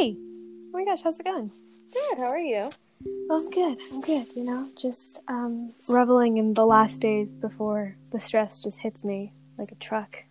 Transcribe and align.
Hey! 0.00 0.16
Oh 0.16 0.70
my 0.72 0.82
gosh, 0.86 1.02
how's 1.02 1.20
it 1.20 1.24
going? 1.24 1.50
Good. 1.92 2.16
How 2.16 2.28
are 2.30 2.38
you? 2.38 2.70
Oh, 3.28 3.36
I'm 3.44 3.50
good. 3.50 3.78
I'm 3.92 4.00
good. 4.00 4.28
You 4.34 4.44
know, 4.44 4.70
just 4.74 5.20
um, 5.28 5.74
reveling 5.90 6.38
in 6.38 6.54
the 6.54 6.64
last 6.64 7.02
days 7.02 7.34
before 7.34 7.98
the 8.10 8.18
stress 8.18 8.62
just 8.62 8.78
hits 8.78 9.04
me 9.04 9.34
like 9.58 9.70
a 9.72 9.74
truck 9.74 10.24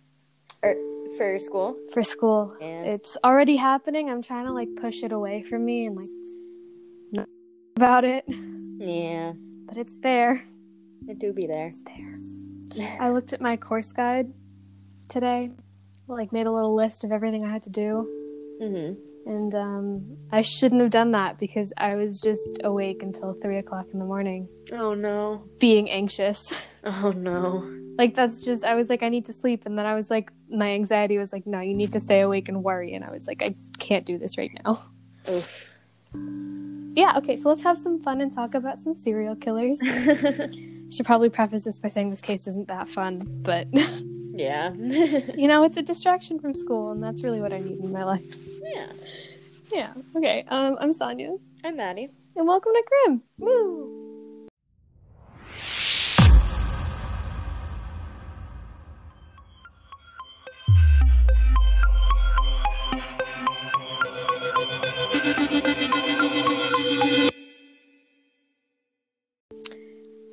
Or 0.64 0.74
for 1.16 1.38
school? 1.38 1.76
for 1.92 2.02
school. 2.02 2.52
Yeah. 2.60 2.82
It's 2.82 3.16
already 3.22 3.54
happening. 3.54 4.10
I'm 4.10 4.22
trying 4.22 4.46
to 4.46 4.52
like 4.52 4.70
push 4.74 5.04
it 5.04 5.12
away 5.12 5.44
from 5.44 5.64
me 5.64 5.86
and 5.86 5.94
like 5.94 6.08
not 7.12 7.28
about 7.76 8.04
it, 8.04 8.24
Yeah. 8.26 9.34
but 9.66 9.76
it's 9.76 9.94
there. 10.02 10.48
It 11.06 11.20
do 11.20 11.32
be 11.32 11.46
there. 11.46 11.68
It's 11.68 11.82
there. 11.84 12.96
I 13.00 13.10
looked 13.10 13.32
at 13.32 13.40
my 13.40 13.56
course 13.56 13.92
guide 13.92 14.32
today, 15.08 15.52
like 16.08 16.32
made 16.32 16.48
a 16.48 16.52
little 16.52 16.74
list 16.74 17.04
of 17.04 17.12
everything 17.12 17.44
I 17.44 17.52
had 17.52 17.62
to 17.62 17.70
do. 17.70 18.16
Mm-hmm. 18.60 19.09
And 19.26 19.54
um, 19.54 20.16
I 20.32 20.40
shouldn't 20.42 20.80
have 20.80 20.90
done 20.90 21.12
that 21.12 21.38
because 21.38 21.72
I 21.76 21.94
was 21.94 22.20
just 22.20 22.58
awake 22.64 23.02
until 23.02 23.34
three 23.42 23.58
o'clock 23.58 23.86
in 23.92 23.98
the 23.98 24.04
morning, 24.04 24.48
Oh 24.72 24.94
no. 24.94 25.44
being 25.58 25.90
anxious. 25.90 26.54
Oh 26.82 27.10
no. 27.12 27.62
like 27.98 28.14
that's 28.14 28.40
just 28.40 28.64
I 28.64 28.74
was 28.74 28.88
like 28.88 29.02
I 29.02 29.10
need 29.10 29.26
to 29.26 29.34
sleep, 29.34 29.66
and 29.66 29.78
then 29.78 29.84
I 29.84 29.94
was 29.94 30.08
like 30.08 30.30
my 30.48 30.70
anxiety 30.70 31.18
was 31.18 31.30
like 31.30 31.46
no, 31.46 31.60
you 31.60 31.74
need 31.74 31.92
to 31.92 32.00
stay 32.00 32.20
awake 32.22 32.48
and 32.48 32.64
worry, 32.64 32.94
and 32.94 33.04
I 33.04 33.10
was 33.10 33.26
like 33.26 33.42
I 33.42 33.54
can't 33.78 34.06
do 34.06 34.16
this 34.16 34.38
right 34.38 34.50
now. 34.64 34.82
Oof. 35.28 35.66
Yeah, 36.94 37.12
okay, 37.18 37.36
so 37.36 37.50
let's 37.50 37.62
have 37.62 37.78
some 37.78 38.00
fun 38.00 38.20
and 38.22 38.32
talk 38.34 38.54
about 38.54 38.80
some 38.82 38.94
serial 38.94 39.36
killers. 39.36 39.78
Should 40.90 41.04
probably 41.06 41.28
preface 41.28 41.64
this 41.64 41.78
by 41.78 41.88
saying 41.88 42.08
this 42.10 42.20
case 42.22 42.46
isn't 42.48 42.68
that 42.68 42.88
fun, 42.88 43.22
but 43.42 43.66
yeah. 44.40 44.72
you 44.72 45.46
know 45.46 45.62
it's 45.64 45.76
a 45.76 45.82
distraction 45.82 46.38
from 46.38 46.54
school, 46.54 46.90
and 46.92 47.02
that's 47.02 47.22
really 47.22 47.40
what 47.40 47.52
I 47.52 47.58
need 47.58 47.78
in 47.78 47.92
my 47.92 48.04
life. 48.04 48.24
yeah. 48.62 48.86
Yeah. 49.72 49.92
Okay. 50.16 50.44
Um, 50.48 50.78
I'm 50.80 50.92
Saaniya, 50.92 51.38
I'm 51.62 51.76
Maddie. 51.76 52.08
and 52.36 52.46
welcome 52.48 52.72
to 52.72 52.84
Grim. 52.88 53.22
Woo. 53.38 53.96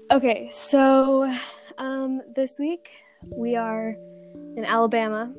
Okay, 0.09 0.49
so 0.49 1.29
um, 1.77 2.21
this 2.33 2.57
week 2.57 2.89
we 3.23 3.55
are 3.55 3.95
in 4.55 4.65
Alabama. 4.65 5.33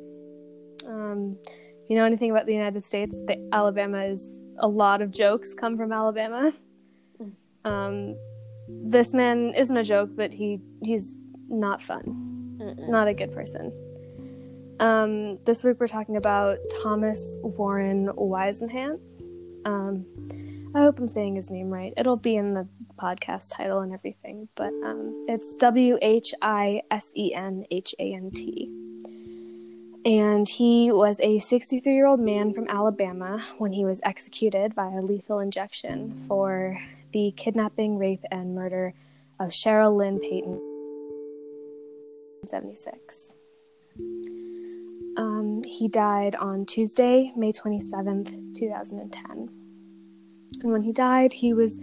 Um, 0.87 1.37
if 1.45 1.91
you 1.91 1.97
know 1.97 2.05
anything 2.05 2.31
about 2.31 2.47
the 2.47 2.55
United 2.55 2.84
States, 2.84 3.17
the 3.27 3.48
Alabama 3.53 4.05
is 4.05 4.27
a 4.59 4.69
lot 4.69 5.03
of 5.03 5.11
jokes 5.11 5.55
come 5.55 5.77
from 5.77 5.93
Alabama. 5.93 6.53
Um, 7.65 8.17
this 8.69 9.12
man 9.12 9.53
isn't 9.55 9.77
a 9.77 9.84
joke, 9.84 10.11
but 10.15 10.33
he 10.33 10.61
he's 10.83 11.17
not 11.49 11.83
fun, 11.83 12.59
Mm-mm. 12.61 12.89
not 12.89 13.09
a 13.09 13.15
good 13.15 13.33
person. 13.33 13.73
Um, 14.81 15.39
this 15.45 15.65
week 15.65 15.81
we're 15.81 15.89
talking 15.89 16.17
about 16.17 16.59
Thomas 16.83 17.37
Warren 17.43 18.09
Whisenhant. 18.09 19.01
Um, 19.65 20.06
I 20.75 20.81
hope 20.81 20.99
I'm 20.99 21.09
saying 21.09 21.37
his 21.37 21.51
name 21.51 21.69
right. 21.69 21.93
It'll 21.97 22.17
be 22.17 22.37
in 22.37 22.55
the 22.55 22.69
podcast 22.99 23.51
title 23.51 23.81
and 23.81 23.93
everything, 23.93 24.49
but 24.57 24.73
um, 24.85 25.25
it's 25.29 25.57
W 25.57 25.99
H 26.03 26.35
I 26.43 26.83
S 26.91 27.13
E 27.17 27.33
N 27.35 27.65
H 27.71 27.95
A 27.99 28.15
N 28.15 28.31
T. 28.31 28.71
And 30.05 30.49
he 30.49 30.93
was 30.93 31.21
a 31.21 31.39
63 31.39 31.93
year 31.93 32.07
old 32.07 32.21
man 32.21 32.53
from 32.53 32.69
Alabama 32.69 33.43
when 33.59 33.73
he 33.73 33.85
was 33.85 34.01
executed 34.03 34.75
via 34.75 35.01
lethal 35.01 35.39
injection 35.41 36.19
for 36.27 36.79
the 37.13 37.33
kidnapping, 37.37 37.99
rape, 37.99 38.25
and 38.31 38.55
murder 38.55 38.95
of 39.41 39.51
Cheryl 39.51 39.97
Lynn 39.97 40.19
Payton. 40.19 40.61
76. 42.47 43.34
Um, 45.17 45.62
he 45.65 45.89
died 45.89 46.37
on 46.37 46.65
Tuesday, 46.65 47.33
May 47.37 47.53
27th, 47.53 48.55
2010. 48.55 49.49
And 50.62 50.72
when 50.72 50.83
he 50.83 50.93
died, 50.93 51.33
he 51.33 51.53
was 51.53 51.78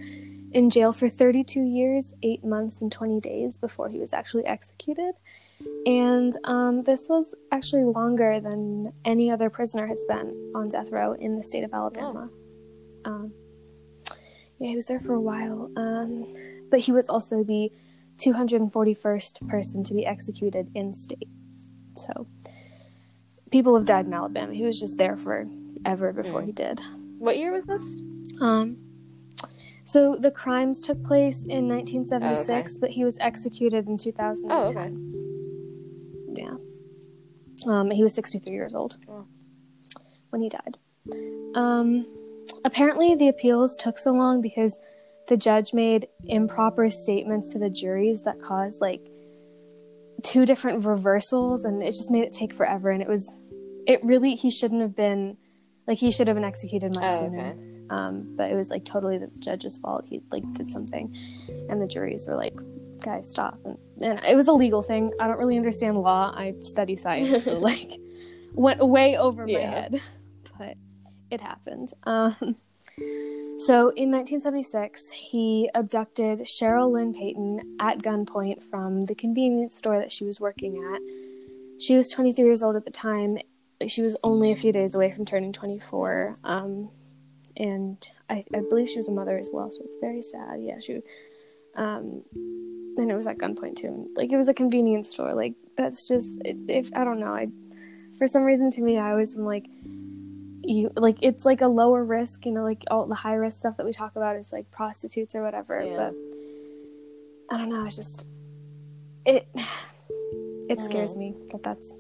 in 0.55 0.69
jail 0.69 0.93
for 0.93 1.09
32 1.09 1.61
years, 1.61 2.13
8 2.23 2.43
months, 2.45 2.79
and 2.81 2.89
20 2.91 3.19
days 3.19 3.57
before 3.57 3.89
he 3.89 3.99
was 3.99 4.13
actually 4.13 4.45
executed. 4.45 5.13
And 5.85 6.33
um, 6.45 6.83
this 6.83 7.07
was 7.09 7.35
actually 7.51 7.83
longer 7.83 8.39
than 8.39 8.94
any 9.03 9.29
other 9.29 9.49
prisoner 9.49 9.85
had 9.85 9.99
spent 9.99 10.29
on 10.55 10.69
death 10.69 10.91
row 10.91 11.11
in 11.13 11.35
the 11.38 11.44
state 11.44 11.65
of 11.65 11.73
Alabama. 11.73 12.29
Um, 13.03 13.33
yeah, 14.59 14.69
he 14.69 14.75
was 14.75 14.85
there 14.85 15.01
for 15.01 15.13
a 15.13 15.19
while. 15.19 15.69
Um, 15.75 16.33
but 16.71 16.79
he 16.79 16.91
was 16.94 17.09
also 17.09 17.44
the 17.44 17.69
241st 18.17 19.47
person 19.49 19.83
to 19.83 19.94
be 19.94 20.05
executed 20.05 20.71
in 20.73 20.94
state. 20.94 21.27
So 21.97 22.27
people 23.51 23.75
have 23.75 23.85
died 23.85 24.05
in 24.05 24.13
Alabama. 24.13 24.53
He 24.53 24.63
was 24.63 24.79
just 24.79 24.97
there 24.97 25.17
forever 25.17 26.13
before 26.13 26.41
Mm. 26.41 26.45
he 26.45 26.51
did. 26.53 26.79
What 27.19 27.38
year 27.38 27.51
was 27.51 27.65
this? 27.65 27.83
Um, 28.39 28.77
so 29.85 30.16
the 30.18 30.31
crimes 30.31 30.81
took 30.81 31.01
place 31.03 31.44
in 31.44 31.68
1976, 31.69 32.73
Oh, 32.75 32.78
but 32.81 32.90
he 32.91 33.03
was 33.06 33.18
executed 33.19 33.88
in 33.88 33.97
2010. 33.97 34.51
Oh, 34.51 34.63
okay. 34.63 36.41
Yeah. 36.41 36.56
Um, 37.72 37.90
he 37.91 38.03
was 38.03 38.13
63 38.13 38.51
years 38.51 38.75
old 38.75 38.97
Oh. 39.09 39.25
when 40.31 40.41
he 40.41 40.50
died. 40.50 40.78
Um, 41.56 42.06
apparently, 42.66 43.16
the 43.16 43.28
appeals 43.29 43.75
took 43.75 43.97
so 43.97 44.12
long 44.12 44.41
because 44.41 44.78
the 45.28 45.38
judge 45.38 45.74
made 45.74 46.07
improper 46.25 46.90
statements 46.90 47.53
to 47.53 47.59
the 47.59 47.69
juries 47.69 48.24
that 48.24 48.41
caused 48.41 48.81
like 48.81 49.01
two 50.24 50.45
different 50.45 50.84
reversals, 50.85 51.63
and 51.66 51.81
it 51.81 51.91
just 51.91 52.12
made 52.12 52.24
it 52.24 52.34
take 52.34 52.53
forever. 52.53 52.90
And 52.90 53.01
it 53.01 53.07
was, 53.07 53.31
it 53.88 54.03
really, 54.03 54.35
he 54.35 54.50
shouldn't 54.50 54.81
have 54.81 54.95
been, 54.95 55.38
like, 55.88 55.97
he 56.00 56.09
should 56.12 56.28
have 56.28 56.35
been 56.35 56.44
executed 56.44 56.94
much 56.95 57.06
Oh, 57.07 57.19
sooner. 57.19 57.50
okay. 57.51 57.59
Um, 57.90 58.35
but 58.35 58.51
it 58.51 58.56
was 58.56 58.69
like 58.69 58.85
totally 58.85 59.18
the 59.18 59.31
judge's 59.40 59.78
fault. 59.78 60.06
He 60.07 60.22
like 60.31 60.44
did 60.53 60.72
something, 60.72 61.16
and 61.69 61.81
the 61.81 61.88
juries 61.88 62.28
were 62.28 62.35
like, 62.35 62.56
"Guys, 63.00 63.29
stop!" 63.29 63.59
And, 63.66 63.78
and 64.01 64.19
it 64.23 64.35
was 64.35 64.47
a 64.47 64.53
legal 64.53 64.81
thing. 64.81 65.12
I 65.19 65.28
don't 65.28 65.38
really 65.38 65.57
understand 65.57 65.97
law. 65.97 66.34
I 66.35 66.53
study 66.62 66.95
science, 66.95 67.45
so 67.45 67.59
like 67.59 67.91
went 68.53 68.85
way 68.85 69.18
over 69.18 69.45
my 69.45 69.59
head, 69.59 70.01
but 70.57 70.75
it 71.29 71.41
happened. 71.41 71.91
Um, 72.03 72.56
so 73.57 73.90
in 73.90 74.12
1976, 74.12 75.12
he 75.12 75.69
abducted 75.74 76.40
Cheryl 76.40 76.91
Lynn 76.91 77.13
Payton 77.13 77.78
at 77.79 78.00
gunpoint 78.00 78.63
from 78.63 79.06
the 79.06 79.16
convenience 79.16 79.78
store 79.78 80.00
that 80.00 80.12
she 80.12 80.25
was 80.25 80.40
working 80.40 80.78
at. 80.78 81.01
She 81.81 81.95
was 81.95 82.09
23 82.09 82.44
years 82.44 82.63
old 82.63 82.75
at 82.75 82.85
the 82.85 82.91
time. 82.91 83.38
She 83.88 84.01
was 84.01 84.16
only 84.24 84.51
a 84.51 84.56
few 84.56 84.72
days 84.72 84.95
away 84.95 85.12
from 85.12 85.25
turning 85.25 85.53
24. 85.53 86.38
Um, 86.44 86.90
and 87.57 87.97
I, 88.29 88.45
I 88.53 88.59
believe 88.59 88.89
she 88.89 88.97
was 88.97 89.07
a 89.07 89.11
mother 89.11 89.38
as 89.38 89.49
well, 89.51 89.71
so 89.71 89.81
it's 89.83 89.95
very 90.01 90.21
sad. 90.21 90.61
Yeah, 90.61 90.79
she, 90.79 91.01
um, 91.75 92.23
and 92.33 93.11
it 93.11 93.16
was 93.16 93.27
at 93.27 93.38
gunpoint 93.38 93.77
too. 93.77 93.88
And, 93.88 94.17
like 94.17 94.31
it 94.31 94.38
was 94.38 94.47
a 94.47 94.53
convenience 94.53 95.09
store. 95.09 95.33
Like 95.33 95.53
that's 95.77 96.07
just 96.07 96.31
it, 96.44 96.57
if 96.67 96.89
I 96.95 97.03
don't 97.03 97.19
know. 97.19 97.33
I, 97.33 97.49
for 98.17 98.27
some 98.27 98.44
reason, 98.44 98.71
to 98.71 98.81
me, 98.81 98.97
I 98.97 99.11
always 99.11 99.35
am 99.35 99.45
like, 99.45 99.65
you 100.63 100.91
like 100.95 101.17
it's 101.21 101.45
like 101.45 101.61
a 101.61 101.67
lower 101.67 102.03
risk. 102.03 102.45
You 102.45 102.51
know, 102.51 102.63
like 102.63 102.83
all 102.89 103.05
the 103.05 103.15
high 103.15 103.35
risk 103.35 103.59
stuff 103.59 103.77
that 103.77 103.85
we 103.85 103.94
talk 103.94 104.15
about 104.15 104.35
is 104.35 104.51
like 104.51 104.71
prostitutes 104.71 105.35
or 105.35 105.44
whatever. 105.44 105.81
Yeah. 105.81 105.95
But 105.97 107.55
I 107.55 107.57
don't 107.57 107.69
know. 107.69 107.85
It's 107.85 107.95
just 107.95 108.25
it. 109.25 109.47
It 110.67 110.83
scares 110.83 111.15
me 111.15 111.35
that 111.51 111.61
that's 111.61 111.94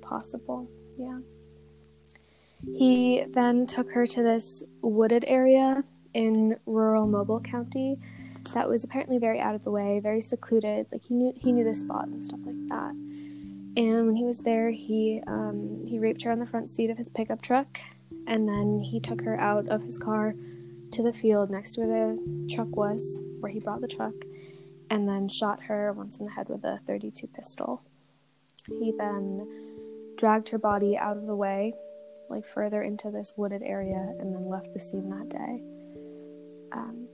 possible. 0.00 0.66
Yeah. 0.96 1.18
He 2.66 3.24
then 3.28 3.66
took 3.66 3.92
her 3.92 4.06
to 4.06 4.22
this 4.22 4.64
wooded 4.82 5.24
area 5.26 5.84
in 6.14 6.56
rural 6.66 7.06
Mobile 7.06 7.40
County 7.40 7.98
that 8.54 8.68
was 8.68 8.82
apparently 8.84 9.18
very 9.18 9.40
out 9.40 9.54
of 9.54 9.62
the 9.62 9.70
way, 9.70 10.00
very 10.00 10.20
secluded. 10.20 10.86
Like 10.90 11.02
he 11.04 11.14
knew 11.14 11.32
he 11.36 11.52
knew 11.52 11.64
the 11.64 11.74
spot 11.74 12.08
and 12.08 12.22
stuff 12.22 12.40
like 12.44 12.68
that. 12.68 12.90
And 13.76 14.06
when 14.06 14.16
he 14.16 14.24
was 14.24 14.40
there, 14.40 14.70
he 14.70 15.22
um, 15.26 15.84
he 15.86 15.98
raped 15.98 16.22
her 16.22 16.32
on 16.32 16.40
the 16.40 16.46
front 16.46 16.70
seat 16.70 16.90
of 16.90 16.98
his 16.98 17.08
pickup 17.08 17.42
truck, 17.42 17.78
and 18.26 18.48
then 18.48 18.80
he 18.80 18.98
took 18.98 19.22
her 19.22 19.38
out 19.38 19.68
of 19.68 19.82
his 19.82 19.98
car 19.98 20.34
to 20.90 21.02
the 21.02 21.12
field 21.12 21.50
next 21.50 21.74
to 21.74 21.82
where 21.82 22.14
the 22.14 22.54
truck 22.54 22.74
was, 22.74 23.20
where 23.40 23.52
he 23.52 23.60
brought 23.60 23.80
the 23.80 23.88
truck, 23.88 24.14
and 24.90 25.08
then 25.08 25.28
shot 25.28 25.64
her 25.64 25.92
once 25.92 26.18
in 26.18 26.24
the 26.24 26.32
head 26.32 26.48
with 26.48 26.64
a 26.64 26.80
32 26.86 27.26
pistol. 27.28 27.82
He 28.66 28.92
then 28.96 29.46
dragged 30.16 30.48
her 30.48 30.58
body 30.58 30.96
out 30.96 31.16
of 31.16 31.26
the 31.26 31.36
way 31.36 31.74
like 32.30 32.46
further 32.46 32.82
into 32.82 33.10
this 33.10 33.32
wooded 33.36 33.62
area 33.62 34.14
and 34.18 34.34
then 34.34 34.48
left 34.48 34.72
the 34.74 34.80
scene 34.80 35.08
that 35.10 35.28
day. 35.28 35.62
Um, 36.72 37.08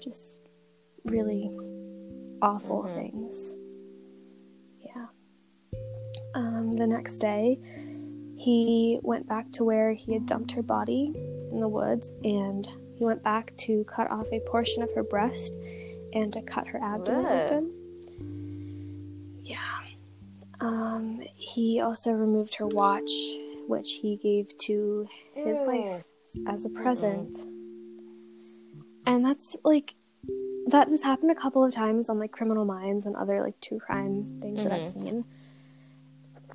just 0.00 0.40
really 1.04 1.50
awful 2.40 2.82
Mhm. 2.84 2.90
things. 2.90 3.54
Yeah. 4.80 5.06
Um, 6.34 6.72
the 6.72 6.86
next 6.86 7.18
day, 7.18 7.58
he 8.36 8.98
went 9.02 9.28
back 9.28 9.50
to 9.52 9.64
where 9.64 9.92
he 9.92 10.14
had 10.14 10.26
dumped 10.26 10.52
her 10.52 10.62
body 10.62 11.12
in 11.52 11.60
the 11.60 11.68
woods, 11.68 12.12
and 12.24 12.66
he 12.96 13.04
went 13.04 13.22
back 13.22 13.54
to 13.58 13.84
cut 13.84 14.10
off 14.10 14.26
a 14.32 14.40
portion 14.40 14.82
of 14.82 14.90
her 14.94 15.02
breast 15.04 15.54
and 16.12 16.32
to 16.32 16.42
cut 16.42 16.66
her 16.68 16.78
abdomen 16.82 17.26
Ugh. 17.26 17.42
open. 17.52 17.72
Yeah. 19.44 19.58
Um, 20.60 21.20
he 21.34 21.80
also 21.80 22.12
removed 22.12 22.54
her 22.56 22.66
watch, 22.66 23.10
which 23.68 23.92
he 24.02 24.16
gave 24.16 24.56
to 24.58 25.08
his 25.34 25.60
wife 25.62 26.04
as 26.46 26.64
a 26.64 26.68
present. 26.70 27.36
And 29.06 29.24
that's 29.24 29.56
like 29.64 29.94
that 30.68 30.88
has 30.88 31.02
happened 31.02 31.30
a 31.30 31.34
couple 31.34 31.64
of 31.64 31.72
times 31.74 32.08
on 32.08 32.18
like 32.18 32.30
Criminal 32.30 32.64
Minds 32.64 33.04
and 33.06 33.16
other 33.16 33.42
like 33.42 33.60
true 33.60 33.78
crime 33.80 34.26
things 34.40 34.62
that 34.64 34.72
I've 34.72 34.82
Mhm. 34.82 34.92
seen. 34.94 35.24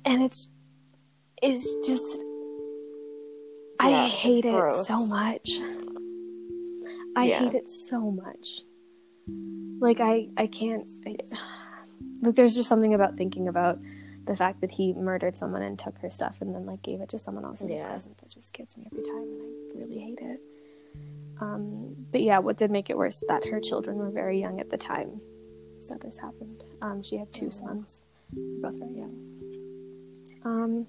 And 0.04 0.22
it's 0.22 0.50
it's 1.42 1.68
just 1.86 2.24
I 3.78 3.90
Yeah, 3.90 4.06
hate 4.08 4.44
it 4.44 4.50
gross. 4.52 4.86
so 4.86 5.06
much. 5.06 5.60
I 7.14 7.26
Yeah. 7.26 7.38
hate 7.40 7.54
it 7.54 7.70
so 7.70 8.10
much. 8.10 8.62
Like 9.80 10.00
I 10.00 10.28
I 10.36 10.46
can't 10.46 10.88
I, 11.06 11.16
like 12.22 12.34
there's 12.34 12.54
just 12.54 12.68
something 12.68 12.94
about 12.94 13.16
thinking 13.16 13.46
about 13.46 13.78
the 14.28 14.36
fact 14.36 14.60
that 14.60 14.70
he 14.70 14.92
murdered 14.92 15.34
someone 15.34 15.62
and 15.62 15.78
took 15.78 15.98
her 15.98 16.10
stuff 16.10 16.40
and 16.42 16.54
then 16.54 16.66
like 16.66 16.82
gave 16.82 17.00
it 17.00 17.08
to 17.08 17.18
someone 17.18 17.44
else 17.44 17.62
as 17.62 17.72
Yeah. 17.72 17.86
a 17.86 17.90
present 17.90 18.18
that 18.18 18.30
just 18.30 18.52
gets 18.52 18.76
me 18.76 18.84
every 18.86 19.02
time 19.02 19.22
and 19.22 19.40
I 19.42 19.78
really 19.80 19.98
hate 19.98 20.18
it. 20.20 20.40
Um, 21.40 21.96
but 22.12 22.20
yeah, 22.20 22.38
what 22.38 22.56
did 22.56 22.70
make 22.70 22.90
it 22.90 22.96
worse 22.98 23.22
that 23.28 23.46
her 23.48 23.60
children 23.60 23.96
were 23.96 24.10
very 24.10 24.38
young 24.40 24.60
at 24.60 24.70
the 24.70 24.76
time 24.76 25.20
that 25.88 26.00
this 26.00 26.18
happened. 26.18 26.62
Um, 26.82 27.02
she 27.02 27.16
had 27.16 27.32
two 27.32 27.50
sons, 27.50 28.02
both 28.32 28.76
very 28.78 28.94
young. 28.98 29.16
Um, 30.44 30.86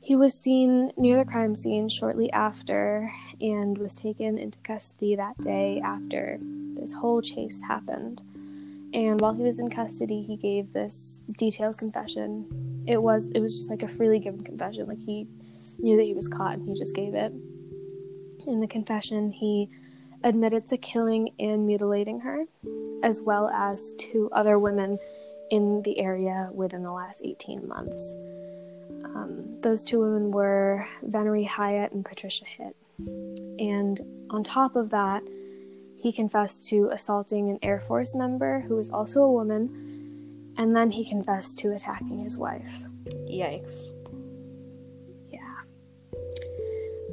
he 0.00 0.14
was 0.16 0.34
seen 0.38 0.92
near 0.98 1.16
the 1.16 1.24
crime 1.24 1.56
scene 1.56 1.88
shortly 1.88 2.30
after 2.30 3.10
and 3.40 3.78
was 3.78 3.94
taken 3.94 4.36
into 4.36 4.58
custody 4.58 5.16
that 5.16 5.38
day 5.38 5.80
after 5.82 6.38
this 6.74 6.92
whole 6.92 7.22
chase 7.22 7.62
happened. 7.62 8.22
And 8.94 9.20
while 9.20 9.34
he 9.34 9.42
was 9.42 9.58
in 9.58 9.68
custody, 9.70 10.22
he 10.22 10.36
gave 10.36 10.72
this 10.72 11.20
detailed 11.36 11.76
confession. 11.78 12.84
It 12.86 13.02
was 13.02 13.26
it 13.34 13.40
was 13.40 13.52
just 13.52 13.68
like 13.68 13.82
a 13.82 13.88
freely 13.88 14.20
given 14.20 14.44
confession. 14.44 14.86
Like 14.86 15.00
he 15.00 15.26
knew 15.80 15.96
that 15.96 16.04
he 16.04 16.14
was 16.14 16.28
caught 16.28 16.58
and 16.58 16.68
he 16.68 16.78
just 16.78 16.94
gave 16.94 17.14
it. 17.14 17.32
In 18.46 18.60
the 18.60 18.68
confession, 18.68 19.32
he 19.32 19.68
admitted 20.22 20.66
to 20.66 20.76
killing 20.76 21.30
and 21.40 21.66
mutilating 21.66 22.20
her, 22.20 22.44
as 23.02 23.20
well 23.20 23.48
as 23.50 23.94
two 23.98 24.30
other 24.32 24.60
women 24.60 24.96
in 25.50 25.82
the 25.82 25.98
area 25.98 26.50
within 26.52 26.82
the 26.82 26.92
last 26.92 27.22
18 27.24 27.66
months. 27.66 28.14
Um, 29.04 29.60
those 29.60 29.84
two 29.84 30.00
women 30.00 30.30
were 30.30 30.86
Venora 31.04 31.46
Hyatt 31.46 31.92
and 31.92 32.04
Patricia 32.04 32.44
Hitt. 32.44 32.76
And 33.58 34.00
on 34.30 34.44
top 34.44 34.76
of 34.76 34.90
that, 34.90 35.22
he 36.04 36.12
confessed 36.12 36.66
to 36.66 36.90
assaulting 36.92 37.48
an 37.48 37.58
Air 37.62 37.80
Force 37.80 38.14
member 38.14 38.60
who 38.60 38.76
was 38.76 38.90
also 38.90 39.22
a 39.22 39.32
woman, 39.32 40.52
and 40.58 40.76
then 40.76 40.90
he 40.90 41.02
confessed 41.02 41.58
to 41.60 41.72
attacking 41.72 42.18
his 42.18 42.36
wife. 42.36 42.82
Yikes. 43.26 43.86
Yeah. 45.30 45.38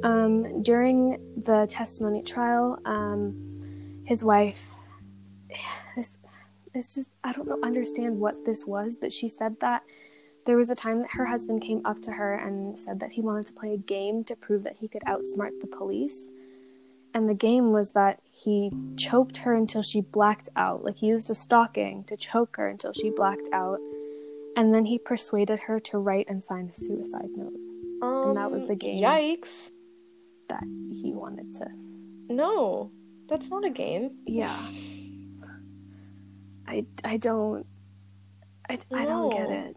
Um, 0.02 0.62
during 0.62 1.18
the 1.42 1.66
testimony 1.70 2.22
trial, 2.22 2.78
um, 2.84 4.02
his 4.04 4.22
wife, 4.22 4.74
this, 5.96 6.18
it's 6.74 6.94
just, 6.94 7.08
I 7.24 7.32
don't 7.32 7.48
know, 7.48 7.60
understand 7.62 8.20
what 8.20 8.44
this 8.44 8.66
was, 8.66 8.98
but 9.00 9.10
she 9.10 9.30
said 9.30 9.58
that 9.60 9.84
there 10.44 10.58
was 10.58 10.68
a 10.68 10.74
time 10.74 10.98
that 10.98 11.12
her 11.12 11.24
husband 11.24 11.62
came 11.62 11.80
up 11.86 12.02
to 12.02 12.10
her 12.10 12.34
and 12.34 12.78
said 12.78 13.00
that 13.00 13.12
he 13.12 13.22
wanted 13.22 13.46
to 13.46 13.54
play 13.54 13.72
a 13.72 13.78
game 13.78 14.22
to 14.24 14.36
prove 14.36 14.64
that 14.64 14.76
he 14.76 14.86
could 14.86 15.02
outsmart 15.08 15.58
the 15.62 15.66
police. 15.66 16.20
And 17.14 17.28
the 17.28 17.34
game 17.34 17.72
was 17.72 17.90
that 17.90 18.20
he 18.30 18.70
choked 18.96 19.38
her 19.38 19.54
until 19.54 19.82
she 19.82 20.00
blacked 20.00 20.48
out. 20.56 20.82
Like 20.84 20.96
he 20.96 21.06
used 21.06 21.30
a 21.30 21.34
stocking 21.34 22.04
to 22.04 22.16
choke 22.16 22.56
her 22.56 22.68
until 22.68 22.92
she 22.92 23.10
blacked 23.10 23.48
out. 23.52 23.78
And 24.56 24.74
then 24.74 24.84
he 24.86 24.98
persuaded 24.98 25.60
her 25.60 25.78
to 25.80 25.98
write 25.98 26.26
and 26.28 26.42
sign 26.42 26.68
a 26.68 26.72
suicide 26.72 27.28
note 27.36 27.52
Um, 28.02 28.34
that 28.34 28.50
was 28.50 28.66
the 28.66 28.74
game. 28.76 29.02
Yikes. 29.02 29.70
that 30.48 30.62
he 30.90 31.12
wanted 31.14 31.52
to. 31.54 31.66
No, 32.28 32.90
that's 33.28 33.50
not 33.50 33.64
a 33.64 33.70
game. 33.70 34.12
Yeah. 34.26 34.56
I, 36.66 36.86
I 37.04 37.16
don't. 37.18 37.66
I, 38.70 38.78
I 38.94 39.04
don't 39.04 39.30
get 39.30 39.50
it. 39.50 39.76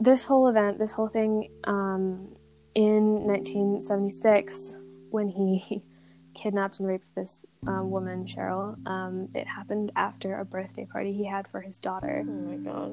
This 0.00 0.24
whole 0.24 0.48
event, 0.48 0.78
this 0.78 0.92
whole 0.92 1.08
thing, 1.08 1.50
um, 1.64 2.28
in 2.74 3.26
1976, 3.26 4.76
when 5.10 5.28
he 5.28 5.82
kidnapped 6.34 6.78
and 6.78 6.88
raped 6.88 7.14
this 7.14 7.44
um, 7.66 7.90
woman, 7.90 8.24
Cheryl, 8.24 8.76
um, 8.86 9.28
it 9.34 9.46
happened 9.46 9.90
after 9.96 10.38
a 10.38 10.44
birthday 10.44 10.86
party 10.86 11.12
he 11.12 11.26
had 11.26 11.48
for 11.48 11.60
his 11.60 11.78
daughter. 11.78 12.24
Oh 12.26 12.30
my 12.30 12.56
god. 12.56 12.90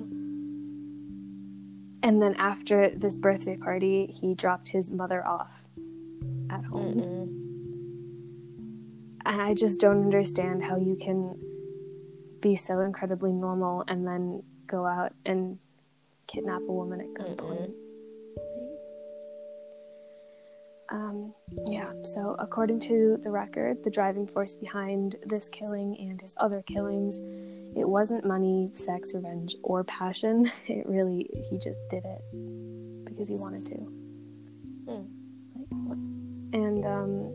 And 2.02 2.22
then 2.22 2.36
after 2.36 2.90
this 2.90 3.18
birthday 3.18 3.58
party, 3.58 4.16
he 4.22 4.36
dropped 4.36 4.70
his 4.70 4.92
mother 4.92 5.26
off 5.26 5.52
at 6.52 6.64
home. 6.66 6.94
Mm-mm. 6.96 7.42
And 9.26 9.42
I 9.42 9.56
just 9.56 9.82
don't 9.82 10.04
understand 10.04 10.64
how 10.64 10.78
you 10.78 10.96
can 11.02 11.36
be 12.42 12.56
so 12.56 12.82
incredibly 12.82 13.32
normal 13.32 13.84
and 13.88 14.06
then 14.06 14.44
go 14.68 14.86
out 14.86 15.14
and 15.26 15.58
kidnap 16.28 16.62
a 16.62 16.72
woman 16.72 17.02
at 17.02 17.26
gunpoint. 17.26 17.74
Um, 20.90 21.34
yeah, 21.68 21.92
so 22.04 22.36
according 22.38 22.80
to 22.82 23.18
the 23.24 23.32
record, 23.32 23.84
the 23.84 23.90
driving 23.90 24.28
force 24.28 24.56
behind 24.56 25.16
this 25.26 25.50
killing 25.50 25.98
and 26.00 26.22
his 26.22 26.36
other 26.40 26.62
killings, 26.62 27.20
it 27.76 27.88
wasn't 27.88 28.26
money, 28.26 28.70
sex, 28.74 29.14
revenge, 29.14 29.56
or 29.64 29.84
passion. 29.84 30.52
It 30.68 30.88
really, 30.88 31.30
he 31.50 31.58
just 31.58 31.80
did 31.90 32.06
it 32.06 32.22
because 33.06 33.30
he 33.30 33.36
wanted 33.36 33.66
to. 33.68 33.76
Hmm. 34.88 35.06
And 36.54 36.86
um, 36.86 37.34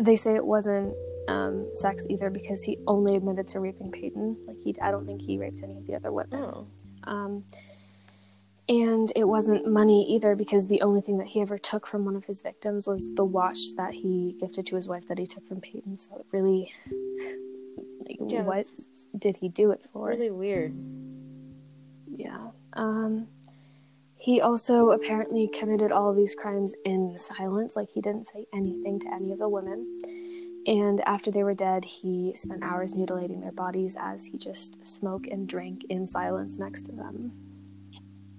they 0.00 0.16
say 0.16 0.34
it 0.34 0.44
wasn't 0.44 0.94
um, 1.28 1.68
sex 1.74 2.04
either 2.08 2.30
because 2.30 2.62
he 2.62 2.78
only 2.86 3.16
admitted 3.16 3.48
to 3.48 3.60
raping 3.60 3.90
Payton. 3.90 4.36
Like 4.46 4.58
he, 4.62 4.74
I 4.80 4.90
don't 4.90 5.06
think 5.06 5.22
he 5.22 5.38
raped 5.38 5.62
any 5.62 5.76
of 5.76 5.86
the 5.86 5.94
other 5.94 6.12
women. 6.12 6.40
Oh. 6.40 6.66
Um, 7.06 7.44
and 8.68 9.12
it 9.14 9.24
wasn't 9.24 9.66
money 9.66 10.04
either 10.14 10.34
because 10.34 10.66
the 10.66 10.82
only 10.82 11.00
thing 11.00 11.18
that 11.18 11.28
he 11.28 11.40
ever 11.40 11.56
took 11.56 11.86
from 11.86 12.04
one 12.04 12.16
of 12.16 12.24
his 12.24 12.42
victims 12.42 12.86
was 12.86 13.14
the 13.14 13.24
watch 13.24 13.58
that 13.76 13.94
he 13.94 14.36
gifted 14.40 14.66
to 14.66 14.76
his 14.76 14.88
wife 14.88 15.06
that 15.08 15.18
he 15.18 15.26
took 15.26 15.46
from 15.46 15.60
Payton. 15.60 15.96
So 15.96 16.16
it 16.16 16.26
really, 16.32 16.72
like, 18.00 18.16
Yeah, 18.20 18.42
what 18.42 18.66
did 19.16 19.36
he 19.36 19.48
do 19.48 19.70
it 19.70 19.82
for? 19.92 20.08
Really 20.08 20.30
weird. 20.30 20.74
Yeah. 22.08 22.48
Um, 22.72 23.28
he 24.16 24.40
also 24.40 24.90
apparently 24.90 25.46
committed 25.46 25.92
all 25.92 26.10
of 26.10 26.16
these 26.16 26.34
crimes 26.34 26.74
in 26.84 27.16
silence. 27.16 27.76
Like 27.76 27.90
he 27.92 28.00
didn't 28.00 28.26
say 28.26 28.46
anything 28.52 28.98
to 29.00 29.14
any 29.14 29.30
of 29.30 29.38
the 29.38 29.48
women. 29.48 29.98
And 30.66 31.00
after 31.06 31.30
they 31.30 31.44
were 31.44 31.54
dead, 31.54 31.84
he 31.84 32.32
spent 32.34 32.64
hours 32.64 32.94
mutilating 32.94 33.40
their 33.40 33.52
bodies 33.52 33.96
as 33.98 34.26
he 34.26 34.36
just 34.36 34.84
smoked 34.84 35.28
and 35.28 35.48
drank 35.48 35.84
in 35.88 36.06
silence 36.06 36.58
next 36.58 36.84
to 36.84 36.92
them. 36.92 37.32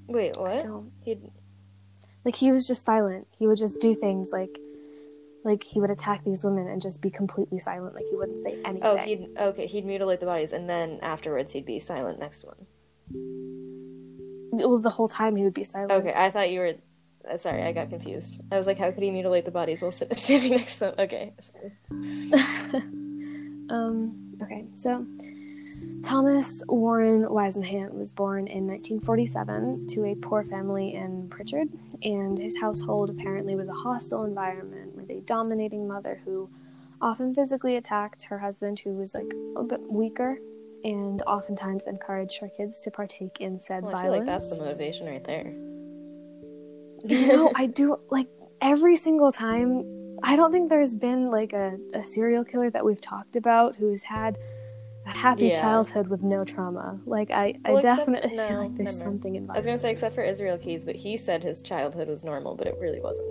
Wait, 0.08 0.38
what? 0.38 0.66
He 1.04 1.18
like 2.26 2.36
he 2.36 2.52
was 2.52 2.68
just 2.68 2.86
silent. 2.86 3.28
He 3.32 3.48
would 3.48 3.58
just 3.58 3.80
do 3.80 3.96
things 3.96 4.32
like 4.32 4.60
like 5.46 5.64
he 5.64 5.80
would 5.80 5.90
attack 5.90 6.26
these 6.26 6.44
women 6.44 6.68
and 6.68 6.82
just 6.82 7.00
be 7.00 7.10
completely 7.10 7.60
silent. 7.60 7.96
Like 7.96 8.06
he 8.10 8.16
wouldn't 8.18 8.44
say 8.44 8.58
oh, 8.58 8.70
anything. 8.70 8.84
Oh, 8.84 8.98
he'd 8.98 9.30
okay, 9.38 9.66
he'd 9.66 9.86
mutilate 9.86 10.20
the 10.20 10.26
bodies 10.26 10.52
and 10.52 10.70
then 10.70 11.00
afterwards 11.02 11.54
he'd 11.54 11.66
be 11.66 11.80
silent 11.80 12.20
next 12.20 12.42
to 12.42 12.48
them. 12.48 12.68
well, 14.52 14.80
the 14.80 14.90
whole 14.90 15.08
time 15.08 15.38
he 15.38 15.46
would 15.46 15.54
be 15.54 15.64
silent. 15.64 15.92
Okay, 15.92 16.14
I 16.14 16.30
thought 16.30 16.52
you 16.52 16.60
were 16.60 16.74
sorry, 17.36 17.64
I 17.64 17.74
got 17.74 17.90
confused. 17.90 18.40
I 18.52 18.58
was 18.58 18.66
like, 18.68 18.78
how 18.78 18.90
could 18.92 19.04
he 19.04 19.12
mutilate 19.12 19.44
the 19.44 19.52
bodies 19.52 19.82
while 19.82 19.92
sit- 19.92 20.16
standing 20.18 20.52
next 20.52 20.76
to 20.80 20.80
them? 20.80 20.96
Okay. 21.00 21.34
Um, 23.70 24.38
okay, 24.42 24.64
so 24.76 25.06
Thomas 26.02 26.64
Warren 26.70 27.26
Whisenhant 27.26 27.94
was 27.94 28.12
born 28.12 28.48
in 28.48 28.66
1947 28.66 29.88
to 29.88 30.06
a 30.06 30.16
poor 30.16 30.44
family 30.46 30.94
in 30.94 31.28
Prichard, 31.28 31.68
and 32.02 32.40
his 32.40 32.58
household 32.62 33.10
apparently 33.10 33.56
was 33.56 33.68
a 33.68 33.74
hostile 33.74 34.24
environment 34.24 34.96
with 34.96 35.10
a 35.10 35.20
dominating 35.22 35.86
mother 35.86 36.22
who 36.24 36.50
often 37.02 37.36
physically 37.36 37.76
attacked 37.76 38.24
her 38.24 38.40
husband, 38.40 38.80
who 38.80 38.92
was 38.92 39.14
like 39.14 39.34
a 39.58 39.64
bit 39.64 39.82
weaker, 39.92 40.38
and 40.86 41.22
oftentimes 41.24 41.88
encouraged 41.88 42.40
her 42.40 42.48
kids 42.56 42.80
to 42.82 42.90
partake 42.92 43.42
in 43.42 43.60
said 43.60 43.84
Well, 43.84 43.94
I 43.98 44.04
feel 44.04 44.12
like 44.12 44.24
violence. 44.24 44.48
that's 44.48 44.58
the 44.58 44.64
motivation 44.64 45.08
right 45.08 45.26
there. 45.26 45.54
You 47.10 47.28
know, 47.28 47.52
I 47.56 47.66
do 47.68 47.98
like 48.10 48.28
every 48.62 48.96
single 48.96 49.32
time. 49.32 49.84
I 50.24 50.36
don't 50.36 50.52
think 50.52 50.70
there's 50.70 50.96
been 50.96 51.30
like 51.30 51.54
a, 51.54 51.78
a 51.94 52.04
serial 52.04 52.44
killer 52.44 52.70
that 52.72 52.84
we've 52.84 53.00
talked 53.02 53.36
about 53.36 53.76
who 53.76 53.92
has 53.92 54.04
had 54.04 54.38
a 55.06 55.10
happy 55.10 55.48
Yeah. 55.48 55.62
childhood 55.62 56.08
with 56.08 56.22
no 56.24 56.44
trauma. 56.44 57.00
Like 57.06 57.30
I, 57.32 57.56
Well, 57.66 57.78
I 57.78 57.82
definitely 57.82 58.36
no, 58.36 58.48
feel 58.48 58.58
like 58.58 58.76
there's 58.76 59.00
never 59.00 59.12
something 59.12 59.48
I 59.50 59.56
was 59.58 59.66
gonna 59.66 59.78
say 59.78 59.92
except 59.92 60.16
for 60.16 60.24
Israel 60.24 60.58
Keyes, 60.58 60.84
but 60.86 60.96
he 60.96 61.18
said 61.18 61.44
his 61.44 61.62
childhood 61.62 62.08
was 62.08 62.24
normal, 62.24 62.56
but 62.56 62.68
it 62.68 62.76
really 62.80 63.00
wasn't. 63.00 63.28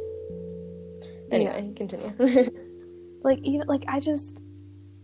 Anyway, 1.30 1.72
continue. 1.76 2.12
Like 3.22 3.40
even 3.42 3.66
like 3.66 3.84
I 3.88 3.98
just 3.98 4.40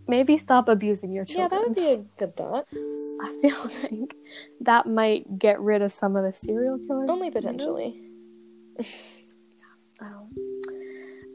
maybe 0.06 0.36
stop 0.36 0.68
abusing 0.68 1.12
your 1.12 1.24
children. 1.24 1.42
yeah, 1.50 1.58
that 1.58 1.68
would 1.68 1.74
be 1.76 1.90
a 1.90 2.04
good 2.18 2.34
thought. 2.36 2.66
I 2.72 3.38
feel 3.40 3.56
like 3.82 4.14
that 4.60 4.86
might 4.86 5.38
get 5.40 5.60
rid 5.60 5.82
of 5.82 5.92
some 5.92 6.14
of 6.14 6.22
the 6.22 6.32
serial 6.32 6.78
killers. 6.86 7.10
Only 7.10 7.30
potentially. 7.32 7.90
know? 7.90 8.11
Oh. 10.00 10.26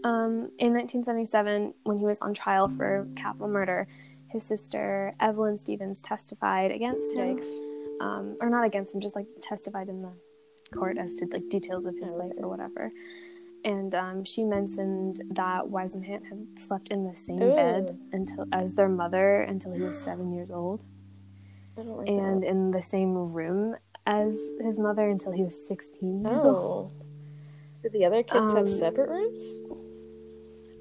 Um, 0.03 0.51
in 0.59 0.73
1977, 0.73 1.73
when 1.83 1.97
he 1.97 2.05
was 2.05 2.19
on 2.19 2.33
trial 2.33 2.67
for 2.75 3.07
capital 3.15 3.47
murder, 3.47 3.87
his 4.29 4.43
sister 4.43 5.13
Evelyn 5.21 5.57
Stevens 5.57 6.01
testified 6.01 6.71
against 6.71 7.15
him, 7.15 7.39
um, 8.01 8.35
or 8.41 8.49
not 8.49 8.65
against 8.65 8.93
him, 8.93 8.99
just 8.99 9.15
like 9.15 9.25
testified 9.41 9.87
in 9.87 10.01
the 10.01 10.11
court 10.73 10.97
as 10.97 11.15
to 11.17 11.27
like 11.27 11.47
details 11.49 11.85
of 11.85 11.95
his 11.95 12.11
Oh, 12.11 12.17
life 12.17 12.33
or 12.39 12.49
whatever. 12.49 12.91
And 13.63 13.95
um, 13.95 14.25
she 14.25 14.43
mentioned 14.43 15.21
that 15.31 15.63
Whisenhant 15.63 16.25
had 16.27 16.59
slept 16.59 16.89
in 16.89 17.05
the 17.07 17.15
same 17.15 17.41
Ooh. 17.41 17.55
bed 17.55 17.97
until 18.11 18.45
as 18.51 18.75
their 18.75 18.89
mother 18.89 19.41
until 19.41 19.71
he 19.71 19.81
was 19.81 19.97
seven 20.03 20.33
years 20.33 20.51
old, 20.51 20.81
I 21.77 21.83
don't 21.83 21.97
like 21.97 22.07
and 22.09 22.43
that. 22.43 22.47
in 22.49 22.71
the 22.71 22.81
same 22.81 23.13
room 23.31 23.77
as 24.05 24.37
his 24.61 24.77
mother 24.77 25.07
until 25.09 25.31
he 25.31 25.43
was 25.43 25.57
16 25.67 26.23
years 26.25 26.43
old. 26.43 26.91
Did 27.83 27.91
the 27.91 28.05
other 28.05 28.23
kids 28.23 28.51
have 28.51 28.65
Um, 28.65 28.67
separate 28.67 29.09
rooms? 29.09 29.43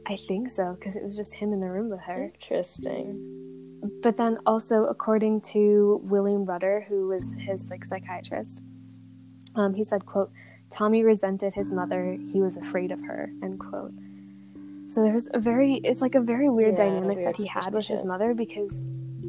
I 0.07 0.17
think 0.29 0.49
so, 0.49 0.75
because 0.79 0.97
it 0.97 1.03
was 1.03 1.17
just 1.17 1.35
him 1.35 1.53
in 1.53 1.61
the 1.61 1.71
room 1.71 1.91
with 1.91 2.01
her. 2.01 2.25
Interesting. 2.25 3.33
But 4.03 4.17
then 4.17 4.39
also, 4.47 4.87
according 4.87 5.43
to 5.53 6.01
William 6.05 6.45
Rudder, 6.45 6.87
who 6.89 7.09
was 7.09 7.33
his 7.39 7.71
like 7.71 7.85
psychiatrist, 7.85 8.63
um, 9.55 9.75
he 9.75 9.85
said, 9.85 10.07
"quote 10.07 10.31
Tommy 10.71 11.03
resented 11.05 11.55
his 11.55 11.71
mother. 11.73 12.13
He 12.33 12.41
was 12.41 12.57
afraid 12.57 12.91
of 12.91 13.01
her." 13.01 13.29
End 13.43 13.59
quote. 13.61 13.93
So 14.89 15.03
there's 15.03 15.29
a 15.35 15.41
very, 15.41 15.75
it's 15.75 16.01
like 16.01 16.15
a 16.15 16.21
very 16.21 16.49
weird 16.49 16.73
Yeah, 16.79 16.85
dynamic 16.87 17.17
weird 17.19 17.29
that 17.29 17.37
he 17.37 17.47
had 17.47 17.75
with 17.75 17.87
his 17.87 18.05
mother 18.05 18.35
because, 18.35 18.81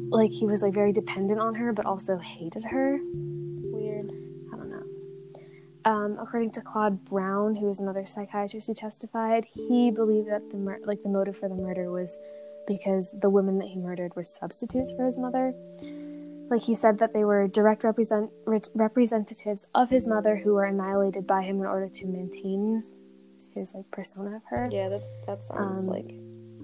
like, 0.08 0.30
he 0.30 0.46
was 0.46 0.62
like 0.62 0.72
very 0.72 0.92
dependent 0.92 1.40
on 1.40 1.54
her, 1.56 1.72
but 1.72 1.84
also 1.84 2.16
hated 2.18 2.62
her. 2.64 3.00
Um, 5.88 6.18
according 6.20 6.50
to 6.52 6.60
Claude 6.60 7.02
Brown, 7.06 7.56
who 7.56 7.66
was 7.66 7.80
another 7.80 8.04
psychiatrist 8.04 8.66
who 8.66 8.74
testified, 8.74 9.46
he 9.54 9.90
believed 9.90 10.28
that 10.28 10.50
the 10.50 10.58
mur- 10.58 10.80
like 10.84 11.02
the 11.02 11.08
motive 11.08 11.36
for 11.38 11.48
the 11.48 11.54
murder 11.54 11.90
was 11.90 12.10
because 12.66 13.04
the 13.24 13.30
women 13.30 13.58
that 13.60 13.68
he 13.68 13.78
murdered 13.78 14.14
were 14.14 14.24
substitutes 14.24 14.92
for 14.92 15.06
his 15.06 15.16
mother. 15.16 15.54
Like 16.50 16.62
he 16.62 16.74
said 16.74 16.98
that 16.98 17.14
they 17.14 17.24
were 17.24 17.48
direct 17.48 17.84
represent 17.84 18.30
re- 18.46 18.60
representatives 18.74 19.66
of 19.74 19.88
his 19.88 20.06
mother 20.06 20.36
who 20.36 20.52
were 20.54 20.64
annihilated 20.64 21.26
by 21.26 21.42
him 21.42 21.56
in 21.60 21.66
order 21.66 21.88
to 21.88 22.06
maintain 22.06 22.82
his 23.54 23.72
like 23.74 23.90
persona 23.90 24.36
of 24.36 24.42
her. 24.50 24.68
Yeah, 24.70 24.88
that 24.90 25.02
that 25.26 25.42
sounds 25.42 25.80
Um, 25.80 25.86
like 25.86 26.08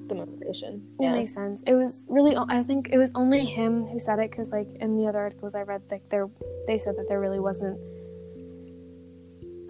the 0.09 0.15
motivation. 0.17 0.73
It 1.01 1.05
Yeah. 1.05 1.13
makes 1.13 1.33
sense. 1.33 1.63
It 1.67 1.73
was 1.75 2.07
really, 2.11 2.37
I 2.37 2.63
think 2.63 2.91
it 2.93 2.99
was 2.99 3.11
only 3.15 3.43
him 3.47 3.87
who 3.87 3.99
said 3.99 4.19
it 4.19 4.31
because, 4.31 4.51
like, 4.53 4.69
in 4.85 4.99
the 4.99 5.07
other 5.09 5.19
articles 5.19 5.55
I 5.55 5.63
read, 5.63 5.81
like, 5.91 6.07
there, 6.11 6.29
they 6.67 6.77
said 6.77 6.95
that 6.99 7.07
there 7.09 7.21
really 7.21 7.41
wasn't 7.41 7.79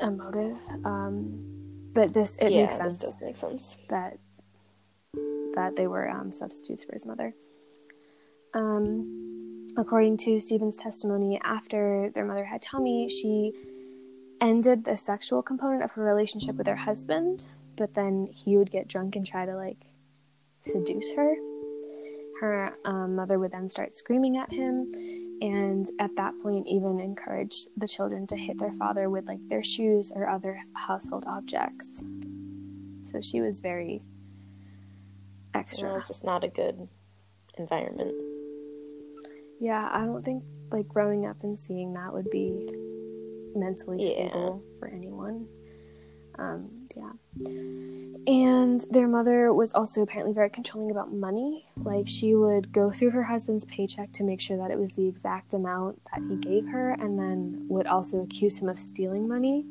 a 0.00 0.10
motive. 0.10 0.58
Um, 0.84 1.90
but 1.94 2.12
this, 2.12 2.36
it 2.38 2.52
yeah, 2.52 2.62
makes 2.62 2.76
this 2.76 2.82
sense 2.82 2.98
does 2.98 3.16
make 3.20 3.36
sense. 3.36 3.78
that 3.88 4.18
that 5.54 5.76
they 5.76 5.86
were 5.86 6.08
um, 6.10 6.32
substitutes 6.32 6.84
for 6.84 6.92
his 6.92 7.06
mother. 7.06 7.32
Um, 8.54 9.68
according 9.76 10.16
to 10.18 10.40
Stevens' 10.40 10.78
testimony, 10.78 11.40
after 11.44 12.10
their 12.14 12.24
mother 12.24 12.44
had 12.44 12.60
Tommy, 12.60 13.08
she 13.08 13.52
ended 14.40 14.84
the 14.84 14.96
sexual 14.96 15.42
component 15.42 15.82
of 15.82 15.92
her 15.92 16.02
relationship 16.02 16.56
with 16.56 16.66
her 16.66 16.76
husband, 16.76 17.46
but 17.76 17.94
then 17.94 18.28
he 18.32 18.56
would 18.56 18.70
get 18.70 18.88
drunk 18.88 19.16
and 19.16 19.26
try 19.26 19.46
to 19.46 19.56
like 19.56 19.78
seduce 20.62 21.12
her. 21.12 21.36
Her 22.40 22.76
um, 22.84 23.14
mother 23.14 23.38
would 23.38 23.52
then 23.52 23.68
start 23.68 23.96
screaming 23.96 24.36
at 24.36 24.52
him, 24.52 24.92
and 25.40 25.88
at 25.98 26.14
that 26.16 26.34
point, 26.42 26.66
even 26.66 27.00
encouraged 27.00 27.68
the 27.76 27.88
children 27.88 28.26
to 28.28 28.36
hit 28.36 28.58
their 28.58 28.72
father 28.72 29.10
with 29.10 29.26
like 29.26 29.46
their 29.48 29.62
shoes 29.62 30.12
or 30.14 30.28
other 30.28 30.58
household 30.74 31.24
objects. 31.26 32.02
So 33.02 33.20
she 33.20 33.40
was 33.40 33.60
very 33.60 34.02
extra 35.54 35.90
it 35.90 35.94
was 35.94 36.04
just 36.04 36.24
not 36.24 36.42
a 36.44 36.48
good 36.48 36.88
environment. 37.58 38.14
Yeah, 39.60 39.88
I 39.92 40.04
don't 40.04 40.24
think 40.24 40.42
like 40.70 40.88
growing 40.88 41.26
up 41.26 41.42
and 41.42 41.58
seeing 41.58 41.92
that 41.94 42.12
would 42.12 42.30
be 42.30 42.68
mentally 43.54 43.98
Yeah. 44.02 44.28
stable 44.28 44.62
for 44.78 44.88
anyone. 44.88 45.46
Um, 46.38 46.86
yeah. 46.96 47.12
And 48.26 48.84
their 48.90 49.06
mother 49.06 49.52
was 49.52 49.72
also 49.72 50.02
apparently 50.02 50.32
very 50.32 50.50
controlling 50.50 50.90
about 50.90 51.12
money. 51.12 51.66
Like 51.76 52.08
she 52.08 52.34
would 52.34 52.72
go 52.72 52.90
through 52.90 53.10
her 53.10 53.24
husband's 53.24 53.64
paycheck 53.66 54.12
to 54.12 54.24
make 54.24 54.40
sure 54.40 54.56
that 54.56 54.70
it 54.70 54.78
was 54.78 54.94
the 54.94 55.06
exact 55.06 55.52
amount 55.52 56.00
that 56.12 56.22
he 56.28 56.36
gave 56.36 56.66
her 56.68 56.90
and 56.92 57.18
then 57.18 57.66
would 57.68 57.86
also 57.86 58.20
accuse 58.20 58.58
him 58.58 58.68
of 58.68 58.78
stealing 58.78 59.28
money. 59.28 59.66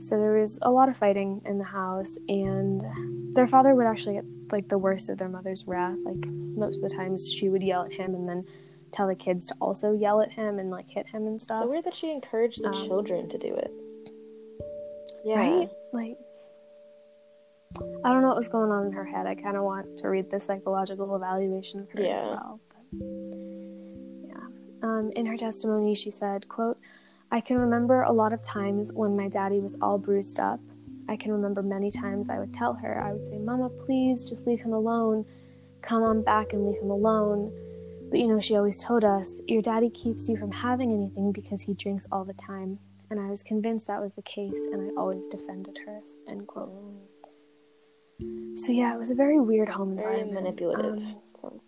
So 0.00 0.18
there 0.18 0.32
was 0.32 0.58
a 0.62 0.70
lot 0.70 0.88
of 0.88 0.96
fighting 0.96 1.42
in 1.44 1.58
the 1.58 1.64
house 1.64 2.16
and 2.28 3.34
their 3.34 3.46
father 3.46 3.74
would 3.74 3.86
actually 3.86 4.14
get 4.14 4.24
like 4.50 4.68
the 4.68 4.78
worst 4.78 5.08
of 5.08 5.18
their 5.18 5.28
mother's 5.28 5.66
wrath. 5.66 5.96
Like 6.04 6.26
most 6.26 6.82
of 6.82 6.88
the 6.88 6.94
times 6.94 7.30
she 7.32 7.48
would 7.48 7.62
yell 7.62 7.84
at 7.84 7.92
him 7.92 8.14
and 8.14 8.28
then 8.28 8.44
tell 8.92 9.06
the 9.06 9.14
kids 9.14 9.46
to 9.46 9.54
also 9.60 9.92
yell 9.92 10.20
at 10.20 10.32
him 10.32 10.58
and 10.58 10.70
like 10.70 10.88
hit 10.88 11.06
him 11.06 11.26
and 11.26 11.40
stuff. 11.40 11.62
So 11.62 11.68
weird 11.68 11.84
that 11.84 11.94
she 11.94 12.10
encouraged 12.10 12.62
the 12.62 12.68
Um, 12.68 12.86
children 12.86 13.28
to 13.28 13.38
do 13.38 13.54
it. 13.54 13.72
Yeah. 15.24 15.36
Right? 15.36 15.68
Like, 15.92 16.16
I 18.04 18.12
don't 18.12 18.22
know 18.22 18.28
what 18.28 18.36
was 18.36 18.48
going 18.48 18.70
on 18.70 18.86
in 18.86 18.92
her 18.92 19.04
head. 19.04 19.26
I 19.26 19.34
kind 19.34 19.56
of 19.56 19.62
want 19.64 19.98
to 19.98 20.08
read 20.08 20.30
the 20.30 20.40
psychological 20.40 21.14
evaluation 21.14 21.80
of 21.80 21.90
her 21.92 22.00
as 22.00 22.06
Yeah. 22.22 22.26
well. 22.26 22.60
But, 22.68 23.00
yeah. 24.28 24.46
Um, 24.82 25.10
in 25.14 25.26
her 25.26 25.36
testimony, 25.36 25.94
she 25.94 26.10
said, 26.10 26.48
"quote 26.48 26.78
I 27.30 27.40
can 27.40 27.58
remember 27.58 28.02
a 28.02 28.12
lot 28.12 28.32
of 28.32 28.42
times 28.42 28.92
when 28.92 29.16
my 29.16 29.28
daddy 29.28 29.60
was 29.60 29.76
all 29.80 29.98
bruised 29.98 30.40
up. 30.40 30.58
I 31.08 31.16
can 31.16 31.30
remember 31.32 31.62
many 31.62 31.90
times 31.90 32.28
I 32.28 32.38
would 32.40 32.52
tell 32.52 32.74
her, 32.74 33.00
I 33.02 33.12
would 33.12 33.30
say, 33.30 33.38
Mama, 33.38 33.68
please 33.68 34.28
just 34.28 34.46
leave 34.46 34.60
him 34.60 34.72
alone. 34.72 35.24
Come 35.82 36.02
on 36.02 36.22
back 36.22 36.52
and 36.52 36.66
leave 36.66 36.80
him 36.80 36.90
alone. 36.90 37.52
But 38.10 38.18
you 38.18 38.26
know, 38.26 38.40
she 38.40 38.56
always 38.56 38.82
told 38.82 39.04
us, 39.04 39.40
Your 39.46 39.62
daddy 39.62 39.90
keeps 39.90 40.28
you 40.28 40.36
from 40.36 40.50
having 40.50 40.92
anything 40.92 41.30
because 41.30 41.62
he 41.62 41.74
drinks 41.74 42.06
all 42.10 42.24
the 42.24 42.32
time. 42.34 42.78
And 43.10 43.18
I 43.18 43.28
was 43.28 43.42
convinced 43.42 43.88
that 43.88 44.00
was 44.00 44.12
the 44.14 44.22
case, 44.22 44.66
and 44.72 44.90
I 44.90 45.00
always 45.00 45.26
defended 45.26 45.76
her. 45.84 46.00
End 46.28 46.46
quote. 46.46 46.70
So 48.56 48.70
yeah, 48.72 48.94
it 48.94 48.98
was 48.98 49.10
a 49.10 49.14
very 49.14 49.40
weird 49.40 49.68
home 49.68 49.96
Very 49.96 50.20
environment. 50.20 50.44
manipulative. 50.44 50.94
Um, 51.02 51.16
Sounds- 51.40 51.64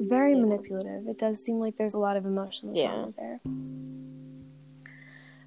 very 0.00 0.34
Yeah. 0.34 0.40
manipulative. 0.42 1.08
It 1.08 1.18
does 1.18 1.42
seem 1.42 1.58
like 1.58 1.76
there's 1.76 1.94
a 1.94 1.98
lot 1.98 2.16
of 2.16 2.26
emotional 2.26 2.76
Yeah. 2.76 3.06
there. 3.16 3.40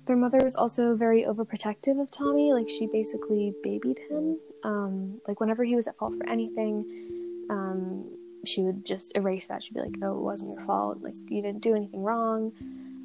Their 0.08 0.16
mother 0.16 0.40
was 0.44 0.56
also 0.56 0.96
very 0.96 1.24
overprotective 1.24 2.02
of 2.02 2.10
Tommy. 2.12 2.52
Like 2.54 2.68
she 2.68 2.88
basically 2.88 3.54
babied 3.64 4.00
him. 4.10 4.40
Um, 4.64 5.22
like 5.28 5.40
whenever 5.40 5.64
he 5.64 5.76
was 5.76 5.88
at 5.88 5.96
fault 5.98 6.16
for 6.18 6.28
anything, 6.28 7.46
um, 7.50 8.06
she 8.44 8.64
would 8.64 8.84
just 8.84 9.16
erase 9.16 9.48
that. 9.48 9.64
She'd 9.64 9.76
be 9.76 9.82
like, 9.82 9.96
"Oh, 10.02 10.18
it 10.18 10.22
wasn't 10.22 10.52
your 10.56 10.62
fault. 10.66 11.02
Like 11.02 11.16
you 11.30 11.42
didn't 11.42 11.62
do 11.62 11.76
anything 11.76 12.02
wrong. 12.04 12.52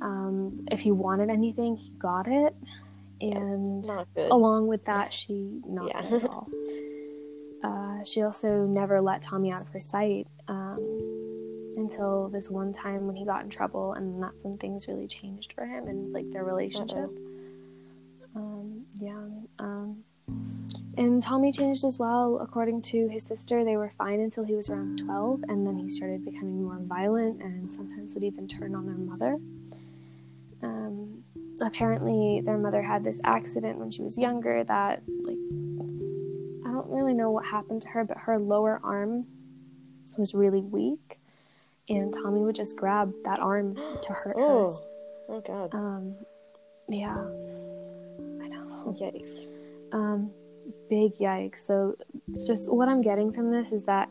Um, 0.00 0.66
if 0.70 0.80
he 0.80 0.92
wanted 0.92 1.30
anything, 1.30 1.76
he 1.76 1.90
got 1.98 2.26
it." 2.28 2.54
And 3.20 3.88
along 4.30 4.66
with 4.66 4.84
that, 4.84 5.12
she 5.12 5.60
not 5.66 5.88
Yeah. 5.88 6.02
good 6.02 6.24
at 6.24 6.30
all. 6.30 6.48
Uh, 7.62 8.04
she 8.04 8.22
also 8.22 8.66
never 8.66 9.00
let 9.00 9.22
Tommy 9.22 9.50
out 9.50 9.62
of 9.62 9.68
her 9.68 9.80
sight 9.80 10.26
um, 10.48 10.78
until 11.76 12.28
this 12.28 12.50
one 12.50 12.72
time 12.72 13.06
when 13.06 13.16
he 13.16 13.24
got 13.24 13.42
in 13.42 13.50
trouble, 13.50 13.94
and 13.94 14.22
that's 14.22 14.44
when 14.44 14.58
things 14.58 14.86
really 14.86 15.06
changed 15.08 15.52
for 15.54 15.64
him 15.64 15.88
and 15.88 16.12
like 16.12 16.30
their 16.30 16.44
relationship. 16.44 17.10
Um, 18.34 18.84
yeah. 19.00 19.26
Um, 19.58 20.04
and 20.98 21.22
Tommy 21.22 21.52
changed 21.52 21.84
as 21.84 21.98
well. 21.98 22.38
According 22.40 22.82
to 22.82 23.08
his 23.08 23.24
sister, 23.24 23.64
they 23.64 23.76
were 23.76 23.92
fine 23.96 24.20
until 24.20 24.44
he 24.44 24.54
was 24.54 24.68
around 24.68 24.98
12, 24.98 25.44
and 25.48 25.66
then 25.66 25.78
he 25.78 25.88
started 25.88 26.24
becoming 26.24 26.62
more 26.62 26.78
violent 26.80 27.42
and 27.42 27.72
sometimes 27.72 28.14
would 28.14 28.24
even 28.24 28.46
turn 28.46 28.74
on 28.74 28.86
their 28.86 28.94
mother. 28.96 29.38
Um, 30.62 31.22
apparently, 31.60 32.40
their 32.44 32.58
mother 32.58 32.82
had 32.82 33.04
this 33.04 33.20
accident 33.24 33.78
when 33.78 33.90
she 33.90 34.02
was 34.02 34.16
younger 34.18 34.64
that, 34.64 35.02
like, 35.22 35.36
I 36.66 36.72
don't 36.72 36.88
really 36.90 37.14
know 37.14 37.30
what 37.30 37.46
happened 37.46 37.82
to 37.82 37.88
her, 37.88 38.04
but 38.04 38.16
her 38.18 38.38
lower 38.38 38.80
arm 38.82 39.26
was 40.16 40.34
really 40.34 40.60
weak, 40.62 41.18
and 41.88 42.12
Tommy 42.12 42.40
would 42.40 42.56
just 42.56 42.76
grab 42.76 43.12
that 43.24 43.38
arm 43.38 43.74
to 43.74 44.12
hurt 44.12 44.36
her. 44.36 44.42
Oh, 44.42 44.80
oh 45.28 45.40
god. 45.40 45.74
Um, 45.74 46.14
yeah. 46.88 47.16
I 47.16 48.48
know. 48.48 48.94
Yikes. 48.98 49.46
Um, 49.92 50.30
big 50.88 51.18
yikes. 51.18 51.58
So, 51.66 51.96
just 52.46 52.70
what 52.72 52.88
I'm 52.88 53.02
getting 53.02 53.32
from 53.32 53.50
this 53.50 53.72
is 53.72 53.84
that 53.84 54.08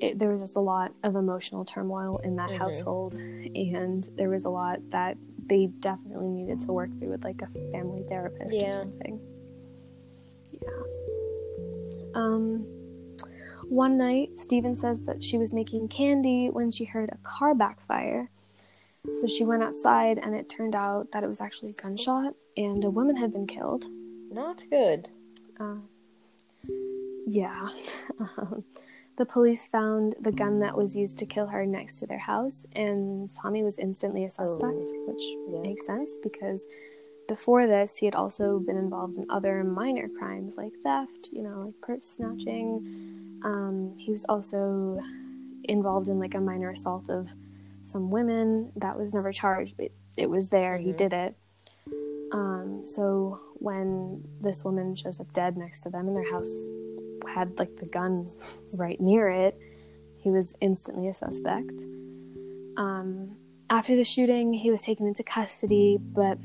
it, 0.00 0.18
there 0.18 0.30
was 0.30 0.40
just 0.40 0.56
a 0.56 0.60
lot 0.60 0.92
of 1.02 1.16
emotional 1.16 1.64
turmoil 1.64 2.18
in 2.18 2.36
that 2.36 2.50
Mhm. 2.50 2.58
household, 2.58 3.14
and 3.54 4.08
there 4.16 4.28
was 4.28 4.44
a 4.44 4.50
lot 4.50 4.80
that 4.90 5.16
they 5.48 5.66
definitely 5.66 6.28
needed 6.28 6.60
to 6.60 6.72
work 6.72 6.90
through 6.98 7.10
with 7.10 7.24
like 7.24 7.40
a 7.42 7.46
family 7.72 8.02
therapist 8.08 8.58
Yeah. 8.58 8.70
or 8.70 8.72
something. 8.74 9.20
Yeah. 10.52 10.82
Um, 12.14 12.64
one 13.68 13.98
night, 13.98 14.38
Stevens 14.38 14.80
says 14.80 15.02
that 15.02 15.22
she 15.22 15.38
was 15.38 15.52
making 15.52 15.88
candy 15.88 16.48
when 16.50 16.70
she 16.70 16.84
heard 16.84 17.10
a 17.10 17.18
car 17.28 17.54
backfire. 17.54 18.28
So 19.14 19.26
she 19.28 19.44
went 19.44 19.62
outside, 19.62 20.18
and 20.18 20.34
it 20.34 20.48
turned 20.48 20.74
out 20.74 21.12
that 21.12 21.22
it 21.22 21.28
was 21.28 21.40
actually 21.40 21.70
a 21.70 21.74
gunshot, 21.74 22.34
and 22.56 22.82
a 22.84 22.90
woman 22.90 23.14
had 23.16 23.32
been 23.32 23.46
killed. 23.46 23.86
Not 24.32 24.64
good. 24.70 25.08
Uh, 25.60 25.76
yeah. 27.26 27.68
The 29.16 29.24
police 29.24 29.66
found 29.66 30.14
the 30.20 30.32
gun 30.32 30.60
that 30.60 30.76
was 30.76 30.94
used 30.94 31.18
to 31.20 31.26
kill 31.26 31.46
her 31.46 31.64
next 31.64 31.98
to 32.00 32.06
their 32.06 32.18
house, 32.18 32.66
and 32.72 33.30
Tommy 33.34 33.62
was 33.62 33.78
instantly 33.78 34.24
a 34.24 34.30
suspect, 34.30 34.92
which 35.06 35.22
Yeah. 35.48 35.62
makes 35.62 35.86
sense 35.86 36.18
because 36.22 36.66
before 37.26 37.66
this, 37.66 37.96
he 37.96 38.06
had 38.06 38.14
also 38.14 38.60
been 38.60 38.76
involved 38.76 39.16
in 39.16 39.24
other 39.28 39.64
minor 39.64 40.08
crimes 40.08 40.56
like 40.56 40.74
theft, 40.82 41.32
you 41.32 41.42
know, 41.42 41.62
like 41.62 41.80
purse 41.80 42.06
snatching. 42.06 42.82
Um, 43.42 43.94
he 43.96 44.12
was 44.12 44.24
also 44.26 45.00
involved 45.64 46.08
in 46.08 46.18
like 46.18 46.34
a 46.34 46.40
minor 46.40 46.70
assault 46.70 47.08
of 47.08 47.28
some 47.82 48.10
women 48.10 48.70
that 48.76 48.98
was 48.98 49.14
never 49.14 49.32
charged, 49.32 49.76
but 49.76 49.90
it 50.16 50.28
was 50.28 50.50
there. 50.50 50.76
He 50.76 50.92
Mhm. 50.92 50.96
did 50.96 51.12
it. 51.12 51.36
Um, 52.32 52.86
so 52.86 53.40
when 53.54 54.22
this 54.40 54.62
woman 54.64 54.94
shows 54.94 55.20
up 55.20 55.32
dead 55.32 55.56
next 55.56 55.80
to 55.82 55.90
them 55.90 56.06
and 56.06 56.16
their 56.16 56.30
house 56.30 56.66
had 57.36 57.58
like 57.58 57.76
the 57.76 57.84
gun 57.86 58.26
right 58.78 58.98
near 58.98 59.28
it, 59.28 59.54
he 60.18 60.30
was 60.30 60.54
instantly 60.62 61.06
a 61.08 61.12
suspect. 61.14 61.82
Um, 62.78 63.36
after 63.68 63.94
the 63.94 64.04
shooting, 64.04 64.54
he 64.54 64.70
was 64.70 64.80
taken 64.82 65.06
into 65.06 65.22
custody, 65.22 65.98
but 66.00 66.38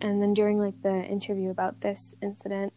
and 0.00 0.22
then 0.22 0.32
during 0.32 0.58
like 0.58 0.80
the 0.82 1.02
interview 1.02 1.50
about 1.50 1.80
this 1.80 2.14
incident, 2.22 2.72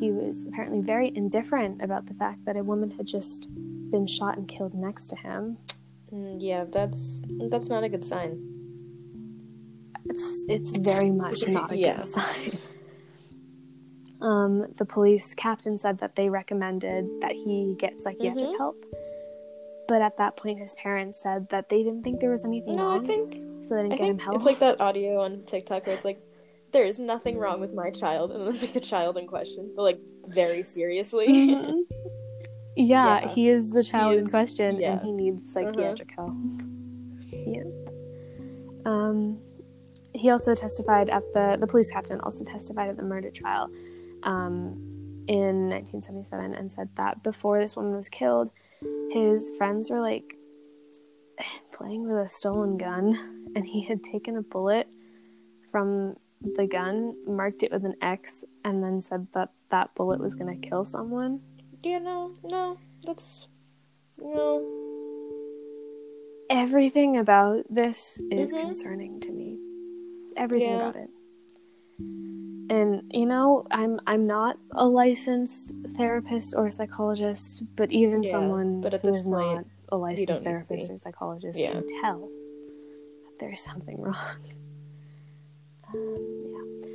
he 0.00 0.12
was 0.12 0.44
apparently 0.48 0.80
very 0.80 1.10
indifferent 1.14 1.82
about 1.82 2.06
the 2.06 2.14
fact 2.14 2.44
that 2.44 2.56
a 2.56 2.62
woman 2.62 2.90
had 2.96 3.06
just 3.06 3.48
been 3.90 4.06
shot 4.06 4.36
and 4.38 4.46
killed 4.46 4.74
next 4.74 5.08
to 5.08 5.16
him. 5.16 5.58
Mm, 6.12 6.36
yeah, 6.40 6.64
that's 6.70 7.20
that's 7.50 7.68
not 7.68 7.82
a 7.82 7.88
good 7.88 8.04
sign. 8.04 8.32
It's 10.06 10.42
it's 10.48 10.76
very 10.76 11.10
much 11.10 11.46
not 11.48 11.72
a 11.72 11.76
Yeah. 11.84 11.96
good 11.96 12.06
sign. 12.06 12.58
Um, 14.24 14.52
the 14.78 14.84
police 14.86 15.34
captain 15.34 15.76
said 15.76 15.98
that 15.98 16.16
they 16.16 16.28
recommended 16.30 17.04
that 17.20 17.32
he 17.32 17.76
get 17.78 18.00
psychiatric 18.00 18.48
Mhm. 18.50 18.56
help, 18.58 18.76
but 19.86 20.00
at 20.00 20.16
that 20.16 20.36
point, 20.36 20.58
his 20.60 20.74
parents 20.76 21.20
said 21.22 21.48
that 21.50 21.68
they 21.68 21.82
didn't 21.82 22.02
think 22.04 22.20
there 22.20 22.30
was 22.30 22.44
anything 22.44 22.76
No, 22.76 22.88
I 22.88 22.94
wrong, 22.96 23.06
think 23.06 23.34
so 23.66 23.74
they 23.74 23.82
didn't 23.82 23.92
I 23.94 23.96
get 23.98 24.06
him 24.08 24.18
help. 24.18 24.36
it's 24.36 24.46
like 24.46 24.60
that 24.60 24.80
audio 24.80 25.20
on 25.20 25.42
TikTok 25.44 25.86
where 25.86 25.94
it's 25.94 26.04
like, 26.06 26.20
"There 26.72 26.84
is 26.86 26.98
nothing 26.98 27.36
wrong 27.38 27.60
with 27.60 27.74
my 27.74 27.90
child," 27.90 28.32
and 28.32 28.48
it's 28.48 28.62
like 28.62 28.72
the 28.72 28.80
child 28.80 29.18
in 29.18 29.26
question, 29.26 29.72
but 29.76 29.82
like 29.82 30.00
very 30.26 30.62
seriously. 30.62 31.26
Mhm. 31.28 31.82
yeah, 32.76 33.20
Yeah. 33.20 33.28
he 33.28 33.48
is 33.50 33.72
the 33.72 33.82
child 33.82 34.16
in 34.16 34.28
question, 34.30 34.76
yeah. 34.80 34.92
and 34.92 35.00
he 35.06 35.12
needs 35.12 35.52
psychiatric 35.52 36.10
help. 36.16 36.32
Yeah. 37.30 37.64
Um, 38.86 39.38
he 40.14 40.30
also 40.30 40.54
testified 40.54 41.10
at 41.10 41.24
the 41.34 41.56
the 41.60 41.66
police 41.66 41.90
captain 41.90 42.20
also 42.20 42.42
testified 42.44 42.88
at 42.88 42.96
the 42.96 43.02
murder 43.02 43.30
trial 43.30 43.68
um, 44.24 45.24
in 45.28 45.68
1977 45.70 46.54
and 46.54 46.70
said 46.72 46.88
that 46.96 47.22
before 47.22 47.60
this 47.60 47.76
woman 47.76 47.94
was 47.94 48.08
killed, 48.08 48.50
his 49.10 49.50
friends 49.56 49.90
were 49.90 50.00
like 50.00 50.34
playing 51.72 52.08
with 52.08 52.24
a 52.24 52.28
stolen 52.28 52.76
gun, 52.76 53.52
and 53.56 53.64
he 53.66 53.82
had 53.84 54.02
taken 54.02 54.36
a 54.36 54.42
bullet 54.42 54.88
from 55.70 56.16
the 56.56 56.66
gun, 56.66 57.14
marked 57.26 57.62
it 57.62 57.72
with 57.72 57.84
an 57.84 57.94
X, 58.02 58.44
and 58.64 58.82
then 58.82 59.00
said 59.00 59.26
that 59.34 59.50
that 59.70 59.94
bullet 59.94 60.20
was 60.20 60.34
going 60.34 60.60
to 60.60 60.68
kill 60.68 60.84
someone. 60.84 61.40
yeah, 61.82 61.98
no, 61.98 62.28
no, 62.44 62.78
that's 63.04 63.46
no. 64.18 64.62
Everything 66.50 67.16
about 67.16 67.64
this 67.70 68.20
is 68.30 68.52
Mhm. 68.52 68.60
concerning 68.60 69.20
to 69.20 69.32
me. 69.32 69.58
Everything 70.36 70.68
Yeah. 70.70 70.76
about 70.76 70.96
it. 70.96 71.10
And 72.70 73.02
you 73.12 73.26
know, 73.26 73.66
I'm 73.70 74.00
I'm 74.06 74.26
not 74.26 74.56
a 74.72 74.86
licensed 74.86 75.74
therapist 75.96 76.54
or 76.56 76.70
psychologist, 76.70 77.62
but 77.76 77.90
even 77.92 78.22
Yeah, 78.22 78.30
someone 78.30 78.80
but 78.80 78.94
who 79.00 79.08
is 79.08 79.24
point, 79.26 79.30
not 79.30 79.64
a 79.90 79.96
licensed 79.96 80.26
don't 80.28 80.36
need 80.36 80.44
to 80.44 80.44
therapist 80.44 80.90
or 80.90 80.96
psychologist 80.96 81.58
Yeah. 81.58 81.72
can 81.72 81.84
tell 82.00 82.20
that 82.20 83.38
there's 83.40 83.62
something 83.62 84.00
wrong. 84.00 84.16
Um, 85.92 86.18
yeah. 86.52 86.88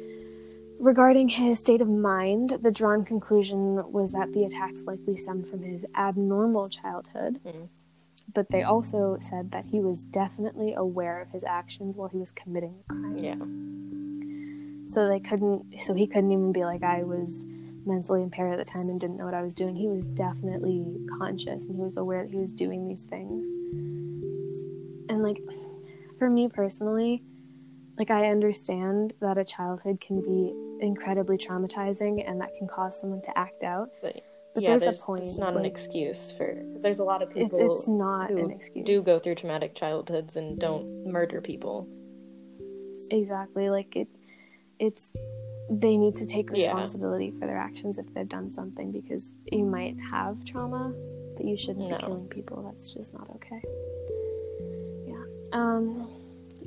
Regarding 0.80 1.30
his 1.30 1.60
state 1.60 1.80
of 1.80 1.88
mind, 1.88 2.50
the 2.62 2.72
drawn 2.72 3.06
conclusion 3.06 3.92
was 3.92 4.12
that 4.14 4.34
the 4.34 4.44
attacks 4.44 4.86
likely 4.86 5.16
stemmed 5.16 5.48
from 5.48 5.62
his 5.62 5.86
abnormal 5.96 6.68
childhood. 6.70 7.40
Mhm. 7.46 7.70
But 8.34 8.50
they 8.50 8.64
also 8.64 9.18
said 9.22 9.52
that 9.52 9.66
he 9.68 9.80
was 9.80 10.04
definitely 10.04 10.74
aware 10.74 11.20
of 11.22 11.30
his 11.30 11.44
actions 11.44 11.96
while 11.96 12.10
he 12.10 12.18
was 12.18 12.32
committing 12.32 12.76
the 12.88 12.94
crime. 12.94 13.18
Yeah, 13.18 13.36
So 14.90 15.08
they 15.08 15.20
couldn't. 15.20 15.80
So 15.80 15.94
he 15.94 16.08
couldn't 16.08 16.32
even 16.32 16.52
be 16.52 16.66
like 16.66 16.84
I 16.84 17.04
was 17.04 17.46
mentally 17.86 18.24
impaired 18.24 18.54
at 18.54 18.58
the 18.58 18.72
time 18.72 18.90
and 18.90 19.00
didn't 19.00 19.18
know 19.18 19.26
what 19.26 19.34
I 19.34 19.42
was 19.42 19.56
doing. 19.56 19.76
He 19.76 19.88
was 19.88 20.08
definitely 20.08 20.98
conscious 21.18 21.68
and 21.68 21.76
he 21.78 21.82
was 21.84 21.98
aware 21.98 22.24
that 22.24 22.32
he 22.32 22.38
was 22.38 22.54
doing 22.54 22.88
these 22.88 23.04
things. 23.04 23.52
And 25.10 25.24
like, 25.24 25.38
for 26.18 26.30
me 26.30 26.50
personally, 26.50 27.24
like 27.98 28.12
I 28.12 28.28
understand 28.30 29.14
that 29.22 29.38
a 29.38 29.44
childhood 29.46 30.02
can 30.02 30.22
be 30.22 30.54
incredibly 30.86 31.38
traumatizing 31.38 32.28
and 32.30 32.40
that 32.42 32.50
can 32.58 32.68
cause 32.68 33.00
someone 33.00 33.22
to 33.24 33.38
act 33.38 33.64
out. 33.64 33.90
but, 34.02 34.22
But 34.54 34.64
yeah, 34.64 34.70
there's, 34.70 34.84
there's 34.84 35.00
a 35.00 35.04
point. 35.04 35.24
It's 35.24 35.38
not 35.38 35.56
an 35.56 35.66
excuse 35.66 36.32
for 36.32 36.62
there's 36.82 37.00
a 37.00 37.04
lot 37.04 37.22
of 37.22 37.30
It's, 37.36 37.52
people 37.52 37.74
it's 37.74 37.88
not 37.88 38.30
who 38.30 38.38
an 38.38 38.52
excuse. 38.52 38.86
do 38.86 39.02
go 39.04 39.20
through 39.20 39.36
traumatic 39.36 39.76
childhoods 39.76 40.36
and 40.36 40.58
don't 40.60 41.06
murder 41.06 41.42
people. 41.42 41.88
exactly 43.12 43.70
like 43.70 43.96
it. 43.96 44.08
It's 44.80 45.14
they 45.70 45.98
need 45.98 46.16
to 46.16 46.26
take 46.26 46.50
Yeah. 46.50 46.56
responsibility 46.56 47.30
for 47.32 47.46
their 47.46 47.58
actions 47.58 48.00
if 48.00 48.12
they've 48.14 48.28
done 48.28 48.50
something 48.50 48.92
because 48.92 49.36
you 49.52 49.66
might 49.66 49.96
have 50.00 50.44
trauma, 50.44 50.94
but 51.36 51.46
you 51.46 51.56
shouldn't 51.58 51.90
No. 51.90 51.98
be 51.98 52.04
killing 52.04 52.28
people. 52.28 52.64
That's 52.64 52.92
just 52.94 53.14
not 53.14 53.30
okay. 53.36 53.62
Yeah. 55.06 55.24
Um. 55.52 56.08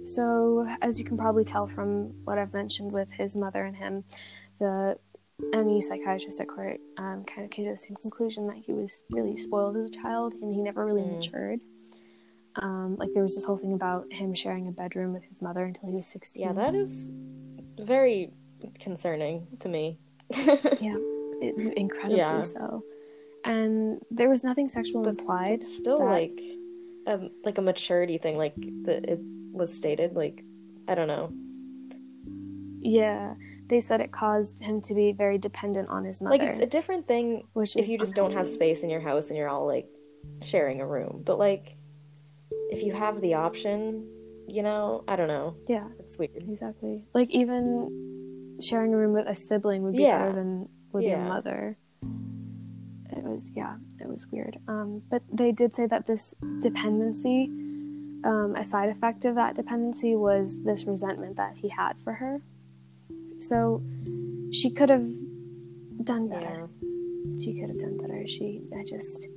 So 0.05 0.67
as 0.81 0.99
you 0.99 1.05
can 1.05 1.17
probably 1.17 1.45
tell 1.45 1.67
from 1.69 2.13
what 2.25 2.39
I've 2.39 2.55
mentioned 2.55 2.93
with 2.93 3.13
his 3.13 3.35
mother 3.37 3.65
and 3.65 3.77
him, 3.77 4.05
the 4.59 4.99
any 5.53 5.81
psychiatrist 5.81 6.41
at 6.41 6.47
court 6.49 6.79
um, 6.99 7.25
kind 7.25 7.45
of 7.45 7.51
came 7.51 7.65
to 7.65 7.73
the 7.73 7.77
same 7.79 7.97
conclusion 7.97 8.47
that 8.47 8.57
he 8.57 8.73
was 8.73 9.03
really 9.11 9.37
spoiled 9.37 9.77
as 9.77 9.91
a 9.91 9.93
child 9.93 10.35
and 10.35 10.55
he 10.55 10.61
never 10.63 10.85
really 10.87 11.03
Mm. 11.03 11.17
matured. 11.17 11.61
Um, 12.57 12.97
like 12.97 13.13
there 13.15 13.23
was 13.23 13.35
this 13.35 13.45
whole 13.45 13.57
thing 13.57 13.73
about 13.73 14.13
him 14.13 14.35
sharing 14.35 14.69
a 14.69 14.73
bedroom 14.73 15.13
with 15.13 15.25
his 15.25 15.41
mother 15.43 15.65
until 15.65 15.89
he 15.89 15.97
was 15.97 16.07
sixteen. 16.07 16.43
Yeah, 16.45 16.53
that 16.53 16.75
is 16.75 17.11
very 17.83 18.31
concerning 18.81 19.47
to 19.61 19.69
me. 19.69 19.99
yeah, 20.31 20.97
it, 21.41 21.75
incredibly 21.77 22.19
Yeah. 22.19 22.43
so. 22.43 22.83
And 23.45 24.01
there 24.11 24.31
was 24.31 24.45
nothing 24.45 24.69
sexual 24.69 25.03
But 25.03 25.11
implied. 25.11 25.61
It's 25.63 25.77
still 25.77 25.99
that- 25.99 26.05
like 26.05 26.39
um 27.07 27.31
like 27.45 27.59
a 27.59 27.63
maturity 27.63 28.19
thing, 28.19 28.37
like 28.37 28.55
the 28.55 29.03
it 29.13 29.19
was 29.53 29.75
stated. 29.75 30.15
Like 30.15 30.45
I 30.89 30.95
don't 30.95 31.09
know, 31.09 31.33
Yeah, 32.81 33.35
they 33.69 33.81
said 33.81 34.01
it 34.01 34.13
caused 34.13 34.61
him 34.61 34.81
to 34.83 34.95
be 34.95 35.13
very 35.13 35.39
dependent 35.39 35.89
on 35.89 36.05
his 36.05 36.21
mother. 36.21 36.37
like 36.37 36.47
it's 36.49 36.59
a 36.59 36.67
different 36.67 37.05
thing 37.05 37.43
which 37.53 37.77
if 37.77 37.89
you 37.89 37.99
just 37.99 38.15
don't 38.15 38.33
have 38.33 38.49
space 38.49 38.83
in 38.83 38.91
your 38.91 39.01
house 39.01 39.29
and 39.29 39.37
you're 39.37 39.49
all 39.49 39.67
like 39.67 39.87
sharing 40.43 40.81
a 40.81 40.87
room. 40.87 41.23
But 41.25 41.39
like 41.39 41.77
if 42.71 42.83
you 42.83 42.93
have 42.93 43.21
the 43.21 43.35
option, 43.35 44.07
you 44.53 44.63
know, 44.63 45.03
I 45.09 45.17
don't 45.17 45.29
know, 45.29 45.57
Yeah, 45.69 45.89
it's 45.99 46.19
weird. 46.19 46.37
exactly. 46.49 47.03
Like 47.15 47.31
even 47.31 48.59
sharing 48.61 48.93
a 48.95 48.97
room 48.97 49.13
with 49.15 49.27
a 49.27 49.35
sibling 49.35 49.83
would 49.85 49.95
be 49.97 50.03
Yeah. 50.03 50.19
better 50.19 50.35
than 50.35 50.69
with 50.93 51.05
your 51.05 51.19
mother. 51.19 51.79
It 53.17 53.23
was 53.25 53.51
yeah, 53.55 53.77
it 54.01 54.09
was 54.09 54.27
weird. 54.31 54.59
Um, 54.69 55.03
but 55.11 55.23
they 55.33 55.53
did 55.53 55.75
say 55.75 55.87
that 55.87 56.07
this 56.07 56.35
dependency, 56.61 57.39
um, 58.25 58.55
a 58.57 58.65
side 58.65 58.89
effect 58.91 59.25
of 59.25 59.35
that 59.37 59.55
dependency 59.55 60.15
was 60.17 60.63
this 60.63 60.85
resentment 60.85 61.37
that 61.37 61.55
he 61.57 61.69
had 61.69 61.95
for 62.05 62.13
her. 62.15 62.41
So 63.41 63.83
she 64.53 64.71
could 64.71 64.89
have 64.91 65.09
done 66.05 66.29
better. 66.29 66.69
Yeah. 66.81 67.45
she 67.45 67.51
could 67.61 67.69
have 67.71 67.81
done 67.81 67.97
better. 67.99 68.27
She, 68.27 68.63
I 68.79 68.83
just, 68.85 69.29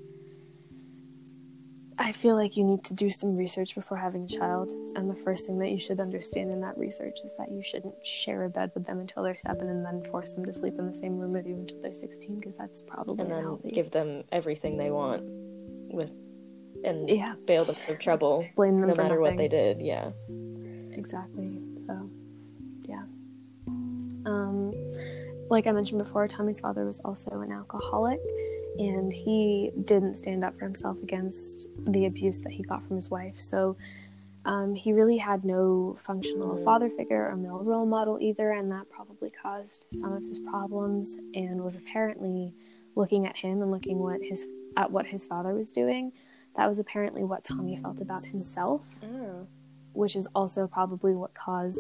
I 1.98 2.12
feel 2.12 2.36
like 2.36 2.58
you 2.58 2.64
need 2.66 2.84
to 2.86 2.94
do 2.94 3.10
some 3.10 3.38
research 3.38 3.74
before 3.74 3.98
having 3.98 4.24
a 4.26 4.28
child. 4.28 4.72
And 4.96 5.10
the 5.10 5.16
first 5.16 5.46
thing 5.48 5.58
that 5.60 5.70
you 5.72 5.80
should 5.80 6.00
understand 6.02 6.52
in 6.52 6.60
that 6.62 6.78
research 6.78 7.20
is 7.24 7.34
that 7.38 7.50
you 7.52 7.62
shouldn't 7.62 8.06
share 8.06 8.44
a 8.44 8.50
bed 8.50 8.72
with 8.76 8.86
them 8.86 9.00
until 9.00 9.24
they're 9.24 9.38
seven 9.38 9.70
and 9.70 9.86
then 9.86 10.04
force 10.12 10.34
them 10.34 10.46
to 10.46 10.54
sleep 10.54 10.74
in 10.78 10.88
the 10.88 10.94
same 10.94 11.18
room 11.18 11.32
with 11.32 11.48
you 11.48 11.56
until 11.56 11.82
they're 11.82 11.94
16 11.94 12.40
because 12.40 12.58
that's 12.58 12.82
probably 12.84 13.22
And 13.24 13.32
then 13.32 13.38
unhealthy. 13.40 13.72
give 13.72 13.92
them 13.92 14.24
everything 14.32 14.78
they 14.78 14.92
want 14.92 15.24
with 15.26 16.12
and 16.84 17.10
Yeah. 17.10 17.36
bail 17.48 17.64
them 17.64 17.76
out 17.86 17.90
of 17.94 18.00
trouble 18.00 18.46
Blame 18.56 18.80
them 18.80 18.90
no 18.90 18.96
matter 18.96 19.20
what 19.22 19.38
they 19.38 19.48
did. 19.48 19.80
Yeah. 19.82 20.12
Exactly. 20.92 21.62
So, 21.88 22.10
yeah. 22.84 23.04
Um, 24.26 24.74
like 25.50 25.66
I 25.68 25.72
mentioned 25.72 26.00
before, 26.04 26.28
Tommy's 26.28 26.60
father 26.60 26.84
was 26.86 27.00
also 27.06 27.40
an 27.42 27.52
alcoholic, 27.52 28.20
and 28.80 29.12
he 29.14 29.72
didn't 29.86 30.16
stand 30.16 30.44
up 30.44 30.58
for 30.58 30.66
himself 30.66 30.98
against 31.04 31.68
the 31.88 32.06
abuse 32.06 32.42
that 32.42 32.52
he 32.52 32.64
got 32.64 32.86
from 32.88 32.96
his 32.96 33.10
wife. 33.10 33.40
So, 33.40 33.78
um, 34.46 34.76
he 34.76 34.94
really 34.94 35.18
had 35.18 35.44
no 35.44 35.96
functional 36.00 36.64
father 36.64 36.90
figure 36.90 37.28
or 37.30 37.36
male 37.36 37.64
role 37.64 37.88
model 37.88 38.20
either, 38.22 38.52
and 38.52 38.72
that 38.72 38.90
probably 38.92 39.32
caused 39.32 39.88
some 39.92 40.14
of 40.14 40.24
his 40.24 40.38
problems. 40.40 41.18
And 41.34 41.64
was 41.64 41.76
apparently 41.76 42.54
looking 42.96 43.26
at 43.26 43.36
him 43.36 43.62
and 43.62 43.72
looking 43.72 43.98
what 44.00 44.22
his 44.22 44.48
at 44.78 44.92
what 44.92 45.08
his 45.08 45.26
father 45.26 45.54
was 45.56 45.70
doing. 45.72 46.12
That 46.58 46.68
was 46.68 46.80
apparently 46.80 47.24
what 47.24 47.44
Tommy 47.44 47.78
felt 47.78 48.02
about 48.02 48.24
himself 48.24 48.82
Oh. 49.04 49.46
which 49.94 50.16
is 50.16 50.28
also 50.36 50.68
probably 50.68 51.14
what 51.14 51.34
caused 51.34 51.80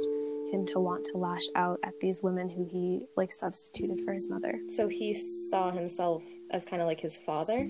him 0.51 0.65
to 0.67 0.79
want 0.79 1.05
to 1.05 1.17
lash 1.17 1.45
out 1.55 1.79
at 1.83 1.99
these 1.99 2.21
women 2.23 2.49
who 2.49 2.65
he 2.65 3.05
like 3.17 3.31
substituted 3.31 4.03
for 4.05 4.13
his 4.13 4.29
mother. 4.29 4.59
So 4.69 4.87
he 4.87 5.13
saw 5.13 5.71
himself 5.71 6.23
as 6.55 6.65
kind 6.65 6.81
of 6.81 6.87
like 6.87 6.99
his 6.99 7.15
father. 7.17 7.67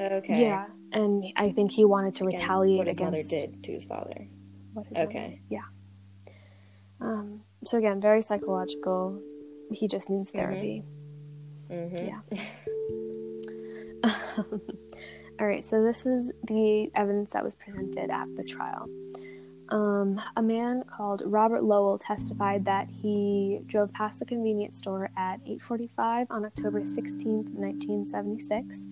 Okay. 0.00 0.42
Yeah, 0.42 0.66
and 0.92 1.24
I 1.36 1.50
think 1.52 1.70
he 1.72 1.84
wanted 1.84 2.14
to 2.16 2.24
Against 2.26 2.42
retaliate 2.44 2.78
what 2.78 2.86
his 2.86 2.96
against 2.96 3.30
mother 3.32 3.40
did 3.46 3.62
to 3.64 3.72
his 3.72 3.84
father. 3.84 4.26
what 4.72 4.86
his 4.86 4.98
Okay. 4.98 5.40
did. 5.48 5.54
Yeah. 5.56 6.32
Um. 7.00 7.42
So 7.64 7.78
again, 7.78 8.00
very 8.00 8.22
psychological. 8.22 9.20
He 9.72 9.86
just 9.88 10.08
needs 10.08 10.30
therapy. 10.30 10.84
Mm-hmm. 11.70 12.06
Yeah. 12.06 12.44
All 15.40 15.46
right, 15.46 15.64
so 15.64 15.82
this 15.84 16.04
was 16.04 16.32
the 16.44 16.90
evidence 16.94 17.30
that 17.32 17.44
was 17.44 17.54
presented 17.54 18.10
at 18.10 18.26
the 18.36 18.42
trial. 18.44 18.88
Um, 19.70 20.20
a 20.36 20.42
man 20.42 20.82
called 20.84 21.22
Robert 21.26 21.62
Lowell 21.62 21.98
testified 21.98 22.64
that 22.64 22.88
he 22.88 23.60
drove 23.66 23.92
past 23.92 24.18
the 24.18 24.24
convenience 24.24 24.78
store 24.78 25.10
at 25.16 25.44
8:45 25.44 26.30
on 26.30 26.44
October 26.46 26.80
16th, 26.80 27.50
1976, 27.50 28.86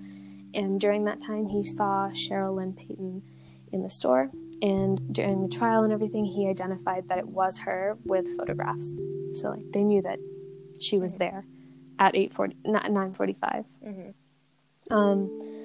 and 0.54 0.78
during 0.78 1.04
that 1.04 1.20
time 1.20 1.46
he 1.46 1.64
saw 1.64 2.10
Cheryl 2.10 2.56
Lynn 2.56 2.74
Payton 2.74 3.22
in 3.72 3.82
the 3.82 3.90
store. 3.90 4.30
And 4.62 5.12
during 5.12 5.42
the 5.42 5.48
trial 5.48 5.82
and 5.84 5.92
everything, 5.92 6.24
he 6.24 6.48
identified 6.48 7.08
that 7.08 7.18
it 7.18 7.28
was 7.28 7.58
her 7.60 7.98
with 8.04 8.36
photographs. 8.36 8.88
So 9.34 9.50
like 9.50 9.70
they 9.72 9.84
knew 9.84 10.02
that 10.02 10.18
she 10.78 10.98
was 10.98 11.14
there 11.14 11.44
at 11.98 12.14
8:40 12.14 12.56
9:45. 12.64 13.64
Mm-hmm. 13.84 14.94
Um, 14.94 15.56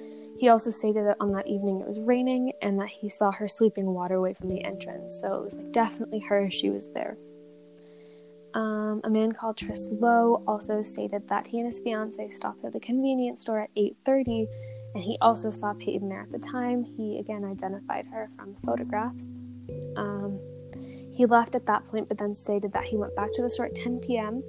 he 0.42 0.48
also 0.48 0.72
stated 0.72 1.06
that 1.06 1.16
on 1.20 1.30
that 1.30 1.46
evening 1.46 1.80
it 1.80 1.86
was 1.86 2.00
raining 2.00 2.50
and 2.62 2.76
that 2.80 2.88
he 2.88 3.08
saw 3.08 3.30
her 3.30 3.46
sweeping 3.46 3.86
water 3.86 4.16
away 4.16 4.34
from 4.34 4.48
the 4.48 4.60
entrance. 4.64 5.20
So 5.20 5.36
it 5.36 5.44
was 5.44 5.54
like 5.56 5.70
definitely 5.70 6.18
her. 6.18 6.50
She 6.50 6.68
was 6.68 6.90
there. 6.90 7.16
Um, 8.52 9.00
a 9.04 9.08
man 9.08 9.30
called 9.30 9.56
Tris 9.56 9.86
Lowe 9.88 10.42
also 10.48 10.82
stated 10.82 11.28
that 11.28 11.46
he 11.46 11.58
and 11.60 11.68
his 11.68 11.78
fiance 11.78 12.30
stopped 12.30 12.64
at 12.64 12.72
the 12.72 12.80
convenience 12.80 13.42
store 13.42 13.60
at 13.60 13.70
8:30, 13.76 14.48
and 14.96 15.04
he 15.04 15.16
also 15.20 15.52
saw 15.52 15.74
Payton 15.74 16.08
there 16.08 16.22
at 16.22 16.32
the 16.32 16.40
time. 16.40 16.82
He 16.82 17.20
again 17.20 17.44
identified 17.44 18.06
her 18.06 18.28
from 18.36 18.54
the 18.54 18.60
photographs. 18.66 19.28
Um, 19.94 20.40
he 21.14 21.24
left 21.24 21.54
at 21.54 21.66
that 21.66 21.86
point, 21.86 22.08
but 22.08 22.18
then 22.18 22.34
stated 22.34 22.72
that 22.72 22.82
he 22.82 22.96
went 22.96 23.14
back 23.14 23.30
to 23.34 23.42
the 23.42 23.48
store 23.48 23.66
at 23.66 23.76
10 23.76 24.00
p.m. 24.00 24.42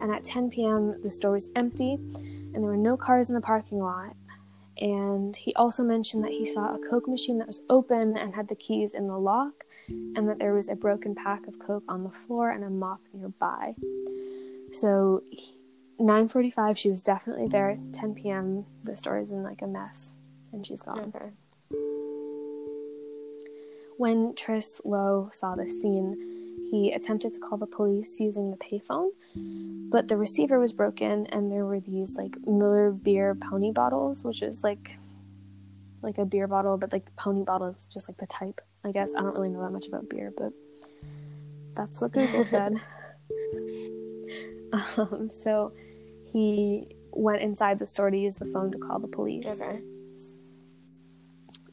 And 0.00 0.12
at 0.12 0.22
10 0.22 0.50
p.m., 0.50 1.02
the 1.02 1.10
store 1.10 1.32
was 1.32 1.48
empty, 1.56 1.94
and 1.94 2.54
there 2.54 2.70
were 2.70 2.76
no 2.76 2.96
cars 2.96 3.28
in 3.28 3.34
the 3.34 3.40
parking 3.40 3.80
lot. 3.80 4.14
And 4.82 5.36
he 5.36 5.54
also 5.54 5.84
mentioned 5.84 6.24
that 6.24 6.32
he 6.32 6.44
saw 6.44 6.74
a 6.74 6.78
Coke 6.90 7.06
machine 7.06 7.38
that 7.38 7.46
was 7.46 7.62
open 7.70 8.16
and 8.16 8.34
had 8.34 8.48
the 8.48 8.56
keys 8.56 8.94
in 8.94 9.06
the 9.06 9.16
lock, 9.16 9.64
and 9.88 10.28
that 10.28 10.40
there 10.40 10.52
was 10.52 10.68
a 10.68 10.74
broken 10.74 11.14
pack 11.14 11.46
of 11.46 11.60
Coke 11.60 11.84
on 11.88 12.02
the 12.02 12.10
floor 12.10 12.50
and 12.50 12.64
a 12.64 12.68
mop 12.68 13.00
nearby. 13.14 13.76
So, 14.72 15.22
9:45, 16.00 16.76
she 16.76 16.90
was 16.90 17.04
definitely 17.04 17.46
there. 17.46 17.78
10 17.92 18.16
p.m., 18.16 18.66
the 18.82 18.96
store 18.96 19.20
is 19.20 19.30
in 19.30 19.44
like 19.44 19.62
a 19.62 19.68
mess, 19.68 20.14
and 20.52 20.66
she's 20.66 20.82
gone. 20.82 21.12
When 23.98 24.34
Tris 24.34 24.80
Lowe 24.84 25.30
saw 25.32 25.54
the 25.54 25.68
scene, 25.68 26.41
he 26.70 26.92
attempted 26.92 27.32
to 27.34 27.40
call 27.40 27.58
the 27.58 27.66
police 27.66 28.18
using 28.18 28.50
the 28.50 28.56
payphone, 28.56 29.10
but 29.90 30.08
the 30.08 30.16
receiver 30.16 30.58
was 30.58 30.72
broken, 30.72 31.26
and 31.26 31.50
there 31.52 31.66
were 31.66 31.80
these 31.80 32.16
like 32.16 32.36
Miller 32.46 32.90
beer 32.90 33.34
pony 33.34 33.70
bottles, 33.72 34.24
which 34.24 34.42
is 34.42 34.64
like 34.64 34.96
like 36.02 36.18
a 36.18 36.24
beer 36.24 36.48
bottle, 36.48 36.76
but 36.76 36.92
like 36.92 37.04
the 37.04 37.12
pony 37.12 37.44
bottle 37.44 37.68
is 37.68 37.86
just 37.92 38.08
like 38.08 38.16
the 38.18 38.26
type. 38.26 38.60
I 38.84 38.92
guess 38.92 39.12
I 39.16 39.20
don't 39.20 39.34
really 39.34 39.50
know 39.50 39.62
that 39.62 39.70
much 39.70 39.86
about 39.86 40.08
beer, 40.08 40.32
but 40.36 40.52
that's 41.76 42.00
what 42.00 42.12
Google 42.12 42.44
said. 42.44 42.74
um, 44.72 45.28
so 45.30 45.72
he 46.32 46.88
went 47.12 47.42
inside 47.42 47.78
the 47.78 47.86
store 47.86 48.10
to 48.10 48.16
use 48.16 48.36
the 48.36 48.46
phone 48.46 48.72
to 48.72 48.78
call 48.78 48.98
the 48.98 49.08
police. 49.08 49.60
Okay. 49.60 49.80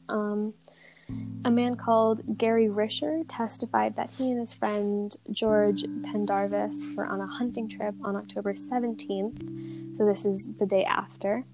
Um, 0.08 0.54
a 1.44 1.50
man 1.50 1.74
called 1.76 2.38
Gary 2.38 2.66
Risher 2.68 3.24
testified 3.28 3.96
that 3.96 4.10
he 4.10 4.30
and 4.30 4.40
his 4.40 4.52
friend 4.52 5.16
George 5.30 5.84
Pendarvis 6.04 6.94
were 6.96 7.06
on 7.06 7.20
a 7.20 7.26
hunting 7.26 7.68
trip 7.68 7.94
on 8.04 8.14
October 8.16 8.52
17th. 8.54 9.96
So 9.96 10.04
this 10.04 10.24
is 10.24 10.46
the 10.58 10.66
day 10.66 10.84
after. 10.84 11.44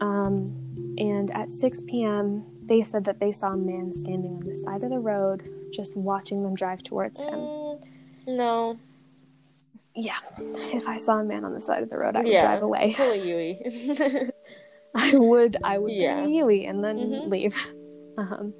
Um, 0.00 0.94
and 0.98 1.30
at 1.30 1.52
6 1.52 1.82
p.m., 1.82 2.44
they 2.66 2.82
said 2.82 3.04
that 3.04 3.20
they 3.20 3.30
saw 3.30 3.52
a 3.52 3.56
man 3.56 3.92
standing 3.92 4.36
on 4.36 4.40
the 4.48 4.56
side 4.56 4.82
of 4.82 4.90
the 4.90 4.98
road 4.98 5.42
just 5.72 5.94
watching 5.96 6.42
them 6.42 6.54
drive 6.54 6.82
towards 6.82 7.20
him. 7.20 7.34
Mm, 7.34 7.84
no. 8.28 8.78
Yeah, 9.94 10.18
if 10.72 10.88
I 10.88 10.96
saw 10.96 11.18
a 11.18 11.24
man 11.24 11.44
on 11.44 11.52
the 11.54 11.60
side 11.60 11.82
of 11.82 11.90
the 11.90 11.98
road, 11.98 12.16
I 12.16 12.20
would 12.22 12.28
yeah. 12.32 12.40
drive 12.46 12.62
away. 12.62 12.94
Pull 12.96 13.12
a 13.12 13.16
Yui. 13.16 14.30
I 14.94 15.16
would 15.16 15.56
I 15.62 15.78
would 15.78 15.92
Yeah. 15.92 16.24
yeah. 16.24 16.26
Yui 16.26 16.64
and 16.66 16.82
then 16.82 16.98
Mhm. 16.98 17.28
leave. 17.28 17.56
Um, 18.16 18.54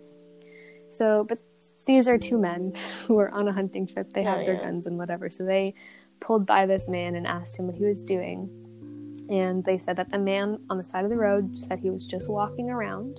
so, 0.94 1.24
but 1.24 1.38
these 1.86 2.08
are 2.08 2.16
two 2.18 2.40
men 2.40 2.72
who 3.06 3.18
are 3.18 3.30
on 3.30 3.48
a 3.48 3.52
hunting 3.52 3.86
trip. 3.86 4.12
They 4.12 4.22
have 4.22 4.40
Oh, 4.40 4.44
their 4.44 4.54
yeah. 4.54 4.62
guns 4.64 4.86
and 4.86 4.96
whatever. 4.98 5.28
So 5.30 5.44
they 5.44 5.74
pulled 6.20 6.46
by 6.46 6.66
this 6.66 6.88
man 6.88 7.14
and 7.16 7.26
asked 7.26 7.58
him 7.58 7.66
what 7.66 7.74
he 7.74 7.84
was 7.84 8.04
doing. 8.04 8.48
And 9.30 9.64
they 9.64 9.78
said 9.78 9.96
that 9.96 10.10
the 10.10 10.18
man 10.18 10.58
on 10.70 10.76
the 10.76 10.82
side 10.82 11.04
of 11.04 11.10
the 11.10 11.16
road 11.16 11.58
said 11.58 11.78
he 11.78 11.90
was 11.90 12.06
just 12.06 12.30
walking 12.30 12.70
around. 12.70 13.18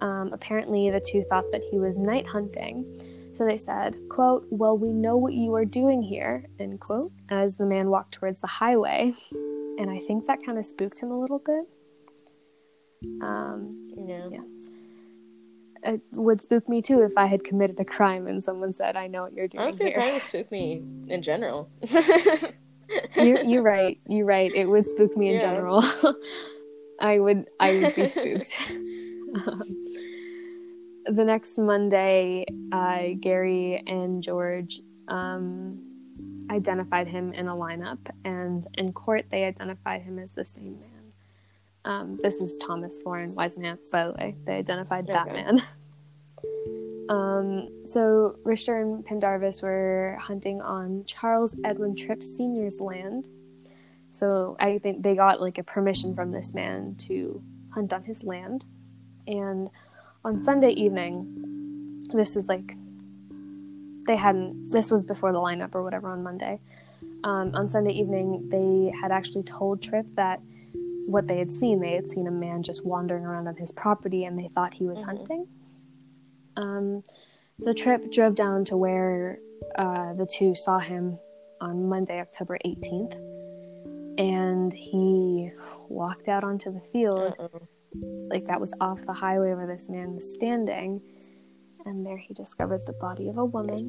Um, 0.00 0.30
apparently, 0.32 0.90
the 0.90 1.00
two 1.00 1.22
thought 1.24 1.50
that 1.52 1.62
he 1.70 1.78
was 1.78 1.96
night 1.96 2.26
hunting. 2.26 2.84
So 3.34 3.44
they 3.44 3.58
said, 3.58 3.96
quote, 4.08 4.46
well, 4.50 4.78
we 4.78 4.90
know 4.92 5.16
what 5.16 5.32
you 5.34 5.54
are 5.54 5.64
doing 5.64 6.02
here, 6.02 6.46
end 6.58 6.80
quote, 6.80 7.10
as 7.28 7.56
the 7.56 7.66
man 7.66 7.90
walked 7.90 8.12
towards 8.14 8.40
the 8.40 8.46
highway. 8.46 9.12
And 9.78 9.90
I 9.90 9.98
think 10.06 10.26
that 10.26 10.38
kind 10.44 10.58
of 10.58 10.64
spooked 10.66 11.00
him 11.02 11.10
a 11.10 11.18
little 11.18 11.40
bit. 11.40 11.64
Um, 13.22 13.90
yeah. 13.96 14.28
Yeah. 14.30 14.40
It 15.86 16.00
would 16.12 16.40
spook 16.40 16.68
me 16.68 16.82
too 16.82 17.02
if 17.02 17.16
I 17.16 17.26
had 17.26 17.44
committed 17.44 17.78
a 17.80 17.84
crime 17.84 18.26
and 18.26 18.42
someone 18.42 18.72
said, 18.72 18.96
"I 18.96 19.06
know 19.06 19.22
what 19.24 19.32
you're 19.32 19.48
doing 19.48 19.62
Honestly, 19.64 19.86
it 19.86 19.88
here." 19.90 19.94
probably 19.96 20.12
would 20.14 20.22
spook 20.22 20.50
me 20.50 20.82
in 21.08 21.22
general. 21.22 21.70
you, 23.16 23.38
you're 23.44 23.62
right. 23.62 23.98
You're 24.08 24.26
right. 24.26 24.52
It 24.54 24.66
would 24.66 24.88
spook 24.88 25.16
me 25.16 25.28
in 25.28 25.34
Yeah. 25.34 25.40
general. 25.40 25.84
I 27.00 27.18
would. 27.18 27.46
I 27.60 27.72
would 27.74 27.94
be 27.94 28.06
spooked. 28.06 28.58
Um, 29.34 29.86
the 31.06 31.24
next 31.24 31.58
Monday, 31.58 32.46
uh, 32.72 33.08
Gary 33.20 33.82
and 33.86 34.22
George 34.22 34.80
um, 35.08 35.78
identified 36.50 37.06
him 37.06 37.32
in 37.32 37.48
a 37.48 37.54
lineup, 37.54 37.98
and 38.24 38.66
in 38.74 38.92
court, 38.92 39.26
they 39.30 39.44
identified 39.44 40.02
him 40.02 40.18
as 40.18 40.32
the 40.32 40.44
same 40.44 40.78
man. 40.78 40.90
Um, 41.84 42.18
this 42.20 42.40
is 42.40 42.56
Thomas 42.66 43.00
Warren 43.04 43.32
Whisenhant, 43.36 43.78
by 43.92 44.06
the 44.08 44.12
way. 44.14 44.34
They 44.44 44.54
identified 44.56 45.06
that 45.06 45.26
man. 45.26 45.62
Um, 47.08 47.68
so 47.86 48.36
Richter 48.44 48.80
and 48.80 49.04
Pendarvis 49.04 49.62
were 49.62 50.18
hunting 50.20 50.60
on 50.60 51.04
Charles 51.06 51.54
Edwin 51.64 51.94
Tripp 51.94 52.22
Sr.'s 52.22 52.80
land. 52.80 53.28
So 54.12 54.56
I 54.58 54.78
think 54.78 55.02
they 55.02 55.14
got 55.14 55.40
like 55.40 55.58
a 55.58 55.62
permission 55.62 56.14
from 56.14 56.32
this 56.32 56.54
man 56.54 56.94
to 57.00 57.42
hunt 57.70 57.92
on 57.92 58.02
his 58.02 58.22
land. 58.24 58.64
And 59.26 59.70
on 60.24 60.40
Sunday 60.40 60.70
evening, 60.70 62.04
this 62.12 62.34
was 62.34 62.48
like 62.48 62.76
they 64.06 64.16
hadn't. 64.16 64.70
This 64.70 64.90
was 64.90 65.04
before 65.04 65.32
the 65.32 65.38
lineup 65.38 65.74
or 65.74 65.82
whatever 65.82 66.08
on 66.08 66.22
Monday. 66.22 66.60
Um, 67.24 67.54
on 67.54 67.68
Sunday 67.68 67.92
evening, 67.92 68.48
they 68.48 68.96
had 69.00 69.10
actually 69.10 69.42
told 69.42 69.82
Tripp 69.82 70.06
that 70.14 70.40
what 71.08 71.26
they 71.26 71.38
had 71.38 71.50
seen, 71.50 71.80
they 71.80 71.92
had 71.92 72.10
seen 72.10 72.26
a 72.26 72.30
man 72.30 72.62
just 72.62 72.84
wandering 72.84 73.24
around 73.24 73.48
on 73.48 73.56
his 73.56 73.72
property, 73.72 74.24
and 74.24 74.38
they 74.38 74.48
thought 74.54 74.74
he 74.74 74.86
was 74.86 75.02
Mhm. 75.02 75.06
hunting. 75.06 75.48
Um, 76.56 77.02
so 77.58 77.72
Tripp 77.72 78.12
drove 78.12 78.34
down 78.34 78.64
to 78.66 78.76
where 78.76 79.38
uh, 79.76 80.14
the 80.14 80.26
two 80.26 80.54
saw 80.54 80.78
him 80.78 81.18
on 81.60 81.88
Monday, 81.88 82.20
October 82.20 82.58
18th, 82.64 83.14
and 84.18 84.72
he 84.72 85.50
walked 85.88 86.28
out 86.28 86.44
onto 86.44 86.72
the 86.72 86.80
field 86.92 87.34
Uh-oh. 87.38 87.68
like 88.28 88.44
that 88.44 88.60
was 88.60 88.72
off 88.80 88.98
the 89.06 89.12
highway 89.12 89.54
where 89.54 89.66
this 89.66 89.88
man 89.88 90.14
was 90.14 90.34
standing. 90.34 91.00
And 91.84 92.04
there 92.04 92.16
he 92.16 92.34
discovered 92.34 92.80
the 92.86 92.94
body 92.94 93.28
of 93.28 93.38
a 93.38 93.44
woman. 93.44 93.88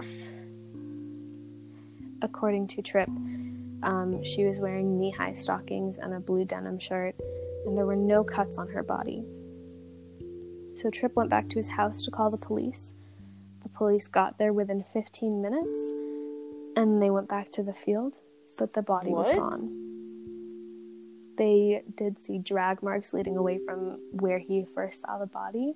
According 2.22 2.68
to 2.68 2.82
Tripp, 2.82 3.10
um, 3.84 4.24
she 4.24 4.46
was 4.46 4.60
wearing 4.60 5.00
knee 5.00 5.12
high 5.12 5.34
stockings 5.34 5.98
and 5.98 6.14
a 6.14 6.20
blue 6.20 6.46
denim 6.46 6.80
shirt, 6.80 7.16
and 7.66 7.78
there 7.78 7.86
were 7.86 7.96
no 7.96 8.24
cuts 8.24 8.58
on 8.58 8.68
her 8.70 8.84
body. 8.84 9.24
So 10.78 10.92
Tripp 10.92 11.16
went 11.16 11.32
back 11.32 11.50
to 11.50 11.58
his 11.58 11.70
house 11.70 12.04
to 12.04 12.12
call 12.12 12.30
the 12.30 12.38
police. 12.38 12.94
The 13.64 13.70
police 13.70 14.08
got 14.08 14.38
there 14.38 14.54
within 14.54 14.84
15 14.84 15.42
minutes, 15.42 15.92
and 16.76 17.02
they 17.02 17.10
went 17.10 17.28
back 17.28 17.52
to 17.54 17.64
the 17.64 17.74
field, 17.74 18.22
but 18.60 18.74
the 18.74 18.84
body 18.84 19.10
was 19.10 19.28
gone. 19.28 19.72
They 21.36 21.82
did 21.96 22.24
see 22.24 22.38
drag 22.38 22.84
marks 22.84 23.12
leading 23.12 23.38
away 23.38 23.58
from 23.58 23.98
where 24.12 24.38
he 24.38 24.66
first 24.76 25.02
saw 25.02 25.18
the 25.18 25.26
body, 25.26 25.74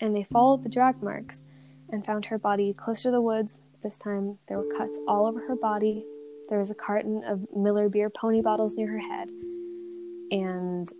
and 0.00 0.16
they 0.16 0.24
followed 0.24 0.64
the 0.64 0.68
drag 0.68 1.00
marks 1.00 1.42
and 1.88 2.04
found 2.04 2.24
her 2.24 2.38
body 2.38 2.72
close 2.72 3.02
to 3.02 3.12
the 3.12 3.20
woods. 3.20 3.62
This 3.84 3.96
time, 3.98 4.38
there 4.48 4.58
were 4.58 4.74
cuts 4.76 4.98
all 5.06 5.26
over 5.26 5.46
her 5.46 5.54
body. 5.54 6.04
There 6.48 6.58
was 6.58 6.72
a 6.72 6.74
carton 6.74 7.22
of 7.22 7.46
Miller 7.54 7.88
beer 7.88 8.10
pony 8.10 8.42
bottles 8.42 8.74
near 8.74 8.88
her 8.88 8.98
head, 8.98 9.28
and 10.32 10.92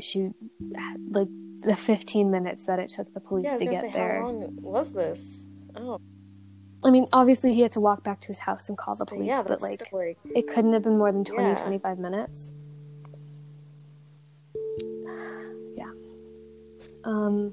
she 0.00 0.32
had 0.74 0.96
like 1.10 1.28
the 1.62 1.76
15 1.76 2.30
minutes 2.30 2.64
that 2.66 2.78
it 2.78 2.88
took 2.88 3.12
the 3.14 3.20
police 3.20 3.46
Yeah, 3.46 3.56
to 3.58 3.64
get 3.66 3.80
say, 3.82 3.90
there. 3.92 4.20
how 4.20 4.26
long 4.28 4.56
was 4.62 4.92
this? 4.92 5.46
Oh, 5.76 5.98
I 6.84 6.90
mean, 6.90 7.06
obviously, 7.12 7.54
he 7.54 7.60
had 7.62 7.72
to 7.72 7.80
walk 7.80 8.04
back 8.04 8.20
to 8.20 8.28
his 8.28 8.38
house 8.40 8.68
and 8.68 8.78
call 8.78 8.94
the 8.94 9.04
police, 9.04 9.26
yeah, 9.26 9.42
but 9.42 9.60
like, 9.60 9.82
it 10.34 10.46
couldn't 10.46 10.72
have 10.72 10.82
been 10.82 10.96
more 10.98 11.10
than 11.10 11.24
20, 11.24 11.42
Yeah. 11.50 11.56
25 11.56 11.98
minutes. 11.98 12.52
Yeah. 15.76 15.90
Um, 17.04 17.52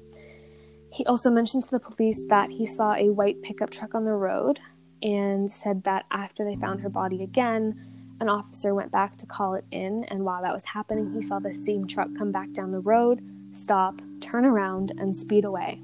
he 0.92 1.04
also 1.06 1.30
mentioned 1.30 1.64
to 1.64 1.70
the 1.70 1.80
police 1.80 2.20
that 2.28 2.50
he 2.50 2.66
saw 2.66 2.94
a 2.94 3.10
white 3.10 3.42
pickup 3.42 3.70
truck 3.70 3.94
on 3.94 4.04
the 4.04 4.12
road 4.12 4.58
and 5.02 5.50
said 5.50 5.84
that 5.84 6.06
after 6.10 6.44
they 6.44 6.56
found 6.56 6.80
her 6.80 6.88
body 6.88 7.22
again, 7.22 8.16
an 8.20 8.28
officer 8.28 8.74
went 8.74 8.90
back 8.90 9.16
to 9.18 9.26
call 9.26 9.54
it 9.54 9.64
in. 9.70 10.04
And 10.04 10.24
while 10.24 10.42
that 10.42 10.52
was 10.54 10.64
happening, 10.64 11.12
he 11.12 11.20
saw 11.22 11.38
the 11.38 11.52
same 11.54 11.86
truck 11.86 12.08
come 12.16 12.32
back 12.32 12.52
down 12.52 12.70
the 12.70 12.80
road, 12.80 13.20
stop, 13.56 14.00
turn 14.20 14.44
around, 14.44 14.92
and 14.98 15.16
speed 15.16 15.44
away. 15.44 15.80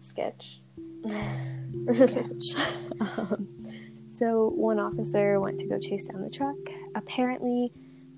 sketch. 0.00 0.60
sketch. 1.92 2.54
um, 3.00 3.48
so 4.10 4.48
one 4.54 4.78
officer 4.78 5.40
went 5.40 5.58
to 5.60 5.66
go 5.68 5.78
chase 5.78 6.06
down 6.08 6.22
the 6.22 6.30
truck. 6.30 6.56
Apparently, 6.94 7.72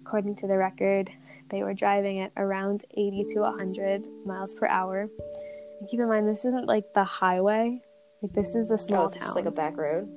according 0.05 0.37
to 0.37 0.47
the 0.47 0.57
record, 0.59 1.11
they 1.51 1.63
were 1.63 1.75
driving 1.75 2.21
at 2.21 2.33
around 2.37 2.85
80 2.97 3.25
to 3.35 3.41
100 3.41 4.03
miles 4.27 4.55
per 4.55 4.67
hour. 4.67 5.09
And 5.81 5.89
keep 5.89 6.01
in 6.01 6.09
mind, 6.09 6.29
this 6.29 6.45
isn't 6.45 6.67
like 6.67 6.93
the 6.95 7.05
highway. 7.05 7.81
Like 8.23 8.33
this 8.33 8.55
is 8.55 8.71
a 8.71 8.75
Oh, 8.75 8.77
small 8.77 9.05
it's 9.07 9.15
town. 9.15 9.23
just 9.25 9.37
like 9.37 9.45
a 9.47 9.51
back 9.51 9.77
road. 9.77 10.09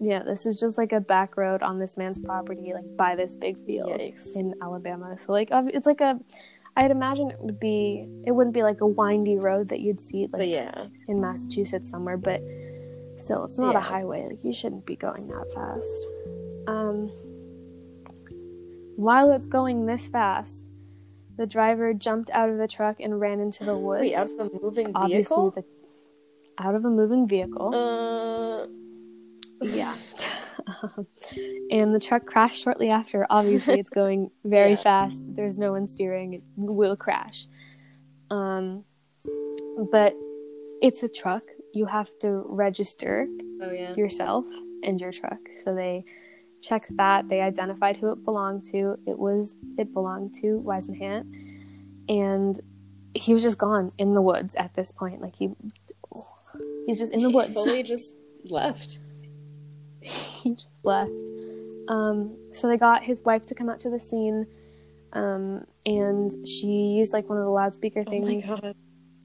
yeah, 0.00 0.22
this 0.22 0.46
is 0.46 0.58
just 0.58 0.78
like 0.78 0.92
a 0.92 1.00
back 1.00 1.36
road 1.36 1.62
on 1.62 1.78
this 1.78 1.96
man's 1.96 2.18
property, 2.18 2.72
like 2.72 2.96
by 2.96 3.14
this 3.16 3.36
big 3.36 3.62
field 3.66 3.90
Yikes. 3.90 4.34
in 4.36 4.54
Alabama. 4.62 5.18
So 5.18 5.32
like, 5.32 5.48
it's 5.52 5.86
like 5.86 6.00
a. 6.00 6.18
I'd 6.78 6.90
imagine 6.92 7.30
it 7.30 7.40
would 7.40 7.58
be. 7.60 8.06
It 8.24 8.30
wouldn't 8.30 8.54
be 8.54 8.62
like 8.62 8.80
a 8.80 8.86
windy 8.86 9.36
road 9.36 9.68
that 9.70 9.80
you'd 9.80 10.00
see 10.00 10.28
like 10.32 10.48
yeah, 10.48 10.86
in 11.08 11.20
Massachusetts 11.20 11.90
somewhere, 11.90 12.16
but 12.16 12.40
still, 13.16 13.44
it's 13.44 13.58
not 13.58 13.72
Yeah. 13.72 13.78
a 13.78 13.82
highway. 13.82 14.28
Like 14.30 14.38
you 14.44 14.52
shouldn't 14.52 14.86
be 14.86 14.94
going 14.96 15.26
that 15.28 15.52
fast. 15.52 16.08
Um, 16.68 17.10
while 18.96 19.32
it's 19.32 19.46
going 19.46 19.86
this 19.86 20.06
fast, 20.08 20.64
the 21.36 21.46
driver 21.46 21.92
jumped 21.94 22.30
out 22.30 22.48
of 22.48 22.58
the 22.58 22.68
truck 22.68 23.00
and 23.00 23.18
ran 23.20 23.40
into 23.40 23.64
the 23.64 23.76
woods. 23.76 24.00
wait, 24.02 24.14
out 24.14 24.28
of 24.38 24.46
a 24.52 24.60
moving 24.62 24.92
Obviously, 24.94 25.16
vehicle. 25.36 25.50
the, 25.50 25.64
out 26.64 26.74
of 26.74 26.84
a 26.84 26.90
moving 26.90 27.26
vehicle. 27.28 27.74
Uh, 27.74 28.66
yeah. 29.66 29.94
Um, 30.82 31.06
and 31.70 31.94
the 31.94 31.98
truck 32.00 32.26
crashed 32.26 32.62
shortly 32.62 32.90
after. 32.90 33.26
Obviously, 33.30 33.78
it's 33.80 33.90
going 34.02 34.30
very 34.44 34.70
Yeah. 34.70 34.76
fast. 34.76 35.24
There's 35.26 35.56
no 35.58 35.72
one 35.72 35.86
steering. 35.86 36.34
It 36.34 36.42
will 36.56 36.96
crash. 36.96 37.46
Um, 38.30 38.84
but 39.90 40.14
it's 40.82 41.02
a 41.02 41.08
truck. 41.08 41.42
You 41.72 41.86
have 41.86 42.10
to 42.20 42.44
register 42.46 43.26
oh 43.62 43.70
yeah. 43.70 43.94
yourself 43.94 44.44
and 44.82 45.00
your 45.00 45.12
truck. 45.12 45.38
So 45.56 45.74
they 45.74 46.04
checked 46.62 46.96
that. 46.96 47.28
They 47.28 47.40
identified 47.40 47.96
who 47.96 48.12
it 48.12 48.24
belonged 48.24 48.64
to. 48.66 48.98
It 49.06 49.18
was 49.18 49.54
it 49.78 49.92
belonged 49.94 50.34
to 50.42 50.60
Whisenhant, 50.64 51.26
and 52.08 52.60
he 53.14 53.32
was 53.32 53.42
just 53.42 53.58
gone 53.58 53.92
in 53.98 54.14
the 54.14 54.22
woods 54.22 54.54
at 54.56 54.74
this 54.74 54.92
point. 54.92 55.20
Like 55.22 55.36
he, 55.36 55.50
he's 56.86 56.98
just 56.98 57.12
in 57.12 57.22
the 57.22 57.28
He 57.30 57.34
woods. 57.34 57.54
fully 57.54 57.82
just 57.94 58.16
left. 58.50 58.98
he 60.42 60.54
just 60.54 60.68
left. 60.82 61.10
Um, 61.88 62.36
so 62.52 62.68
they 62.68 62.76
got 62.76 63.02
his 63.02 63.22
wife 63.22 63.46
to 63.46 63.54
come 63.54 63.68
out 63.70 63.80
to 63.80 63.90
the 63.90 64.00
scene, 64.00 64.46
um, 65.12 65.66
and 65.86 66.46
she 66.46 66.66
used 66.66 67.12
like 67.12 67.28
one 67.28 67.38
of 67.38 67.44
the 67.44 67.50
loudspeaker 67.50 68.04
Oh 68.06 68.10
things 68.10 68.46
god. 68.46 68.74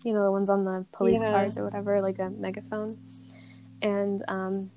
you 0.06 0.14
know, 0.14 0.24
the 0.24 0.32
ones 0.32 0.50
on 0.50 0.64
the 0.66 0.86
police 0.94 1.22
Yeah. 1.22 1.32
cars 1.32 1.58
or 1.58 1.64
whatever, 1.66 2.02
like 2.02 2.20
a 2.20 2.30
megaphone. 2.30 2.98
And 3.82 4.24
um, 4.30 4.72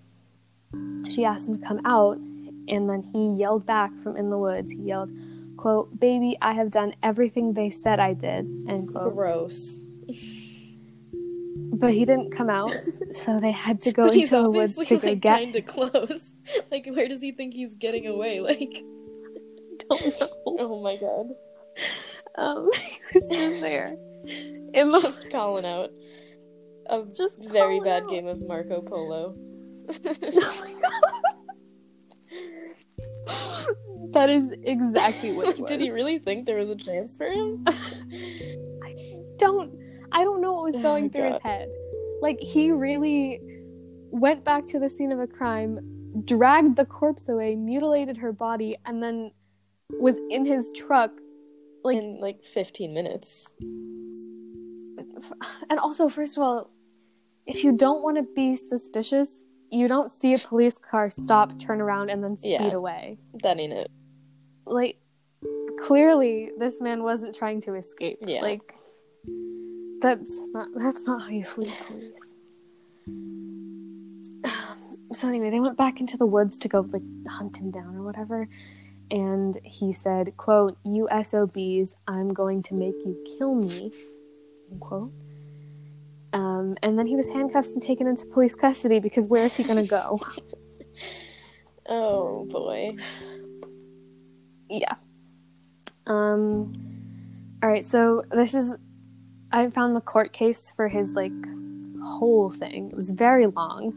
she 1.09 1.25
asked 1.25 1.49
him 1.49 1.59
to 1.59 1.65
come 1.65 1.81
out, 1.85 2.17
and 2.17 2.91
then 2.91 3.03
he 3.13 3.35
yelled 3.41 3.65
back 3.67 3.93
from 4.03 4.17
in 4.17 4.31
the 4.31 4.39
woods. 4.39 4.73
He 4.73 4.79
yelled, 4.83 5.11
"quote 5.57 5.99
Baby, 6.01 6.37
I 6.43 6.53
have 6.55 6.71
done 6.73 6.95
everything 7.05 7.53
they 7.53 7.71
said 7.71 8.01
I 8.01 8.15
did." 8.15 8.47
End 8.69 8.91
quote. 8.91 9.15
Gross. 9.15 9.79
But 11.79 11.93
he 11.93 12.05
didn't 12.05 12.33
come 12.33 12.49
out, 12.51 12.73
so 13.13 13.39
they 13.41 13.51
had 13.53 13.81
to 13.83 13.93
go 13.99 14.07
But 14.07 14.15
into 14.15 14.29
the 14.31 14.51
woods 14.51 14.79
obviously 14.79 14.87
to 14.97 14.99
go 15.03 15.09
like 15.09 15.21
get. 15.21 15.37
kind 15.39 15.57
of 15.57 15.67
close. 15.67 16.23
Like, 16.71 16.87
where 16.87 17.09
does 17.09 17.21
he 17.21 17.33
think 17.33 17.55
he's 17.55 17.75
getting 17.75 18.07
away? 18.07 18.41
Like, 18.49 18.61
Don't 19.91 20.21
know. 20.21 20.29
oh 20.47 20.81
my 20.83 20.97
god. 20.97 21.27
Um, 22.37 22.71
he 22.73 23.01
was 23.15 23.29
just 23.29 23.61
there. 23.61 23.97
In 24.75 24.91
the 24.93 25.01
Just 25.01 25.29
calling 25.31 25.65
out 25.65 25.91
a 26.89 27.03
Just 27.17 27.39
very 27.43 27.81
bad 27.81 28.05
out. 28.05 28.11
game 28.11 28.27
of 28.29 28.41
Marco 28.41 28.81
Polo. 28.81 29.35
Oh 29.37 30.61
my 30.61 30.73
god. 30.83 31.23
that 34.13 34.31
is 34.31 34.53
exactly 34.63 35.33
what 35.33 35.49
it 35.49 35.59
was. 35.59 35.69
Did 35.69 35.81
he 35.81 35.91
really 35.91 36.19
think 36.19 36.47
there 36.47 36.59
was 36.59 36.71
a 36.71 36.77
chance 36.77 37.17
for 37.17 37.27
him? 37.27 37.65
I 37.67 38.95
don't 39.39 39.73
I 40.13 40.25
don't 40.25 40.41
know 40.41 40.53
what 40.55 40.65
was 40.65 40.75
Oh, 40.77 40.83
going 40.83 41.11
through 41.11 41.33
his 41.35 41.43
head. 41.43 41.69
Like 42.23 42.39
he 42.41 42.71
really 42.73 43.41
went 44.11 44.45
back 44.45 44.67
to 44.69 44.79
the 44.79 44.89
scene 44.89 45.13
of 45.13 45.21
a 45.21 45.27
crime, 45.27 45.79
dragged 46.25 46.77
the 46.77 46.87
corpse 46.87 47.29
away, 47.29 47.55
mutilated 47.57 48.17
her 48.19 48.33
body, 48.33 48.77
and 48.87 49.03
then 49.03 49.31
was 50.01 50.17
in 50.31 50.45
his 50.47 50.71
truck. 50.73 51.11
Like 51.85 51.99
In 51.99 52.19
like 52.21 52.43
15 52.45 52.93
minutes. 52.95 53.53
and 55.71 55.79
also 55.79 56.09
first 56.09 56.37
of 56.37 56.43
all, 56.43 56.71
if 57.47 57.63
you 57.63 57.73
don't 57.77 58.03
want 58.03 58.17
to 58.19 58.25
be 58.35 58.57
suspicious, 58.57 59.31
you 59.71 59.89
don't 59.89 60.11
see 60.11 60.35
a 60.35 60.39
police 60.39 60.79
car 60.79 61.11
stop, 61.11 61.59
turn 61.59 61.81
around, 61.81 62.11
and 62.11 62.23
then 62.23 62.37
speed 62.37 62.53
Yeah. 62.53 62.73
away. 62.73 63.19
That 63.43 63.59
ain't 63.61 63.73
it. 63.73 63.91
Like 64.67 64.99
clearly 65.81 66.51
this 66.59 66.81
man 66.81 67.03
wasn't 67.03 67.35
trying 67.35 67.61
to 67.63 67.75
escape. 67.75 68.19
Yeah. 68.27 68.43
Like 68.43 68.75
that's 70.01 70.41
not 70.53 70.69
that's 70.77 71.03
not 71.05 71.23
how 71.23 71.29
you 71.29 71.45
flee 71.45 71.73
police. 71.87 72.13
So 75.13 75.29
anyway, 75.29 75.51
they 75.51 75.61
went 75.61 75.77
back 75.77 76.01
into 76.01 76.17
the 76.17 76.27
woods 76.27 76.59
to 76.59 76.69
go 76.69 76.81
like 76.81 77.03
hunt 77.29 77.57
him 77.57 77.71
down 77.71 77.97
or 77.97 78.03
whatever. 78.03 78.49
And 79.11 79.57
he 79.63 79.93
said, 79.93 80.37
quote, 80.37 80.77
You 80.85 81.09
SOBs, 81.23 81.95
I'm 82.09 82.35
going 82.35 82.65
to 82.65 82.75
make 82.75 82.97
you 83.05 83.17
kill 83.39 83.55
me. 83.55 83.93
Unquote. 84.73 85.13
Um, 86.33 86.77
and 86.83 86.99
then 86.99 87.07
he 87.07 87.15
was 87.15 87.29
handcuffed 87.29 87.69
and 87.69 87.81
taken 87.81 88.09
into 88.09 88.27
police 88.27 88.57
custody 88.57 88.99
because 88.99 89.27
where 89.27 89.45
is 89.45 89.55
he 89.57 89.63
gonna 89.65 89.87
go? 89.87 90.21
Oh 91.89 92.45
boy. 92.51 92.97
Yeah. 94.69 94.95
Um 96.09 96.73
all 97.63 97.71
right, 97.71 97.87
so 97.87 98.25
this 98.33 98.55
is 98.55 98.75
I 99.57 99.71
found 99.71 99.97
the 99.97 100.03
court 100.03 100.35
case 100.35 100.71
for 100.71 100.87
his 100.87 101.15
like 101.15 101.33
whole 102.05 102.51
thing. 102.51 102.91
It 102.91 102.97
was 102.97 103.11
very 103.11 103.47
long. 103.47 103.95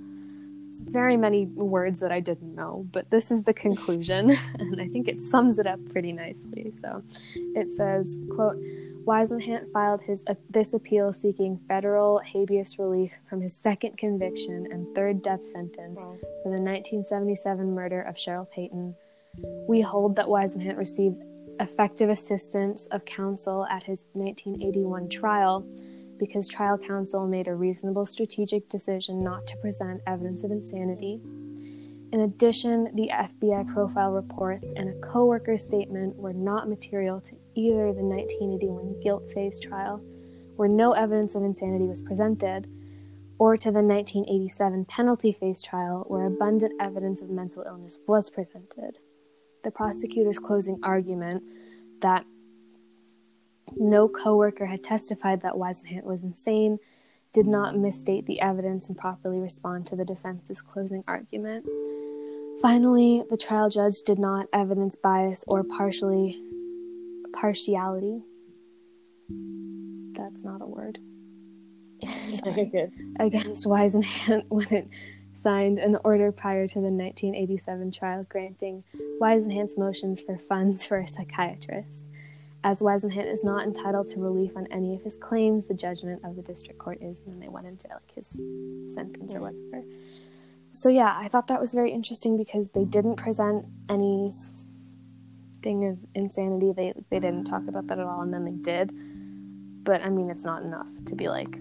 Very 0.86 1.18
many 1.18 1.48
words 1.48 2.00
that 2.00 2.14
I 2.14 2.22
didn't 2.22 2.56
know, 2.56 2.88
but 2.94 3.10
this 3.10 3.30
is 3.30 3.44
the 3.44 3.54
conclusion 3.54 4.30
and 4.60 4.80
I 4.80 4.88
think 4.88 5.10
it 5.10 5.18
sums 5.18 5.60
it 5.60 5.68
up 5.68 5.80
pretty 5.92 6.14
nicely. 6.14 6.72
So 6.82 7.04
it 7.36 7.70
says, 7.72 8.16
quote, 8.34 8.56
Whisenhant 9.04 9.70
filed 9.74 10.02
his 10.02 10.24
uh, 10.28 10.36
this 10.50 10.74
appeal 10.74 11.12
seeking 11.12 11.60
federal 11.68 12.20
habeas 12.20 12.80
relief 12.80 13.12
from 13.30 13.42
his 13.42 13.54
second 13.54 13.98
conviction 13.98 14.68
and 14.72 14.88
third 14.96 15.22
death 15.22 15.46
sentence 15.46 16.00
Wow. 16.00 16.16
for 16.44 16.50
the 16.52 16.62
1977 16.62 17.74
murder 17.76 18.02
of 18.02 18.16
Cheryl 18.16 18.50
Payton. 18.50 18.96
We 19.68 19.82
hold 19.82 20.16
that 20.16 20.28
Whisenhant 20.28 20.78
received 20.78 21.22
effective 21.60 22.10
assistance 22.10 22.88
of 22.92 23.06
counsel 23.06 23.66
at 23.66 23.84
his 23.84 24.06
1981 24.14 25.10
trial 25.10 25.66
because 26.18 26.48
trial 26.48 26.78
counsel 26.78 27.28
made 27.28 27.48
a 27.48 27.56
reasonable 27.56 28.06
strategic 28.06 28.68
decision 28.70 29.24
not 29.24 29.48
to 29.48 29.58
present 29.58 30.02
evidence 30.06 30.44
of 30.44 30.52
insanity. 30.52 31.22
In 32.12 32.22
addition, 32.22 32.90
the 32.96 33.10
FBI 33.14 33.74
profile 33.74 34.12
reports 34.12 34.74
and 34.76 34.90
a 34.90 35.08
coworker's 35.08 35.64
statement 35.64 36.18
were 36.18 36.34
not 36.34 36.68
material 36.68 37.22
to 37.22 37.36
either 37.56 37.94
the 37.94 38.04
1981 38.04 39.00
guilt 39.02 39.32
phase 39.32 39.60
trial, 39.60 40.02
where 40.56 40.68
no 40.68 40.94
evidence 40.94 41.36
of 41.36 41.44
insanity 41.44 41.86
was 41.86 42.02
presented, 42.02 42.68
or 43.38 43.56
to 43.56 43.72
the 43.72 43.82
1987 43.82 44.86
penalty 44.86 45.32
phase 45.32 45.62
trial, 45.62 46.04
where 46.08 46.26
abundant 46.26 46.74
evidence 46.82 47.22
of 47.22 47.30
mental 47.30 47.64
illness 47.66 47.98
was 48.08 48.30
presented. 48.30 48.98
The 49.64 49.72
prosecutor's 49.72 50.40
closing 50.40 50.80
argument 50.84 51.44
that 52.02 52.26
no 53.76 54.08
coworker 54.08 54.66
had 54.66 54.84
testified 54.84 55.42
that 55.42 55.54
Whisenhant 55.54 56.04
was 56.04 56.24
insane 56.24 56.80
did 57.34 57.46
not 57.46 57.78
misstate 57.78 58.26
the 58.26 58.42
evidence 58.42 58.90
and 58.90 58.98
properly 58.98 59.40
respond 59.40 59.86
to 59.88 59.96
the 59.96 60.06
defense's 60.06 60.62
closing 60.62 61.04
argument. 61.08 61.66
Finally, 62.62 63.24
the 63.30 63.38
trial 63.38 63.70
judge 63.70 64.02
did 64.06 64.18
not 64.20 64.48
evidence 64.52 64.96
bias 64.96 65.44
or 65.48 65.64
partially 65.64 66.42
partiality. 67.34 68.24
That's 70.14 70.44
not 70.44 70.62
a 70.62 70.66
word. 70.66 71.00
Against 73.20 73.66
Whisenhant 73.66 74.46
when 74.50 74.68
it 74.74 74.88
signed 75.42 75.80
an 75.80 75.98
order 76.04 76.32
prior 76.32 76.68
to 76.68 76.76
the 76.76 76.90
1987 76.90 77.92
trial 77.92 78.26
granting 78.30 78.84
Whisenhant's 79.22 79.78
motions 79.78 80.20
for 80.20 80.38
funds 80.38 80.86
for 80.86 81.00
a 81.00 81.08
psychiatrist. 81.08 82.06
As 82.64 82.82
Whisenhant 82.82 83.32
is 83.32 83.44
not 83.44 83.66
entitled 83.66 84.10
to 84.10 84.20
relief 84.20 84.58
on 84.58 84.68
any 84.70 84.94
of 84.94 85.02
his 85.02 85.16
claims, 85.16 85.68
the 85.68 85.74
judgment 85.74 86.22
of 86.26 86.36
the 86.36 86.42
district 86.42 86.78
court 86.78 86.98
is, 87.02 87.22
and 87.22 87.34
then 87.34 87.40
they 87.40 87.48
went 87.48 87.68
into 87.68 87.88
like 87.88 88.12
his 88.14 88.38
sentence 88.94 89.34
or 89.34 89.42
whatever. 89.42 89.86
So 90.72 90.90
yeah, 90.90 91.16
I 91.18 91.30
thought 91.30 91.48
that 91.48 91.60
was 91.60 91.74
very 91.74 91.92
interesting 91.92 92.38
because 92.38 92.70
they 92.70 92.84
didn't 92.84 93.16
present 93.16 93.66
any 93.90 94.34
thing 95.62 95.88
of 95.88 95.98
insanity. 96.14 96.74
They 96.74 96.94
they 97.10 97.20
didn't 97.20 97.46
talk 97.46 97.68
about 97.68 97.88
that 97.88 98.00
at 98.00 98.06
all, 98.06 98.22
and 98.22 98.34
then 98.34 98.46
they 98.46 98.52
did. 98.52 98.92
But 99.84 100.02
I 100.02 100.10
mean, 100.10 100.30
it's 100.30 100.44
not 100.44 100.64
enough 100.64 100.88
to 101.06 101.16
be 101.16 101.30
like, 101.30 101.58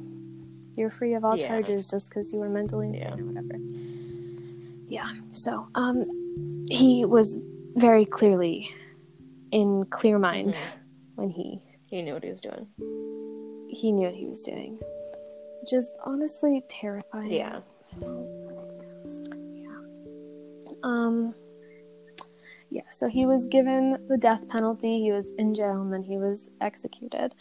you're 0.78 0.90
free 0.90 1.14
of 1.14 1.24
all 1.24 1.36
Yeah. 1.36 1.48
charges 1.48 1.90
just 1.90 2.08
because 2.08 2.32
you 2.32 2.38
were 2.38 2.48
mentally 2.48 2.88
insane 2.88 3.08
Yeah. 3.18 3.22
or 3.22 3.26
whatever. 3.26 3.56
Yeah. 4.88 5.12
So 5.32 5.66
um, 5.74 6.04
he 6.70 7.04
was 7.04 7.38
very 7.76 8.04
clearly 8.06 8.70
in 9.50 9.84
clear 9.90 10.18
mind 10.18 10.54
Mm-hmm. 10.54 11.20
when 11.22 11.30
he 11.30 11.60
He 11.86 12.02
knew 12.02 12.14
what 12.14 12.22
he 12.24 12.30
was 12.30 12.40
doing. 12.40 12.66
he 13.68 13.92
knew 13.92 14.06
what 14.06 14.14
he 14.14 14.26
was 14.26 14.42
doing, 14.42 14.78
which 15.60 15.72
is 15.72 15.90
honestly 16.06 16.64
terrifying. 16.68 17.32
Yeah. 17.32 17.60
Um. 20.82 21.34
Yeah, 22.70 22.82
so 22.92 23.08
he 23.08 23.24
was 23.26 23.46
given 23.46 24.06
the 24.08 24.18
death 24.18 24.46
penalty. 24.48 25.00
He 25.00 25.10
was 25.10 25.30
in 25.38 25.54
jail 25.54 25.80
and 25.80 25.92
then 25.92 26.02
he 26.02 26.18
was 26.18 26.50
executed. 26.60 27.34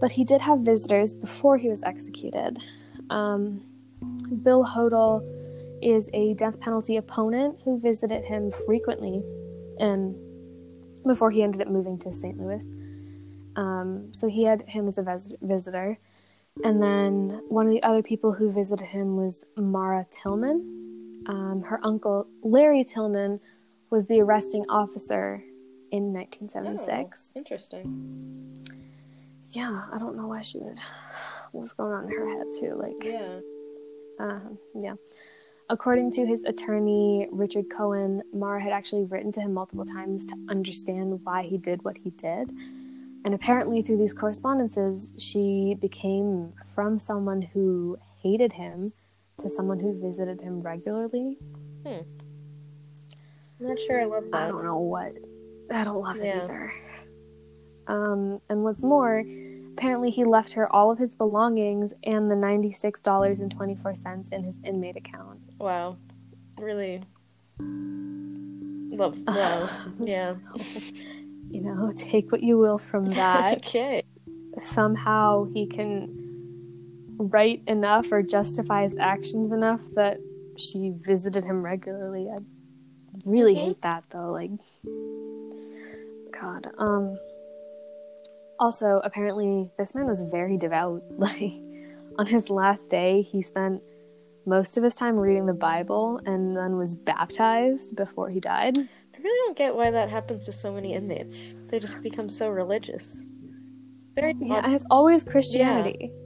But 0.00 0.12
he 0.12 0.24
did 0.24 0.40
have 0.40 0.60
visitors 0.60 1.12
before 1.12 1.56
he 1.56 1.68
was 1.68 1.82
executed. 1.82 2.58
Um, 3.10 3.62
Bill 4.42 4.64
Hodel 4.64 5.22
is 5.82 6.08
a 6.12 6.34
death 6.34 6.60
penalty 6.60 6.96
opponent 6.96 7.58
who 7.64 7.78
visited 7.78 8.24
him 8.24 8.50
frequently, 8.66 9.22
and 9.78 10.14
before 11.06 11.30
he 11.30 11.42
ended 11.42 11.60
up 11.60 11.68
moving 11.68 11.98
to 11.98 12.12
St. 12.12 12.38
Louis. 12.38 12.64
Um, 13.56 14.12
so 14.12 14.28
he 14.28 14.44
had 14.44 14.62
him 14.62 14.88
as 14.88 14.98
a 14.98 15.02
vis- 15.02 15.36
visitor. 15.42 15.98
And 16.62 16.82
then 16.82 17.42
one 17.48 17.66
of 17.66 17.72
the 17.72 17.82
other 17.82 18.02
people 18.02 18.32
who 18.32 18.52
visited 18.52 18.84
him 18.86 19.16
was 19.16 19.44
Mara 19.56 20.06
Tillman. 20.10 21.22
Um, 21.26 21.62
her 21.66 21.80
uncle, 21.82 22.26
Larry 22.42 22.84
Tillman, 22.84 23.40
was 23.90 24.06
the 24.06 24.20
arresting 24.20 24.64
officer 24.68 25.42
in 25.90 26.12
1976. 26.12 27.26
Oh, 27.34 27.38
interesting. 27.38 28.54
Yeah, 29.54 29.84
I 29.92 29.98
don't 29.98 30.16
know 30.16 30.26
why 30.26 30.42
she 30.42 30.58
would. 30.58 30.78
What's 31.52 31.72
going 31.72 31.92
on 31.92 32.04
in 32.04 32.10
her 32.10 32.28
head, 32.38 32.46
too? 32.58 32.74
Like, 32.74 33.04
Yeah. 33.04 33.38
um, 34.18 34.58
yeah. 34.74 34.94
According 35.70 36.10
to 36.12 36.26
his 36.26 36.42
attorney, 36.44 37.28
Richard 37.30 37.70
Cohen, 37.70 38.22
Mara 38.32 38.60
had 38.60 38.72
actually 38.72 39.04
written 39.04 39.30
to 39.32 39.40
him 39.40 39.54
multiple 39.54 39.86
times 39.86 40.26
to 40.26 40.34
understand 40.48 41.20
why 41.24 41.44
he 41.44 41.56
did 41.56 41.84
what 41.84 41.96
he 41.96 42.10
did. 42.10 42.50
And 43.24 43.32
apparently, 43.32 43.80
through 43.80 43.96
these 43.98 44.12
correspondences, 44.12 45.14
she 45.18 45.76
became 45.80 46.52
from 46.74 46.98
someone 46.98 47.40
who 47.40 47.96
hated 48.22 48.52
him 48.52 48.92
to 49.40 49.48
someone 49.48 49.78
who 49.78 49.98
visited 49.98 50.40
him 50.40 50.60
regularly. 50.60 51.38
Hmm. 51.86 52.00
I'm 53.60 53.68
not 53.68 53.78
sure 53.80 54.00
I 54.00 54.04
love 54.04 54.24
that. 54.32 54.42
I 54.42 54.48
don't 54.48 54.64
know 54.64 54.78
what. 54.78 55.12
I 55.70 55.84
don't 55.84 56.02
love 56.02 56.16
it 56.18 56.34
either. 56.36 56.72
Um, 57.86 58.40
and 58.48 58.62
what's 58.64 58.82
more, 58.82 59.22
apparently 59.72 60.10
he 60.10 60.24
left 60.24 60.52
her 60.54 60.72
all 60.74 60.90
of 60.90 60.98
his 60.98 61.14
belongings 61.14 61.92
and 62.04 62.30
the 62.30 62.36
ninety-six 62.36 63.00
dollars 63.00 63.40
and 63.40 63.50
twenty-four 63.50 63.94
cents 63.94 64.28
in 64.30 64.42
his 64.44 64.60
inmate 64.64 64.96
account. 64.96 65.40
Wow. 65.58 65.96
Really 66.58 67.02
love 68.96 69.16
yeah. 70.00 70.34
You 71.50 71.60
know, 71.60 71.92
take 71.96 72.30
what 72.32 72.42
you 72.42 72.58
will 72.58 72.78
from 72.78 73.06
that. 73.12 73.58
okay. 73.58 74.02
Somehow 74.60 75.44
he 75.52 75.66
can 75.66 76.08
write 77.18 77.62
enough 77.66 78.10
or 78.12 78.22
justify 78.22 78.82
his 78.84 78.96
actions 78.98 79.52
enough 79.52 79.80
that 79.94 80.18
she 80.56 80.92
visited 81.00 81.44
him 81.44 81.60
regularly. 81.60 82.28
I 82.30 82.38
really 83.24 83.54
Mhm. 83.54 83.66
hate 83.66 83.82
that 83.82 84.04
though. 84.10 84.30
Like, 84.32 84.50
God. 86.32 86.70
Um. 86.78 87.18
Also, 88.58 89.00
apparently, 89.04 89.70
this 89.78 89.94
man 89.94 90.06
was 90.06 90.20
very 90.30 90.56
devout. 90.58 91.02
Like, 91.18 91.52
on 92.18 92.26
his 92.26 92.50
last 92.50 92.88
day, 92.90 93.22
he 93.22 93.42
spent 93.42 93.82
most 94.46 94.76
of 94.76 94.84
his 94.84 94.94
time 94.94 95.16
reading 95.16 95.46
the 95.46 95.54
Bible 95.54 96.20
and 96.26 96.56
then 96.56 96.76
was 96.76 96.94
baptized 96.94 97.96
before 97.96 98.28
he 98.28 98.40
died. 98.40 98.76
I 98.78 99.18
really 99.22 99.46
don't 99.46 99.56
get 99.56 99.74
why 99.74 99.90
that 99.90 100.10
happens 100.10 100.44
to 100.44 100.52
so 100.52 100.72
many 100.72 100.94
inmates. 100.94 101.54
They 101.68 101.80
just 101.80 102.02
become 102.02 102.28
so 102.28 102.48
religious. 102.48 103.26
Very 104.14 104.34
Yeah, 104.38 104.60
and 104.64 104.74
it's 104.74 104.86
always 104.90 105.24
Christianity. 105.24 106.10
Yeah. 106.12 106.18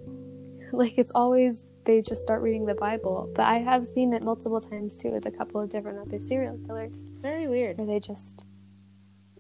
Like 0.71 0.99
it's 0.99 1.13
always 1.15 1.63
they 1.87 2.03
just 2.03 2.23
start 2.23 2.43
reading 2.43 2.67
the 2.67 2.75
Bible. 2.75 3.33
But 3.35 3.47
I 3.47 3.57
have 3.57 3.87
seen 3.87 4.13
it 4.13 4.23
multiple 4.23 4.61
times 4.61 4.99
too 4.99 5.13
with 5.13 5.25
a 5.25 5.31
couple 5.31 5.63
of 5.63 5.71
different 5.71 5.99
other 5.99 6.21
serial 6.21 6.59
killers 6.67 7.09
very 7.15 7.49
weird. 7.49 7.79
where 7.79 7.87
they 7.87 7.99
just 7.99 8.45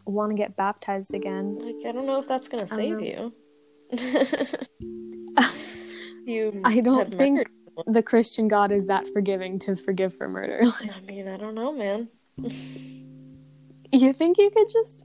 want 0.09 0.33
to 0.33 0.37
get 0.37 0.57
baptized 0.57 1.14
again. 1.14 1.59
Like 1.59 1.77
I 1.87 1.92
don't 1.92 2.07
know 2.07 2.21
if 2.21 2.27
that's 2.27 2.49
gonna 2.49 2.68
save 2.68 2.99
know. 2.99 3.33
you. 3.90 3.99
you 6.27 6.61
I 6.64 6.81
don't 6.81 7.14
think 7.14 7.49
someone. 7.49 7.94
the 7.94 8.03
Christian 8.03 8.49
God 8.49 8.73
is 8.73 8.87
that 8.87 9.07
forgiving 9.12 9.59
to 9.61 9.77
forgive 9.77 10.16
for 10.16 10.29
murder. 10.29 10.62
I 10.94 11.01
mean, 11.01 11.29
I 11.29 11.37
don't 11.37 11.55
know, 11.55 11.73
man. 11.73 12.09
you 13.92 14.12
think 14.12 14.38
you 14.38 14.51
could 14.51 14.68
just 14.71 15.05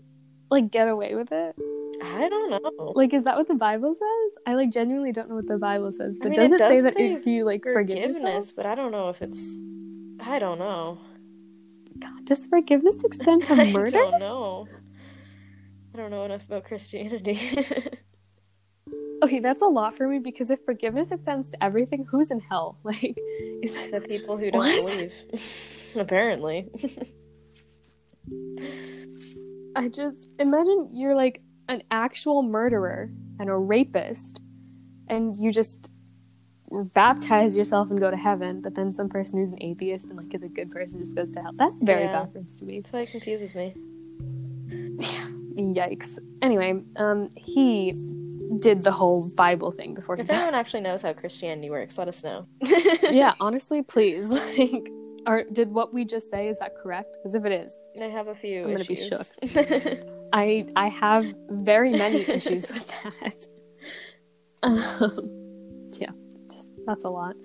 like 0.50 0.72
get 0.72 0.88
away 0.88 1.16
with 1.16 1.32
it? 1.32 1.56
I 2.02 2.28
don't 2.30 2.50
know. 2.50 2.94
Like 2.96 3.13
is 3.13 3.24
that 3.26 3.38
what 3.38 3.48
the 3.48 3.56
Bible 3.56 3.94
says? 3.94 4.38
I 4.46 4.56
like 4.56 4.72
genuinely 4.72 5.12
don't 5.12 5.30
know 5.30 5.36
what 5.36 5.48
the 5.48 5.58
Bible 5.58 5.92
says. 5.92 6.16
But 6.20 6.30
mean, 6.30 6.39
does 6.39 6.52
it 6.52 6.62
it, 6.62 6.68
say 6.68 6.82
that 6.82 7.00
if 7.00 7.26
you 7.26 7.46
like 7.46 7.63
forgive 7.63 7.98
yourself? 7.98 8.16
Forgiveness, 8.16 8.52
but 8.52 8.66
I 8.66 8.76
don't 8.76 8.92
know 8.92 9.10
if 9.10 9.22
it's. 9.22 9.62
I 10.20 10.39
don't 10.39 10.60
know. 10.60 11.00
God, 12.00 12.26
does 12.26 12.46
forgiveness 12.48 13.04
extend 13.04 13.46
to 13.46 13.56
murder? 13.72 13.98
I 13.98 14.12
don't 14.12 14.20
know. 14.20 14.68
I 15.94 15.98
don't 15.98 16.12
know 16.12 16.24
enough 16.26 16.44
about 16.48 16.66
Christianity. 16.66 17.39
Okay, 19.24 19.39
that's 19.39 19.62
a 19.62 19.68
lot 19.68 19.96
for 19.96 20.06
me 20.10 20.20
because 20.20 20.50
if 20.50 20.60
forgiveness 20.66 21.14
extends 21.14 21.50
to 21.52 21.64
everything, 21.64 22.06
who's 22.12 22.30
in 22.30 22.41
hell? 22.41 22.78
Like, 22.84 23.18
is 23.62 23.74
the 23.89 24.02
people 24.02 24.36
who 24.38 24.52
don't 24.52 24.60
What? 24.60 24.82
believe. 24.84 25.14
Apparently. 25.96 26.70
I 29.78 29.88
just 29.88 30.30
imagine 30.39 30.89
you're 30.91 31.16
like 31.16 31.41
an 31.70 31.84
actual 31.89 32.44
murderer 32.44 33.10
and 33.39 33.50
a 33.50 33.56
rapist, 33.56 34.41
and 35.08 35.34
you 35.41 35.54
just 35.54 35.89
baptize 36.94 37.56
yourself 37.56 37.89
and 37.91 38.02
go 38.02 38.12
to 38.12 38.18
heaven, 38.18 38.60
but 38.62 38.76
then 38.76 38.91
some 38.91 39.08
person 39.08 39.39
who's 39.39 39.54
an 39.54 39.64
atheist 39.64 40.10
and 40.10 40.18
like 40.18 40.34
is 40.34 40.44
a 40.44 40.50
good 40.50 40.70
person 40.70 41.00
just 41.00 41.16
goes 41.16 41.32
to 41.32 41.41
hell. 41.41 41.52
That's 41.58 41.82
very 41.82 42.04
Yeah. 42.08 42.24
backwards 42.24 42.58
to 42.58 42.66
me. 42.66 42.82
That's 42.82 42.91
why 42.91 43.00
it 43.04 43.12
confuses 43.12 43.56
me. 43.56 43.74
Yikes. 45.58 46.18
Anyway, 46.41 46.82
um, 46.95 47.30
he 47.36 47.93
did 48.60 48.80
the 48.80 48.91
whole 48.91 49.30
Bible 49.36 49.72
thing 49.72 49.93
before 49.93 50.20
If 50.20 50.30
anyone 50.30 50.54
actually 50.54 50.82
knows 50.82 51.01
how 51.01 51.14
Christianity 51.14 51.70
works, 51.70 51.97
let 51.97 52.08
us 52.08 52.24
know. 52.24 52.47
yeah, 52.62 53.34
honestly, 53.39 53.82
please. 53.82 54.28
Like, 54.58 54.89
are 55.26 55.45
did 55.45 55.72
what 55.72 55.93
we 55.93 56.04
just 56.04 56.30
say 56.30 56.49
is 56.49 56.60
that 56.60 56.76
correct? 56.76 57.16
Because 57.18 57.34
if 57.34 57.45
it 57.45 57.54
is, 57.54 57.72
I 58.01 58.06
have 58.06 58.28
a 58.28 58.36
few 58.36 58.64
I'm 58.64 58.72
gonna 58.72 58.84
be 58.84 58.95
issues. 58.95 59.38
I 60.34 60.66
I 60.76 60.89
have 60.89 61.26
very 61.49 61.91
many 61.91 62.28
issues 62.28 62.70
with 62.70 62.86
that. 63.04 63.47
Um, 64.64 65.89
yeah, 65.93 66.12
just 66.51 66.70
that's 66.86 67.06
a 67.06 67.10
lot. 67.10 67.36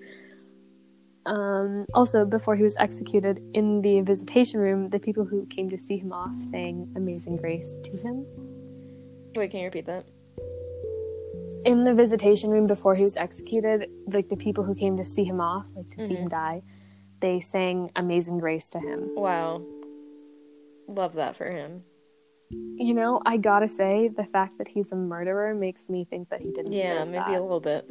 Um, 1.29 1.85
also, 1.93 2.25
before 2.25 2.55
he 2.55 2.63
was 2.63 2.75
executed 2.77 3.35
in 3.53 3.81
the 3.81 4.01
visitation 4.01 4.59
room, 4.59 4.89
the 4.89 4.99
people 4.99 5.25
who 5.25 5.45
came 5.55 5.69
to 5.69 5.77
see 5.77 5.97
him 5.97 6.11
off 6.11 6.31
sang 6.51 6.91
"Amazing 6.95 7.37
Grace" 7.37 7.71
to 7.83 7.91
him. 8.03 8.25
Wait, 9.35 9.51
can 9.51 9.59
you 9.59 9.65
repeat 9.65 9.85
that? 9.85 10.05
In 11.65 11.83
the 11.83 11.93
visitation 11.93 12.49
room 12.49 12.65
before 12.67 12.95
he 12.95 13.03
was 13.03 13.15
executed, 13.15 13.87
like 14.07 14.27
the 14.29 14.37
people 14.37 14.63
who 14.63 14.73
came 14.73 14.97
to 14.97 15.05
see 15.05 15.23
him 15.23 15.39
off, 15.39 15.65
like 15.75 15.89
to 15.91 16.07
see 16.07 16.13
Mm-hmm. 16.15 16.23
him 16.23 16.29
die, 16.29 16.61
they 17.19 17.39
sang 17.39 17.91
"Amazing 17.95 18.39
Grace" 18.39 18.67
to 18.71 18.79
him. 18.79 18.99
Wow. 19.15 19.61
Love 20.87 21.13
that 21.13 21.37
for 21.37 21.45
him. 21.51 21.83
You 22.49 22.95
know, 22.95 23.21
I 23.23 23.37
gotta 23.37 23.67
say, 23.67 24.07
the 24.07 24.23
fact 24.23 24.57
that 24.57 24.67
he's 24.67 24.91
a 24.91 24.95
murderer 24.95 25.53
makes 25.53 25.87
me 25.89 26.05
think 26.09 26.29
that 26.29 26.41
he 26.41 26.51
didn't. 26.51 26.71
Yeah, 26.71 27.03
maybe 27.05 27.17
that. 27.33 27.39
a 27.39 27.41
little 27.41 27.59
bit. 27.59 27.87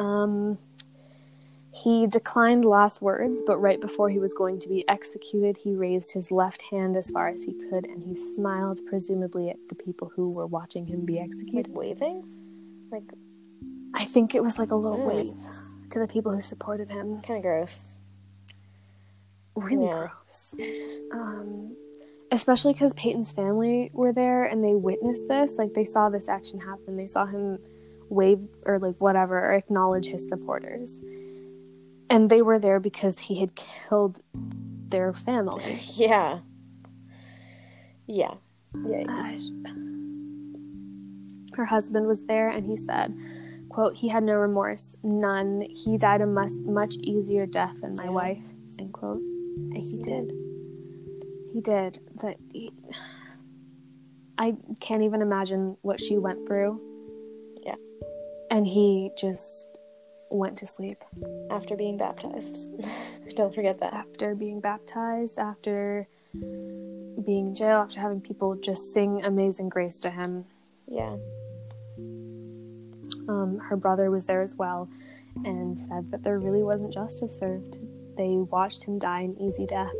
Um, 0.00 0.58
he 1.72 2.06
declined 2.06 2.64
last 2.64 3.00
words, 3.00 3.40
but 3.46 3.58
right 3.58 3.80
before 3.80 4.08
he 4.10 4.18
was 4.18 4.34
going 4.34 4.58
to 4.60 4.68
be 4.68 4.86
executed, 4.88 5.56
he 5.62 5.74
raised 5.74 6.12
his 6.12 6.30
left 6.32 6.62
hand 6.70 6.96
as 6.96 7.10
far 7.10 7.28
as 7.28 7.44
he 7.44 7.52
could 7.52 7.84
and 7.86 8.02
he 8.02 8.14
smiled, 8.16 8.80
presumably 8.86 9.50
at 9.50 9.56
the 9.68 9.76
people 9.76 10.10
who 10.16 10.34
were 10.34 10.46
watching 10.46 10.84
him 10.86 11.04
be 11.06 11.14
Like 11.18 11.26
executed. 11.30 11.72
waving? 11.74 12.24
Like 12.90 13.04
I 13.94 14.04
think 14.04 14.34
it 14.34 14.42
was 14.42 14.58
like 14.58 14.70
a 14.72 14.76
little 14.76 14.98
Mm. 14.98 15.06
wave 15.06 15.90
to 15.90 15.98
the 16.00 16.08
people 16.08 16.32
who 16.32 16.40
supported 16.40 16.88
him. 16.90 17.20
kind 17.22 17.36
of 17.36 17.42
gross. 17.42 18.00
Really 19.54 19.84
Yeah. 19.84 20.08
gross. 20.08 20.56
Um, 21.12 21.76
especially 22.32 22.72
because 22.72 22.92
Payton's 22.94 23.32
family 23.32 23.90
were 23.92 24.12
there 24.12 24.44
and 24.44 24.62
they 24.64 24.74
witnessed 24.74 25.28
this. 25.28 25.56
Like 25.58 25.74
they 25.74 25.84
saw 25.84 26.08
this 26.08 26.28
action 26.28 26.60
happen. 26.60 26.96
They 26.96 27.06
saw 27.06 27.26
him 27.26 27.58
wave 28.10 28.46
or 28.66 28.78
like 28.78 28.96
whatever 29.00 29.38
or 29.38 29.52
acknowledge 29.54 30.06
his 30.06 30.28
supporters. 30.28 31.00
And 32.10 32.28
they 32.28 32.42
were 32.42 32.58
there 32.58 32.80
because 32.80 33.20
he 33.20 33.40
had 33.40 33.54
killed 33.54 34.20
their 34.34 35.12
family. 35.12 35.80
Yeah. 35.94 36.40
Yeah. 38.06 38.34
Yikes. 38.74 39.06
Gosh. 39.06 39.76
Her 41.56 41.64
husband 41.66 42.06
was 42.06 42.24
there 42.26 42.48
and 42.48 42.66
he 42.66 42.76
said, 42.76 43.14
quote, 43.68 43.94
he 43.94 44.08
had 44.08 44.24
no 44.24 44.34
remorse, 44.34 44.96
none. 45.04 45.60
He 45.70 45.96
died 45.96 46.20
a 46.20 46.26
much, 46.26 46.52
much 46.64 46.96
easier 46.96 47.46
death 47.46 47.80
than 47.80 47.94
my 47.94 48.04
Yeah. 48.04 48.10
wife, 48.10 48.38
end 48.78 48.92
quote. 48.92 49.18
And 49.20 49.76
he 49.76 50.02
did. 50.02 50.32
He 51.52 51.60
did. 51.60 51.98
That 52.22 52.36
he, 52.52 52.72
I 54.38 54.56
can't 54.80 55.02
even 55.02 55.22
imagine 55.22 55.76
what 55.82 56.00
she 56.00 56.18
went 56.18 56.46
through. 56.46 56.80
And 58.50 58.66
he 58.66 59.10
just 59.16 59.68
went 60.30 60.58
to 60.58 60.66
sleep 60.66 61.02
After 61.50 61.76
being 61.76 61.96
baptized. 61.96 62.58
Don't 63.36 63.54
forget 63.54 63.78
that. 63.80 63.92
after 63.92 64.34
being 64.34 64.60
baptized, 64.60 65.38
after 65.38 66.08
being 66.32 67.48
in 67.48 67.54
jail, 67.54 67.78
after 67.78 68.00
having 68.00 68.20
people 68.20 68.54
just 68.56 68.92
sing 68.92 69.24
Amazing 69.24 69.68
Grace 69.68 70.00
to 70.00 70.10
him. 70.10 70.44
Yeah. 70.88 71.16
Um, 73.28 73.58
her 73.68 73.76
brother 73.76 74.10
was 74.10 74.26
there 74.26 74.42
as 74.42 74.56
well 74.56 74.88
and 75.44 75.78
said 75.78 76.10
that 76.10 76.22
there 76.22 76.38
really 76.38 76.62
wasn't 76.62 76.92
justice 76.92 77.38
served. 77.38 77.78
They 78.16 78.36
watched 78.36 78.82
him 78.82 78.98
die 78.98 79.20
an 79.20 79.36
easy 79.40 79.66
death. 79.66 79.92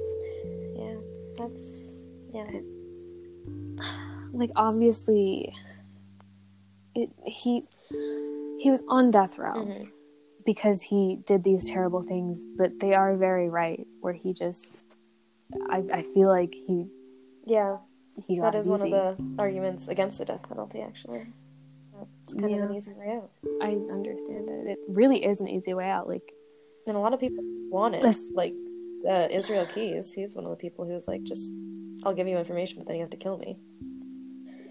Yeah. 0.76 0.96
That's 1.36 2.09
yeah. 2.32 2.51
Like 4.32 4.51
obviously, 4.57 5.55
it 6.94 7.11
he 7.24 7.64
he 8.62 8.70
was 8.70 8.82
on 8.88 9.11
death 9.11 9.34
row 9.38 9.54
Mhm. 9.64 9.88
because 10.44 10.82
he 10.82 11.02
did 11.30 11.40
these 11.44 11.68
terrible 11.74 12.02
things. 12.02 12.36
But 12.61 12.70
they 12.82 12.92
are 12.94 13.16
very 13.16 13.48
right 13.48 13.86
where 14.02 14.12
he 14.22 14.32
just, 14.44 14.76
I 15.68 15.78
I 15.98 16.02
feel 16.14 16.28
like 16.28 16.52
he 16.54 16.76
Yeah. 17.56 17.78
he 18.26 18.38
That 18.40 18.54
is 18.54 18.68
one 18.68 18.82
of 18.82 18.90
the 18.90 19.08
arguments 19.44 19.88
against 19.88 20.18
the 20.18 20.24
death 20.30 20.44
penalty 20.48 20.80
actually. 20.80 21.24
It's 22.22 22.34
kind 22.34 22.54
of 22.54 22.70
an 22.70 22.76
easy 22.76 22.94
way 22.94 23.11
out. 23.18 23.30
I 23.61 23.70
understand 23.98 24.48
it. 24.56 24.62
It 24.74 24.78
really 24.88 25.20
is 25.30 25.40
an 25.40 25.48
easy 25.48 25.74
way 25.74 25.88
out. 25.96 26.06
Like 26.14 26.26
And 26.86 26.96
a 26.96 27.00
lot 27.00 27.12
of 27.14 27.20
people 27.20 27.44
want 27.76 27.94
it. 27.96 28.02
This- 28.02 28.30
Like 28.42 28.54
uh, 29.14 29.28
Israel 29.30 29.66
Keyes, 29.74 30.12
he's 30.12 30.34
one 30.36 30.44
of 30.44 30.50
the 30.50 30.56
people 30.66 30.84
who's 30.88 31.06
like, 31.12 31.22
just 31.32 31.52
I'll 32.04 32.14
give 32.14 32.28
you 32.28 32.36
information, 32.44 32.74
but 32.78 32.86
then 32.86 32.96
you 32.96 33.02
have 33.06 33.11
to 33.18 33.22
kill 33.26 33.38
me. 33.38 33.58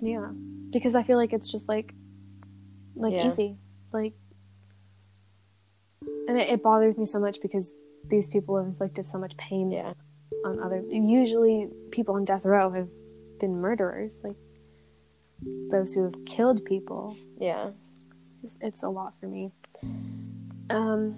Yeah, 0.01 0.27
because 0.75 0.93
I 0.95 1.03
feel 1.03 1.17
like 1.17 1.33
it's 1.33 1.47
just 1.55 1.67
like, 1.67 1.93
like 2.95 3.13
Yeah. 3.13 3.27
easy, 3.27 3.57
like, 3.93 4.13
and 6.27 6.37
it, 6.37 6.49
it 6.49 6.63
bothers 6.63 6.97
me 6.97 7.05
so 7.05 7.19
much 7.19 7.41
because 7.41 7.71
these 8.07 8.27
people 8.27 8.57
have 8.57 8.65
inflicted 8.65 9.07
so 9.07 9.17
much 9.17 9.35
pain 9.37 9.71
Yeah. 9.71 9.93
on 10.45 10.59
other. 10.61 10.81
Usually, 10.89 11.69
people 11.91 12.15
on 12.15 12.25
death 12.25 12.45
row 12.45 12.69
have 12.71 12.89
been 13.39 13.55
murderers, 13.55 14.19
like 14.23 14.35
those 15.71 15.93
who 15.93 16.03
have 16.03 16.25
killed 16.25 16.63
people. 16.65 17.15
Yeah. 17.39 17.71
It's, 18.43 18.57
it's 18.61 18.83
a 18.83 18.89
lot 18.89 19.13
for 19.19 19.27
me. 19.27 19.51
Um, 20.69 21.17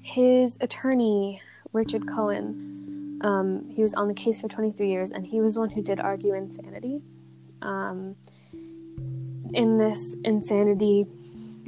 his 0.00 0.56
attorney, 0.60 1.40
Richard 1.72 2.08
Cohen, 2.08 3.18
um, 3.22 3.68
he 3.70 3.82
was 3.82 3.94
on 3.94 4.08
the 4.08 4.14
case 4.14 4.40
for 4.40 4.48
23 4.48 4.88
years, 4.88 5.10
and 5.12 5.24
he 5.24 5.40
was 5.40 5.54
the 5.54 5.60
one 5.60 5.70
who 5.70 5.82
did 5.82 6.00
argue 6.00 6.34
insanity. 6.34 7.00
Um, 7.60 8.16
in 9.54 9.78
this 9.78 10.16
insanity 10.24 11.06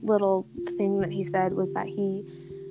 little 0.04 0.46
thing 0.76 1.00
that 1.00 1.10
he 1.10 1.24
said 1.24 1.52
was 1.52 1.72
that 1.72 1.86
he 1.86 2.24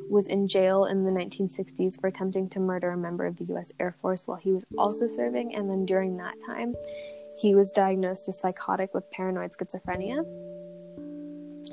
was 0.09 0.27
in 0.27 0.47
jail 0.47 0.85
in 0.85 1.03
the 1.03 1.11
1960s 1.11 1.99
for 1.99 2.07
attempting 2.07 2.49
to 2.49 2.59
murder 2.59 2.91
a 2.91 2.97
member 2.97 3.25
of 3.25 3.37
the 3.37 3.45
U.S. 3.45 3.71
Air 3.79 3.95
Force 4.01 4.27
while 4.27 4.37
he 4.37 4.51
was 4.51 4.65
also 4.77 5.07
serving, 5.07 5.55
and 5.55 5.69
then 5.69 5.85
during 5.85 6.17
that 6.17 6.35
time, 6.45 6.75
he 7.39 7.55
was 7.55 7.71
diagnosed 7.71 8.29
as 8.29 8.39
psychotic 8.39 8.93
with 8.93 9.09
paranoid 9.11 9.51
schizophrenia. 9.51 10.23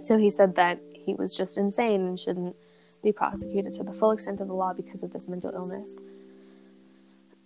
So 0.04 0.16
he 0.16 0.30
said 0.30 0.54
that 0.56 0.80
he 0.92 1.14
was 1.14 1.34
just 1.36 1.58
insane 1.58 2.00
and 2.06 2.18
shouldn't 2.18 2.56
be 3.02 3.12
prosecuted 3.12 3.72
to 3.74 3.84
the 3.84 3.92
full 3.92 4.10
extent 4.10 4.40
of 4.40 4.48
the 4.48 4.54
law 4.54 4.72
because 4.72 5.02
of 5.02 5.12
this 5.12 5.28
mental 5.28 5.52
illness. 5.54 5.96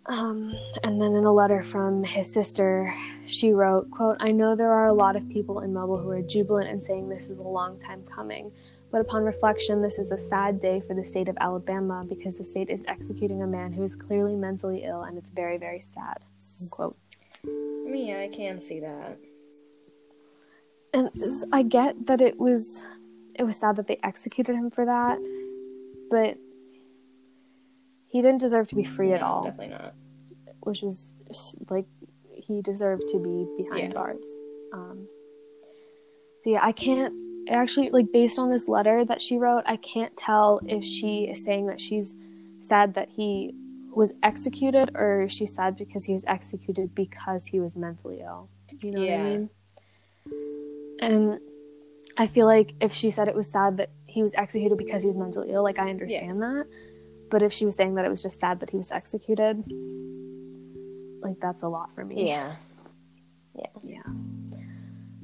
Um, 0.07 0.55
and 0.82 1.00
then 1.00 1.14
in 1.14 1.24
a 1.24 1.32
letter 1.32 1.62
from 1.62 2.05
his 2.05 2.30
sister, 2.32 2.92
she 3.26 3.52
wrote, 3.52 3.90
quote, 3.90 4.18
I 4.20 4.32
know 4.32 4.55
there 4.55 4.72
are 4.72 4.86
a 4.86 4.92
lot 4.92 5.16
of 5.16 5.26
people 5.28 5.61
in 5.61 5.72
Mobile 5.72 5.98
who 5.98 6.11
are 6.11 6.20
jubilant 6.22 6.68
and 6.68 6.82
saying 6.82 7.09
this 7.09 7.30
is 7.30 7.38
a 7.38 7.42
long 7.42 7.78
time 7.80 8.02
coming. 8.05 8.52
But 8.90 9.00
upon 9.00 9.24
reflection, 9.24 9.82
this 9.82 9.98
is 9.98 10.12
a 10.12 10.18
sad 10.18 10.61
day 10.61 10.80
for 10.86 10.94
the 10.94 11.05
state 11.05 11.28
of 11.28 11.36
Alabama 11.40 12.05
because 12.07 12.38
the 12.38 12.44
state 12.44 12.70
is 12.70 12.84
executing 12.86 13.42
a 13.42 13.46
man 13.46 13.72
who 13.72 13.82
is 13.82 13.96
clearly 13.96 14.36
mentally 14.36 14.84
ill 14.84 15.02
and 15.02 15.16
it's 15.18 15.30
very, 15.30 15.57
very 15.57 15.80
sad. 15.80 16.18
Unquote. 16.61 16.96
I 17.44 17.90
mean, 17.90 18.07
yeah, 18.07 18.20
I 18.20 18.28
can 18.28 18.61
see 18.61 18.80
that. 18.80 19.18
and 20.94 21.11
I 21.52 21.62
get 21.62 22.07
that 22.07 22.20
it 22.20 22.38
was 22.38 22.84
it 23.34 23.42
was 23.42 23.59
sad 23.59 23.76
that 23.76 23.88
they 23.88 23.98
executed 24.02 24.55
him 24.55 24.70
for 24.70 24.86
that, 24.86 25.18
but 26.09 26.38
he 28.15 28.23
didn't 28.23 28.39
deserve 28.41 28.69
to 28.69 28.77
be 28.77 28.85
free 28.85 29.12
at 29.12 29.23
all, 29.23 29.43
Definitely 29.43 29.75
not. 29.75 29.93
which 30.61 30.83
was 30.83 31.15
like 31.69 31.85
he 32.33 32.62
deserved 32.62 33.03
to 33.09 33.19
be 33.19 33.45
behind 33.59 33.89
Yeah. 33.89 33.93
bars. 33.93 34.39
Um, 34.73 35.09
so 36.43 36.51
yeah, 36.51 36.61
I 36.65 36.71
can't 36.71 37.12
actually 37.49 37.91
like 37.91 38.12
based 38.12 38.39
on 38.39 38.53
this 38.53 38.69
letter 38.69 39.05
that 39.05 39.21
she 39.21 39.37
wrote, 39.37 39.65
I 39.67 39.77
can't 39.79 40.17
tell 40.17 40.61
if 40.69 40.85
she 40.85 41.25
is 41.25 41.45
saying 41.45 41.67
that 41.67 41.81
she's 41.81 42.15
sad 42.61 42.95
that 42.95 43.09
he 43.09 43.53
was 43.97 44.12
executed 44.23 44.93
or 44.95 45.29
she's 45.29 45.53
sad 45.53 45.77
because 45.77 46.05
he 46.05 46.12
was 46.12 46.25
executed 46.29 46.95
because 46.95 47.47
he 47.47 47.59
was 47.59 47.75
mentally 47.75 48.21
ill. 48.21 48.49
You 48.81 48.93
know 48.93 49.01
what 49.01 49.11
I 49.11 49.17
Yeah. 49.17 49.23
mean? 49.25 49.51
And 51.01 51.41
I 52.17 52.29
feel 52.29 52.47
like 52.47 52.75
if 52.81 52.93
she 52.93 53.11
said 53.11 53.27
it 53.27 53.35
was 53.35 53.49
sad 53.49 53.79
that 53.79 53.91
he 54.07 54.23
was 54.23 54.33
executed 54.35 54.79
because 54.79 55.03
he 55.03 55.09
was 55.09 55.17
mentally 55.17 55.51
ill, 55.51 55.65
like 55.65 55.81
I 55.81 55.91
understand 55.91 56.41
that. 56.43 56.67
But 57.35 57.43
if 57.43 57.53
she 57.53 57.66
was 57.66 57.74
saying 57.74 57.97
that 57.97 58.05
it 58.05 58.11
was 58.11 58.22
just 58.22 58.39
sad 58.39 58.61
that 58.61 58.70
he 58.70 58.76
was 58.76 58.93
executed, 58.93 59.57
like 61.20 61.41
that's 61.41 61.64
a 61.64 61.66
lot 61.66 61.93
for 61.93 62.05
me. 62.05 62.28
Yeah. 62.28 62.55
Yeah. 63.82 64.03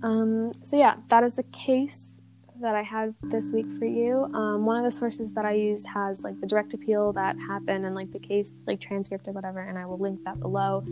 Um, 0.03 0.53
so 0.65 0.77
yeah, 0.77 0.97
that 1.07 1.23
is 1.23 1.37
the 1.37 1.45
case 1.45 2.21
that 2.61 2.75
I 2.75 2.83
had 2.83 3.15
this 3.23 3.53
week 3.53 3.67
for 3.79 3.85
you. 3.85 4.25
Um, 4.35 4.65
one 4.65 4.77
of 4.77 4.83
the 4.83 4.91
sources 4.91 5.35
that 5.35 5.45
I 5.45 5.53
used 5.53 5.87
has 5.87 6.23
like 6.23 6.41
the 6.41 6.49
direct 6.49 6.75
appeal 6.75 7.13
that 7.13 7.39
happened 7.39 7.87
and 7.87 7.95
like 7.95 8.11
the 8.11 8.19
case 8.19 8.51
like 8.67 8.81
transcript 8.81 9.29
or 9.29 9.33
whatever, 9.33 9.61
and 9.61 9.79
I 9.79 9.87
will 9.87 10.01
link 10.01 10.25
that 10.25 10.41
below 10.41 10.83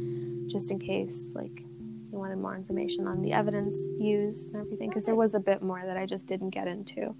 just 0.46 0.70
in 0.70 0.78
case 0.78 1.30
like 1.34 1.64
you 2.12 2.16
wanted 2.16 2.38
more 2.38 2.54
information 2.54 3.08
on 3.08 3.22
the 3.22 3.32
evidence 3.32 3.74
used 3.98 4.54
and 4.54 4.64
everything 4.64 4.88
because 4.88 5.04
there 5.04 5.16
was 5.16 5.34
a 5.34 5.40
bit 5.40 5.62
more 5.62 5.82
that 5.84 5.96
I 5.96 6.06
just 6.06 6.28
didn't 6.28 6.50
get 6.50 6.68
into. 6.68 7.16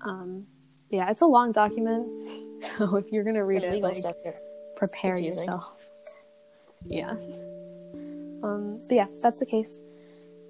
Um, 0.00 0.46
yeah, 0.90 1.08
it's 1.12 1.22
a 1.22 1.26
long 1.26 1.52
document, 1.52 2.08
so 2.78 2.96
if 2.96 3.06
you're 3.12 3.24
gonna 3.24 3.44
read 3.44 3.62
it, 3.64 3.82
like 3.82 4.04
prepare 4.76 5.14
confusing. 5.16 5.40
yourself. 5.42 5.74
yeah. 6.84 7.10
Um, 8.42 8.78
but 8.88 8.94
yeah, 8.94 9.06
that's 9.22 9.40
the 9.40 9.46
case. 9.46 9.78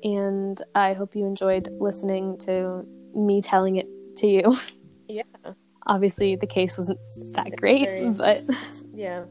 And 0.04 0.60
I 0.74 0.92
hope 0.94 1.14
you 1.14 1.26
enjoyed 1.26 1.68
listening 1.80 2.38
to 2.38 2.86
me 3.14 3.42
telling 3.42 3.76
it 3.76 3.86
to 4.16 4.26
you. 4.26 4.56
Yeah. 5.08 5.24
Obviously, 5.88 6.36
the 6.36 6.46
case 6.46 6.78
wasn't 6.78 7.00
that 7.34 7.50
great, 7.56 7.84
very- 7.84 8.10
but 8.16 8.44
Yeah. 8.94 9.24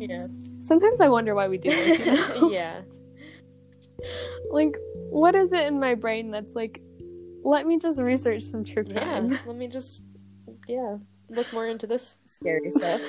yeah. 0.00 0.26
sometimes 0.66 1.00
I 1.00 1.08
wonder 1.08 1.32
why 1.36 1.46
we 1.46 1.58
do 1.58 1.70
this. 1.70 1.98
You 2.04 2.40
know? 2.40 2.50
yeah. 2.50 2.80
like, 4.50 4.76
what 5.10 5.36
is 5.36 5.52
it 5.52 5.60
in 5.68 5.78
my 5.78 5.94
brain 5.94 6.32
that's 6.32 6.56
like, 6.56 6.82
let 7.44 7.68
me 7.68 7.78
just 7.78 8.00
research 8.00 8.42
some 8.42 8.64
true 8.64 8.82
Yeah. 8.84 8.94
crime? 8.98 9.38
Let 9.46 9.56
me 9.56 9.68
just 9.68 10.02
yeah 10.66 10.96
look 11.32 11.52
more 11.52 11.66
into 11.68 11.86
this 11.86 12.18
scary 12.26 12.70
stuff. 12.78 13.00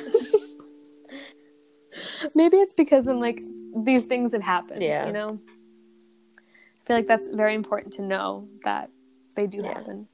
Maybe 2.35 2.57
it's 2.57 2.73
because 2.73 3.07
I'm 3.07 3.19
like, 3.19 3.41
these 3.83 4.05
things 4.05 4.33
have 4.33 4.41
happened. 4.41 4.81
Yeah. 4.81 5.05
You 5.07 5.13
know? 5.13 5.39
I 6.37 6.85
feel 6.87 6.95
like 6.97 7.07
that's 7.07 7.27
very 7.27 7.53
important 7.53 7.93
to 7.95 8.01
know 8.01 8.47
that 8.63 8.89
they 9.35 9.45
do 9.47 9.59
Yeah. 9.61 9.73
happen. 9.73 10.07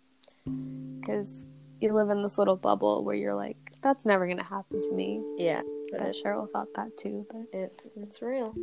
Because 0.99 1.45
you 1.79 1.93
live 1.93 2.09
in 2.09 2.21
this 2.21 2.37
little 2.37 2.57
bubble 2.57 3.03
where 3.03 3.15
you're 3.15 3.35
like, 3.35 3.57
that's 3.81 4.05
never 4.05 4.25
going 4.25 4.37
to 4.37 4.43
happen 4.43 4.81
to 4.81 4.91
me. 4.93 5.21
yeah. 5.37 5.61
But 5.91 5.99
But 6.01 6.15
Cheryl 6.15 6.49
thought 6.51 6.67
that 6.75 6.97
too. 6.97 7.25
But 7.31 7.57
it, 7.57 7.81
it's 7.95 8.21
real. 8.21 8.53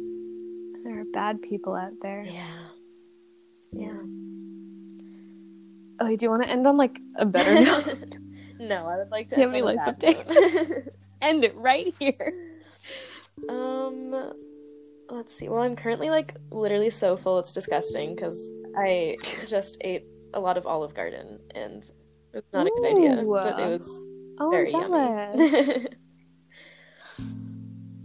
there 0.84 1.01
are 1.01 1.05
bad 1.12 1.40
people 1.42 1.74
out 1.74 1.92
there. 2.03 2.22
Yeah. 2.22 2.59
Yeah. 3.72 3.99
Oh, 5.99 6.14
do 6.14 6.26
you 6.26 6.30
want 6.30 6.42
to 6.42 6.49
end 6.51 6.66
on 6.66 6.76
like 6.76 7.01
a 7.16 7.24
better 7.24 7.55
note? 7.64 7.99
no, 8.59 8.87
I 8.87 8.97
would 8.99 9.11
like 9.11 9.29
to 9.29 9.35
Do 9.37 9.41
you 9.43 9.47
have 9.49 9.55
end 9.57 9.67
any 9.69 9.77
life 9.77 9.97
note. 10.03 10.95
End 11.23 11.45
it 11.45 11.55
right 11.57 11.93
here. 11.99 12.33
Um, 13.49 14.33
let's 15.11 15.35
see. 15.35 15.49
Well, 15.49 15.61
I'm 15.61 15.77
currently 15.77 16.11
like 16.11 16.35
literally 16.51 16.91
so 16.91 17.17
full 17.17 17.39
it's 17.39 17.53
disgusting 17.53 18.15
because 18.15 18.51
I 18.77 19.17
just 19.47 19.79
ate 19.83 20.05
a 20.35 20.41
lot 20.41 20.57
of 20.59 20.67
Olive 20.67 20.95
Garden 20.95 21.39
and 21.55 21.89
it's 22.35 22.53
not 22.53 22.67
a 22.67 22.71
good 22.71 22.93
idea, 22.99 23.25
but 23.27 23.61
it 23.61 23.79
was 23.79 23.89
Oh, 24.39 24.51
very 24.51 24.73
I'm 24.75 24.81
jealous. 24.91 25.53
yummy. 25.53 25.87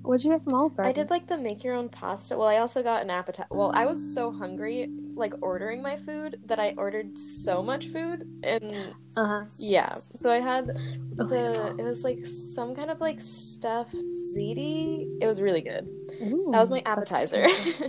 What'd 0.03 0.25
you 0.25 0.31
get 0.31 0.43
from 0.43 0.55
Olive 0.55 0.75
Garden? 0.75 0.89
I 0.89 0.93
did 0.93 1.09
like 1.09 1.27
the 1.27 1.37
make 1.37 1.63
your 1.63 1.75
own 1.75 1.87
pasta. 1.87 2.35
Well, 2.37 2.47
I 2.47 2.57
also 2.57 2.81
got 2.81 3.03
an 3.03 3.09
appetite. 3.09 3.47
Well, 3.51 3.71
I 3.75 3.85
was 3.85 4.13
so 4.15 4.31
hungry, 4.31 4.89
like 5.15 5.33
ordering 5.41 5.81
my 5.81 5.95
food, 5.95 6.39
that 6.45 6.59
I 6.59 6.73
ordered 6.77 7.17
so 7.17 7.61
much 7.61 7.87
food, 7.87 8.27
and 8.43 8.73
Uh-huh. 9.15 9.43
yeah. 9.59 9.93
So 9.95 10.31
I 10.31 10.37
had 10.37 10.67
the. 11.15 11.75
It 11.77 11.83
was 11.83 12.03
like 12.03 12.25
some 12.25 12.75
kind 12.75 12.89
of 12.89 12.99
like 12.99 13.21
stuffed 13.21 13.95
ziti. 14.35 15.05
It 15.21 15.27
was 15.27 15.39
really 15.39 15.61
good. 15.61 15.87
Ooh, 16.23 16.49
That 16.51 16.61
was 16.61 16.69
my 16.71 16.81
appetizer. 16.85 17.43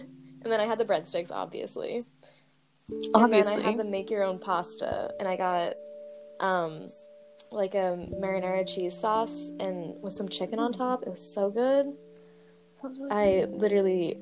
and 0.42 0.52
then 0.52 0.60
I 0.60 0.66
had 0.66 0.78
the 0.78 0.84
breadsticks, 0.84 1.30
obviously. 1.30 2.02
Obviously. 3.14 3.54
And 3.54 3.62
then 3.62 3.66
I 3.66 3.70
had 3.70 3.78
the 3.78 3.84
make 3.84 4.10
your 4.10 4.22
own 4.22 4.38
pasta, 4.38 5.10
and 5.18 5.26
I 5.26 5.36
got 5.36 5.74
um 6.40 6.88
like 7.52 7.74
a 7.74 8.06
marinara 8.20 8.66
cheese 8.66 8.98
sauce 8.98 9.50
and 9.60 9.94
with 10.02 10.14
some 10.14 10.28
chicken 10.28 10.58
on 10.58 10.72
top. 10.72 11.02
It 11.02 11.08
was 11.10 11.34
so 11.34 11.50
good. 11.50 11.92
Really 12.82 13.10
I 13.10 13.44
literally 13.44 14.16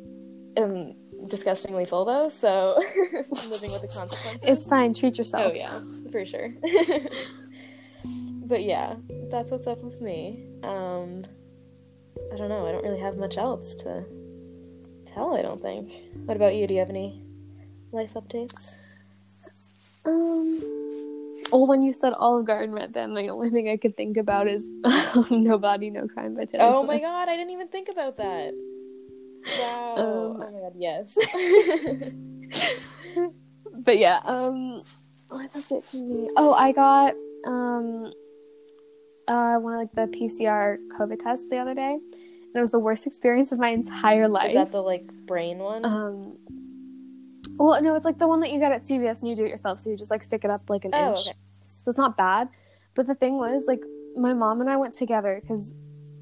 am 0.56 0.94
disgustingly 1.28 1.84
full 1.86 2.04
though, 2.04 2.28
so 2.28 2.76
I'm 3.14 3.50
living 3.50 3.72
with 3.72 3.82
the 3.82 3.88
consequences. 3.88 4.42
It's 4.42 4.66
fine. 4.66 4.94
Treat 4.94 5.18
yourself. 5.18 5.52
oh 5.52 5.56
yeah, 5.56 5.80
for 6.10 6.24
sure. 6.24 6.52
but 8.44 8.62
yeah, 8.62 8.96
that's 9.30 9.50
what's 9.50 9.66
up 9.66 9.82
with 9.82 10.00
me. 10.00 10.46
Um, 10.62 11.24
I 12.32 12.36
don't 12.36 12.48
know. 12.48 12.66
I 12.66 12.72
don't 12.72 12.84
really 12.84 13.00
have 13.00 13.16
much 13.16 13.38
else 13.38 13.74
to 13.76 14.04
tell. 15.06 15.36
I 15.36 15.42
don't 15.42 15.62
think. 15.62 15.92
What 16.26 16.36
about 16.36 16.54
you? 16.54 16.66
Do 16.66 16.74
you 16.74 16.80
have 16.80 16.90
any 16.90 17.22
life 17.92 18.14
updates? 18.14 18.76
Um. 20.04 20.89
Well, 21.53 21.66
when 21.66 21.82
you 21.82 21.92
said 21.92 22.12
Olive 22.14 22.46
Garden 22.46 22.72
right 22.72 22.92
then, 22.92 23.14
the 23.14 23.28
only 23.28 23.51
thing 23.51 23.68
I 23.68 23.76
could 23.76 23.96
think 23.96 24.16
about 24.16 24.46
is 24.48 24.62
No 25.30 25.59
Body, 25.59 25.90
No 25.90 26.07
Crime 26.09 26.34
by 26.34 26.44
Taylor 26.44 26.64
Oh 26.64 26.82
my 26.84 27.01
god, 27.01 27.28
I 27.28 27.36
didn't 27.36 27.51
even 27.51 27.68
think 27.68 27.88
about 27.88 28.16
that. 28.18 28.53
Wow. 29.59 29.94
Um, 29.96 30.05
oh 30.05 30.34
my 30.38 30.51
god, 30.61 30.74
yes. 30.76 31.16
But 33.72 33.98
yeah, 33.98 34.20
um, 34.24 34.82
that's 35.30 35.72
it 35.72 35.84
for 35.84 35.96
me. 35.96 36.28
Oh, 36.36 36.53
I 36.53 36.72
got 36.72 37.14
um, 37.46 38.12
uh, 39.28 39.57
one 39.57 39.74
of 39.74 39.80
like 39.80 39.92
the 39.92 40.07
PCR 40.18 40.76
COVID 40.98 41.18
tests 41.20 41.48
the 41.48 41.59
other 41.59 41.74
day, 41.74 41.92
and 41.94 42.55
it 42.55 42.61
was 42.61 42.72
the 42.72 42.78
worst 42.78 43.07
experience 43.07 43.53
of 43.53 43.59
my 43.59 43.68
entire 43.68 44.28
life. 44.28 44.48
Is 44.48 44.55
that 44.55 44.72
the 44.72 44.82
like 44.82 45.05
brain 45.26 45.59
one? 45.59 45.84
Um, 45.84 46.36
well, 47.59 47.80
no, 47.82 47.94
it's 47.94 48.05
like 48.05 48.18
the 48.18 48.28
one 48.28 48.40
that 48.40 48.51
you 48.51 48.59
get 48.59 48.72
at 48.72 48.82
CVS 48.82 49.20
and 49.20 49.28
you 49.30 49.36
do 49.36 49.44
it 49.44 49.51
yourself. 49.51 49.80
So 49.80 49.90
you 49.90 49.96
just 49.96 50.11
like 50.11 50.22
stick 50.22 50.44
it 50.44 50.51
up 50.51 50.68
like 50.68 50.84
an 50.84 50.90
Oh, 50.94 51.11
inch. 51.11 51.28
okay. 51.28 51.36
So 51.82 51.90
it's 51.90 51.98
not 51.98 52.16
bad. 52.16 52.48
But 52.94 53.06
the 53.06 53.14
thing 53.14 53.36
was, 53.38 53.64
like, 53.66 53.84
my 54.16 54.34
mom 54.34 54.60
and 54.60 54.68
I 54.70 54.76
went 54.76 54.94
together 54.94 55.40
because 55.40 55.72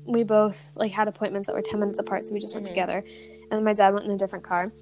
we 0.06 0.22
both 0.24 0.72
like 0.76 0.92
had 0.92 1.08
appointments 1.08 1.46
that 1.46 1.54
were 1.54 1.62
ten 1.62 1.80
minutes 1.80 1.98
apart. 1.98 2.24
So 2.26 2.34
we 2.34 2.40
just 2.40 2.54
went 2.54 2.66
Mhm. 2.66 2.70
together, 2.70 3.04
and 3.50 3.64
my 3.64 3.72
dad 3.74 3.94
went 3.94 4.06
in 4.06 4.12
a 4.12 4.18
different 4.18 4.44
car. 4.44 4.72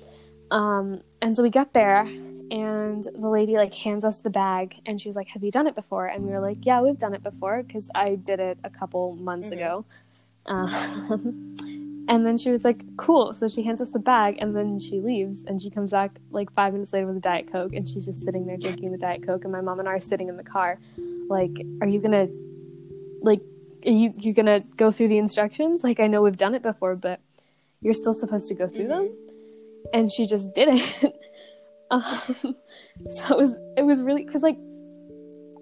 Um, 0.50 1.02
and 1.22 1.36
so 1.36 1.42
we 1.42 1.50
got 1.50 1.72
there, 1.74 2.10
and 2.50 3.04
the 3.14 3.28
lady 3.28 3.56
like 3.56 3.74
hands 3.74 4.04
us 4.04 4.20
the 4.20 4.30
bag, 4.30 4.76
and 4.86 5.00
she 5.00 5.08
was 5.08 5.16
like, 5.16 5.28
"Have 5.28 5.42
you 5.44 5.50
done 5.50 5.66
it 5.66 5.74
before?" 5.74 6.06
And 6.06 6.24
we 6.24 6.30
were 6.32 6.40
like, 6.40 6.58
"Yeah, 6.64 6.80
we've 6.82 6.98
done 6.98 7.14
it 7.14 7.22
before 7.22 7.62
because 7.62 7.90
I 7.94 8.16
did 8.16 8.40
it 8.40 8.58
a 8.64 8.70
couple 8.70 9.16
months 9.16 9.50
Mhm. 9.50 9.54
ago." 9.54 9.84
Um, 10.46 10.68
and 12.08 12.24
then 12.24 12.38
she 12.38 12.50
was 12.50 12.64
like, 12.64 12.84
"Cool." 12.96 13.34
So 13.34 13.48
she 13.48 13.62
hands 13.62 13.80
us 13.80 13.90
the 13.90 13.98
bag, 13.98 14.36
and 14.40 14.54
then 14.54 14.78
she 14.78 15.00
leaves, 15.00 15.42
and 15.44 15.60
she 15.60 15.70
comes 15.70 15.92
back 15.92 16.18
like 16.30 16.52
five 16.52 16.72
minutes 16.72 16.92
later 16.92 17.06
with 17.06 17.16
a 17.16 17.20
diet 17.20 17.50
coke, 17.50 17.72
and 17.72 17.86
she's 17.86 18.06
just 18.06 18.22
sitting 18.22 18.46
there 18.46 18.56
drinking 18.56 18.92
the 18.92 18.98
diet 18.98 19.26
coke, 19.26 19.44
and 19.44 19.52
my 19.52 19.60
mom 19.60 19.80
and 19.80 19.88
I 19.88 19.92
are 19.92 20.00
sitting 20.00 20.28
in 20.28 20.36
the 20.36 20.44
car, 20.44 20.78
like, 21.28 21.50
"Are 21.80 21.88
you 21.88 22.00
gonna, 22.00 22.28
like, 23.22 23.40
are 23.84 23.90
you 23.90 24.12
you 24.18 24.32
gonna 24.32 24.60
go 24.76 24.90
through 24.90 25.08
the 25.08 25.18
instructions? 25.18 25.82
Like, 25.82 25.98
I 25.98 26.06
know 26.06 26.22
we've 26.22 26.36
done 26.36 26.54
it 26.54 26.62
before, 26.62 26.94
but 26.94 27.20
you're 27.80 27.94
still 27.94 28.14
supposed 28.14 28.48
to 28.48 28.54
go 28.54 28.68
through 28.68 28.88
them." 28.88 29.10
And 29.92 30.12
she 30.12 30.26
just 30.26 30.54
didn't. 30.54 30.82
um, 31.90 32.04
so 33.08 33.34
it 33.34 33.36
was 33.36 33.54
it 33.76 33.84
was 33.84 34.02
really 34.02 34.24
because 34.24 34.42
like, 34.42 34.58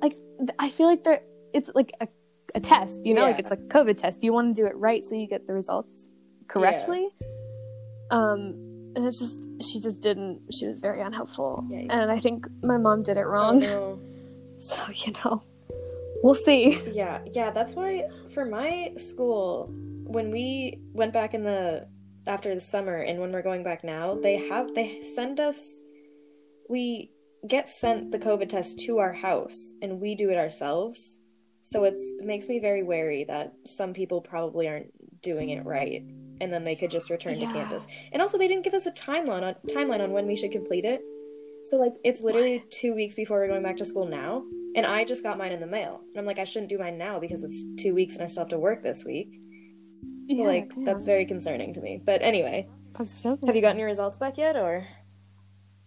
like 0.03 0.15
I 0.59 0.69
feel 0.69 0.87
like 0.87 1.05
there 1.05 1.23
it's 1.55 1.71
like 1.75 1.93
a 2.01 2.09
a 2.55 2.61
test, 2.61 3.07
you 3.07 3.15
know, 3.15 3.23
like 3.23 3.39
it's 3.39 3.51
a 3.51 3.57
COVID 3.57 3.97
test. 3.97 4.23
You 4.23 4.33
want 4.33 4.55
to 4.55 4.63
do 4.63 4.67
it 4.67 4.77
right 4.77 5.05
so 5.05 5.15
you 5.15 5.27
get 5.27 5.47
the 5.47 5.55
results 5.55 6.05
correctly. 6.49 7.09
Um, 8.11 8.93
and 8.97 9.05
it's 9.07 9.19
just 9.19 9.45
she 9.63 9.81
just 9.81 10.01
didn't. 10.03 10.41
She 10.53 10.67
was 10.67 10.79
very 10.79 11.01
unhelpful, 11.01 11.65
Yikes. 11.69 11.89
and 11.91 12.11
I 12.11 12.21
think 12.21 12.47
my 12.63 12.77
mom 12.77 13.03
did 13.03 13.17
it 13.17 13.25
Oh, 13.25 13.29
wrong. 13.31 13.59
no. 13.59 13.99
So 14.57 14.77
you 14.95 15.13
know, 15.25 15.43
we'll 16.23 16.35
see. 16.37 16.81
Yeah, 16.93 17.19
yeah, 17.33 17.51
that's 17.51 17.75
why 17.75 18.05
for 18.33 18.45
my 18.45 18.93
school, 18.99 19.67
when 20.07 20.31
we 20.31 20.79
went 20.93 21.13
back 21.13 21.35
in 21.35 21.43
the 21.43 21.89
after 22.29 22.55
the 22.55 22.61
summer 22.61 22.99
and 22.99 23.19
when 23.21 23.33
we're 23.33 23.43
going 23.43 23.65
back 23.65 23.83
now, 23.83 24.15
they 24.15 24.49
have 24.49 24.73
they 24.75 25.01
send 25.01 25.41
us 25.41 25.59
we 26.71 27.11
get 27.49 27.69
sent 27.69 28.13
the 28.13 28.19
COVID 28.19 28.49
test 28.49 28.79
to 28.87 28.99
our 28.99 29.13
house 29.13 29.73
and 29.83 30.01
we 30.01 30.15
do 30.15 30.31
it 30.31 30.37
ourselves. 30.37 31.19
So 31.63 31.83
it's 31.85 32.01
it 32.21 32.25
makes 32.25 32.47
me 32.49 32.61
very 32.61 32.85
wary 32.85 33.25
that 33.25 33.55
some 33.67 33.93
people 33.93 34.21
probably 34.21 34.69
aren't 34.69 34.93
doing 35.21 35.51
it 35.51 35.65
right 35.67 36.05
and 36.41 36.53
then 36.53 36.65
they 36.65 36.75
could 36.77 36.91
just 36.91 37.11
return 37.11 37.37
Yeah. 37.39 37.49
to 37.49 37.53
campus. 37.53 37.87
And 38.13 38.21
also 38.23 38.39
they 38.39 38.49
didn't 38.49 38.65
give 38.65 38.75
us 38.75 38.87
a 38.87 38.93
timeline 38.93 39.43
on 39.43 39.55
timeline 39.69 40.01
on 40.01 40.13
when 40.13 40.27
we 40.27 40.37
should 40.37 40.51
complete 40.53 40.85
it. 40.85 41.01
So 41.65 41.77
like 41.77 41.95
it's 42.05 42.21
literally 42.23 42.63
two 42.71 42.95
weeks 42.95 43.15
before 43.15 43.39
we're 43.39 43.49
going 43.49 43.63
back 43.63 43.77
to 43.79 43.85
school 43.85 44.07
now, 44.07 44.45
and 44.77 44.85
I 44.85 45.05
just 45.05 45.23
got 45.23 45.39
mine 45.39 45.53
in 45.53 45.61
the 45.61 45.67
mail. 45.67 46.01
And 46.11 46.19
I'm 46.19 46.27
like, 46.27 46.39
I 46.39 46.45
shouldn't 46.45 46.69
do 46.69 46.79
mine 46.79 46.99
now 46.99 47.19
because 47.19 47.43
it's 47.45 47.65
two 47.79 47.95
weeks 47.95 48.15
and 48.15 48.23
I 48.23 48.27
still 48.27 48.43
have 48.43 48.51
to 48.51 48.59
work 48.59 48.83
this 48.83 49.05
week. 49.05 49.29
So, 50.29 50.37
like 50.37 50.71
damn. 50.71 50.85
that's 50.85 51.05
very 51.05 51.27
concerning 51.27 51.75
to 51.75 51.81
me. 51.81 52.01
But 52.05 52.23
anyway, 52.23 52.67
so 53.05 53.39
have 53.47 53.55
you 53.57 53.63
gotten 53.63 53.79
your 53.79 53.89
results 53.89 54.19
back 54.19 54.39
yet, 54.39 54.57
or? 54.57 54.87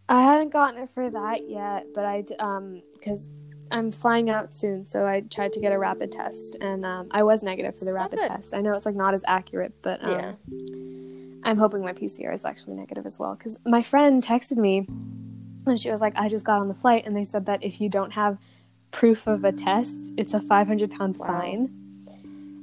I 0.10 0.22
haven't 0.24 0.54
gotten 0.54 0.82
it 0.82 0.90
for 0.90 1.10
that 1.10 1.50
yet, 1.50 1.88
but 1.94 2.06
I 2.06 2.24
um 2.40 2.82
because 2.94 3.30
I'm 3.72 3.92
flying 3.92 4.30
out 4.30 4.56
soon, 4.56 4.86
so 4.86 5.06
I 5.06 5.22
tried 5.22 5.54
to 5.54 5.60
get 5.60 5.72
a 5.72 5.80
rapid 5.80 6.12
test, 6.12 6.56
and 6.62 6.86
um, 6.86 7.08
I 7.12 7.24
was 7.24 7.44
negative 7.44 7.78
for 7.78 7.86
the 7.86 7.94
rapid 7.94 8.20
good. 8.20 8.28
test. 8.28 8.54
I 8.54 8.62
know 8.62 8.74
it's 8.76 8.86
like 8.86 8.96
not 8.96 9.14
as 9.14 9.24
accurate, 9.28 9.74
but 9.82 10.04
um, 10.04 10.12
Yeah. 10.12 10.34
I'm 11.44 11.58
hoping 11.58 11.82
my 11.82 11.94
PCR 11.94 12.34
is 12.34 12.46
actually 12.46 12.76
negative 12.76 13.06
as 13.06 13.20
well. 13.20 13.36
Because 13.36 13.58
my 13.66 13.82
friend 13.84 14.24
texted 14.24 14.58
me, 14.58 14.88
and 15.66 15.80
she 15.80 15.92
was 15.92 16.02
like, 16.02 16.14
"I 16.16 16.30
just 16.30 16.46
got 16.46 16.60
on 16.60 16.68
the 16.68 16.74
flight, 16.76 17.06
and 17.06 17.16
they 17.16 17.24
said 17.24 17.46
that 17.46 17.64
if 17.64 17.80
you 17.82 17.90
don't 17.90 18.12
have 18.12 18.38
proof 18.92 19.28
of 19.28 19.44
a 19.44 19.52
test, 19.52 20.14
it's 20.18 20.34
a 20.34 20.40
500 20.40 20.92
pound 20.92 21.18
Wow. 21.18 21.28
fine." 21.28 21.70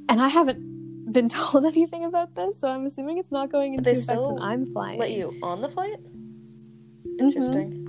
And 0.09 0.21
I 0.21 0.29
haven't 0.29 1.13
been 1.13 1.29
told 1.39 1.65
anything 1.65 2.05
about 2.05 2.35
this, 2.35 2.61
so 2.61 2.69
I'm 2.69 2.87
assuming 2.87 3.19
it's 3.19 3.33
not 3.33 3.51
going 3.51 3.75
into 3.75 3.91
effect 3.91 4.21
when 4.21 4.39
I'm 4.39 4.67
flying. 4.73 4.99
Let 4.99 5.13
you 5.13 5.35
on 5.43 5.61
the 5.61 5.69
flight? 5.69 5.97
Mhm. 7.05 7.21
Interesting. 7.21 7.81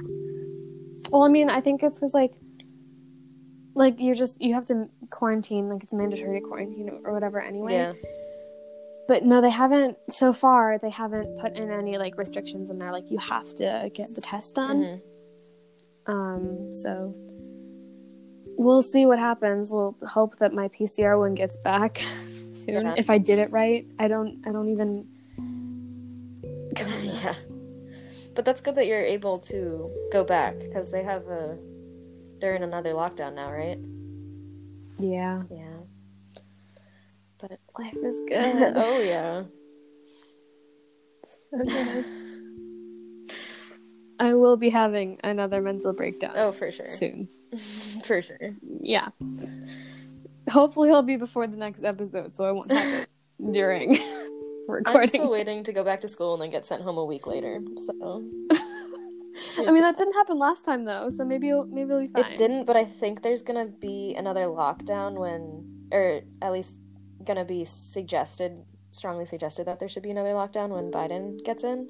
Well, 1.12 1.24
I 1.24 1.30
mean, 1.30 1.50
I 1.50 1.62
think 1.62 1.82
it's 1.84 1.96
because 1.96 2.14
like, 2.14 2.34
like 3.76 3.96
you're 4.00 4.16
just 4.16 4.42
you 4.42 4.54
have 4.54 4.66
to 4.68 4.88
quarantine, 5.12 5.70
like 5.70 5.84
it's 5.84 5.94
mandatory 5.94 6.40
to 6.40 6.48
quarantine 6.48 6.90
or 7.04 7.14
whatever 7.14 7.40
anyway. 7.42 7.74
Yeah. 7.74 7.94
but 9.08 9.24
no, 9.24 9.40
they 9.42 9.50
haven't 9.52 9.98
so 10.10 10.34
far. 10.34 10.80
They 10.80 10.90
haven't 10.90 11.40
put 11.40 11.54
in 11.56 11.70
any 11.72 11.98
like 11.98 12.18
restrictions 12.18 12.70
in 12.70 12.80
there. 12.80 12.92
Like 12.92 13.12
you 13.12 13.20
have 13.20 13.54
to 13.56 13.90
get 13.94 14.16
the 14.16 14.22
test 14.22 14.56
done. 14.56 14.82
Mhm. 14.84 15.02
Um, 16.08 16.74
so 16.74 17.14
we'll 18.58 18.82
see 18.82 19.06
what 19.06 19.20
happens. 19.20 19.72
We'll 19.72 19.96
hope 20.08 20.38
that 20.38 20.54
my 20.54 20.68
PCR 20.70 21.20
one 21.20 21.34
gets 21.36 21.58
back 21.58 21.98
soon. 22.54 22.86
Yeah. 22.86 22.96
If 22.98 23.10
I 23.10 23.18
did 23.18 23.40
it 23.40 23.52
right, 23.52 23.86
I 24.00 24.08
don't. 24.08 24.42
I 24.48 24.52
don't 24.52 24.70
even. 24.70 25.08
yeah. 26.78 27.36
But 28.34 28.44
that's 28.46 28.62
good 28.62 28.76
that 28.76 28.86
you're 28.88 29.02
able 29.04 29.40
to 29.40 29.90
go 30.12 30.24
back 30.24 30.58
because 30.60 30.92
they 30.92 31.04
have 31.04 31.28
a. 31.28 31.58
They're 32.40 32.56
in 32.56 32.64
another 32.64 32.94
lockdown 32.94 33.36
now, 33.36 33.52
right? 33.52 33.78
Yeah, 35.00 35.44
Yeah. 35.52 35.78
But 37.40 37.60
life 37.78 37.96
is 38.02 38.20
good. 38.28 38.74
oh 38.76 39.00
yeah. 39.02 39.44
So 41.24 41.64
good. 41.66 42.06
I 44.20 44.34
will 44.34 44.56
be 44.56 44.70
having 44.70 45.20
another 45.24 45.62
mental 45.62 45.92
breakdown 45.92 46.32
Oh, 46.36 46.52
for 46.54 46.72
sure. 46.72 46.88
soon. 46.90 47.28
For 48.04 48.22
sure. 48.22 48.52
Yeah. 48.82 49.10
Hopefully, 50.50 50.90
it'll 50.90 51.02
be 51.04 51.16
before 51.18 51.48
the 51.48 51.56
next 51.58 51.84
episode, 51.84 52.36
so 52.36 52.44
I 52.44 52.52
won't 52.52 52.72
have 52.72 53.04
it 53.04 53.10
during 53.54 53.98
recording. 54.68 55.02
I'm 55.02 55.08
still 55.08 55.30
waiting 55.32 55.64
to 55.64 55.72
go 55.74 55.84
back 55.84 56.02
to 56.02 56.08
school 56.10 56.34
and 56.34 56.42
then 56.44 56.50
get 56.52 56.66
sent 56.66 56.82
home 56.82 56.98
a 56.98 57.06
week 57.06 57.28
later. 57.28 57.62
So 57.86 58.24
I 59.58 59.72
mean, 59.72 59.82
that 59.82 59.98
didn't 59.98 60.14
happen 60.14 60.38
last 60.38 60.66
time 60.66 60.86
though, 60.86 61.10
so 61.10 61.26
maybe 61.26 61.50
it'll, 61.50 61.66
maybe 61.68 61.90
it'll 61.92 62.02
be 62.02 62.08
fine. 62.08 62.32
it 62.32 62.38
didn't, 62.38 62.66
but 62.66 62.76
I 62.76 62.86
think 62.86 63.22
there's 63.22 63.42
gonna 63.42 63.66
be 63.66 64.16
another 64.18 64.46
lockdown 64.46 65.16
when, 65.16 65.88
or 65.92 66.22
at 66.42 66.52
least 66.52 66.82
gonna 67.24 67.46
be 67.46 67.66
suggested, 67.66 68.64
strongly 68.92 69.26
suggested 69.26 69.66
that 69.68 69.80
there 69.80 69.90
should 69.90 70.04
be 70.04 70.12
another 70.12 70.30
lockdown 70.34 70.70
when 70.70 70.92
Biden 70.92 71.44
gets 71.44 71.64
in. 71.64 71.90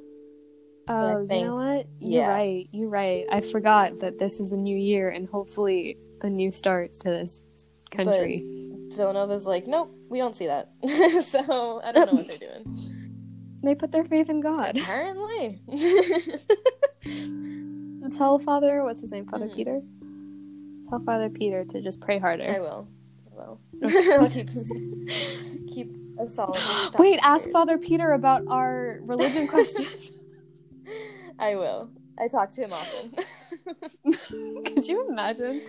Oh, 0.88 1.22
you 1.22 1.28
think- 1.28 1.48
know 1.48 1.56
what? 1.56 1.88
You're 2.00 2.22
yeah. 2.22 2.28
right. 2.28 2.68
You're 2.72 2.90
right. 2.90 3.26
I 3.32 3.42
forgot 3.42 4.00
that 4.00 4.20
this 4.20 4.40
is 4.40 4.52
a 4.52 4.58
new 4.58 4.78
year 4.78 5.10
and 5.10 5.28
hopefully 5.28 5.98
a 6.22 6.30
new 6.30 6.52
start 6.52 6.94
to 7.02 7.10
this 7.10 7.70
country. 7.92 8.44
Villanova's 8.96 9.46
like, 9.46 9.68
nope, 9.68 9.94
we 10.10 10.20
don't 10.20 10.36
see 10.36 10.48
that. 10.48 10.70
so 11.28 11.82
I 11.84 11.92
don't 11.92 12.08
know 12.08 12.14
what 12.22 12.40
they're 12.40 12.50
doing. 12.64 12.92
They 13.66 13.76
put 13.76 13.92
their 13.92 14.06
faith 14.06 14.30
in 14.30 14.40
God. 14.42 14.78
Apparently. 14.78 15.60
Tell 18.16 18.38
Father, 18.40 18.84
what's 18.84 19.02
his 19.02 19.12
name? 19.12 19.26
Father 19.26 19.48
Mhm. 19.48 19.56
Peter? 19.56 19.82
Tell 20.90 21.00
Father 21.00 21.30
Peter 21.30 21.66
to 21.66 21.82
just 21.82 22.00
pray 22.00 22.20
harder. 22.20 22.48
I 22.56 22.60
will. 22.60 22.88
I 23.32 23.36
will. 23.36 23.60
I'll 24.22 24.30
keep 24.30 24.50
keep 25.74 25.92
a 26.20 26.30
solid. 26.30 26.62
Wait, 27.00 27.20
ask. 27.24 27.50
Father 27.50 27.78
Peter 27.80 28.12
about 28.14 28.44
our 28.48 29.00
religion 29.02 29.48
question. 29.48 29.88
I 31.40 31.56
will. 31.56 31.90
I 32.20 32.28
talk 32.30 32.52
to 32.52 32.62
him 32.62 32.72
often. 32.72 33.12
Could 34.66 34.88
you 34.88 35.10
imagine? 35.10 35.62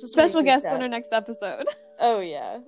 Just 0.00 0.12
Special 0.14 0.42
guest 0.42 0.64
on 0.66 0.82
our 0.82 0.88
next 0.88 1.12
episode. 1.12 1.66
Oh 2.00 2.18
yeah. 2.20 2.58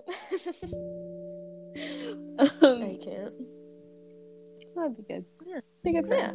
Um, 2.38 2.82
I 2.82 2.98
can't. 3.02 3.32
That'd 4.76 4.96
be 4.96 5.02
good. 5.02 5.24
Yeah. 5.46 5.60
Be 5.82 5.92
good 5.92 6.06
Yeah. 6.10 6.32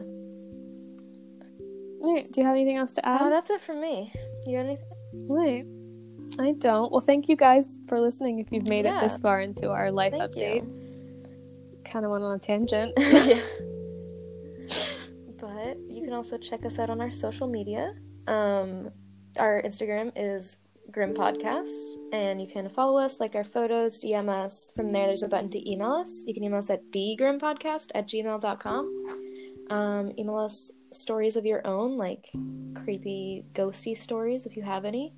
Alright, 2.02 2.32
do 2.32 2.40
you 2.42 2.48
have 2.48 2.56
anything 2.56 2.78
else 2.78 2.94
to 2.94 3.06
add? 3.08 3.22
Uh, 3.22 3.30
that's 3.30 3.50
it 3.50 3.60
from 3.62 3.82
me. 3.82 4.14
You 4.46 4.58
got 4.58 4.66
anything? 4.66 4.86
Wait, 5.28 5.66
I 6.40 6.54
don't. 6.60 6.92
Well, 6.92 7.02
thank 7.02 7.28
you 7.28 7.36
guys 7.36 7.80
for 7.88 8.00
listening. 8.00 8.40
If 8.40 8.52
you've 8.52 8.68
made 8.68 8.86
Yeah. 8.86 9.00
it 9.00 9.02
this 9.02 9.20
far 9.20 9.42
into 9.42 9.70
our 9.70 9.92
life 9.92 10.14
Thank 10.14 10.34
update, 10.34 11.84
kind 11.84 12.06
of 12.06 12.12
went 12.12 12.24
on 12.24 12.36
a 12.36 12.40
tangent. 12.40 12.94
yeah. 12.98 13.42
But 15.40 15.78
you 15.90 16.04
can 16.04 16.12
also 16.12 16.38
check 16.38 16.66
us 16.66 16.80
out 16.80 16.90
on 16.90 17.00
our 17.00 17.12
social 17.12 17.48
media. 17.48 17.96
Um, 18.28 18.92
our 19.38 19.62
Instagram 19.62 20.12
is 20.16 20.58
Grim 20.92 21.14
Podcast, 21.14 21.96
and 22.12 22.42
you 22.42 22.48
can 22.48 22.70
follow 22.70 23.00
us, 23.00 23.20
like 23.20 23.36
our 23.36 23.44
photos, 23.44 24.02
DM 24.02 24.30
us. 24.30 24.72
From 24.76 24.90
there, 24.90 25.08
there's 25.08 25.24
a 25.24 25.28
button 25.28 25.50
to 25.52 25.72
email 25.72 25.92
us. 25.92 26.24
You 26.26 26.34
can 26.34 26.44
email 26.44 26.60
us 26.60 26.70
at 26.70 26.92
thegrimpodcast 26.92 27.92
at 27.96 28.08
gmail.com. 28.08 29.06
Um, 29.70 30.12
email 30.18 30.38
us 30.38 30.72
stories 30.92 31.36
of 31.36 31.46
your 31.46 31.66
own, 31.66 31.98
like 31.98 32.30
creepy, 32.84 33.44
ghosty 33.54 33.98
stories, 33.98 34.46
if 34.46 34.58
you 34.58 34.64
have 34.64 34.86
any, 34.86 35.14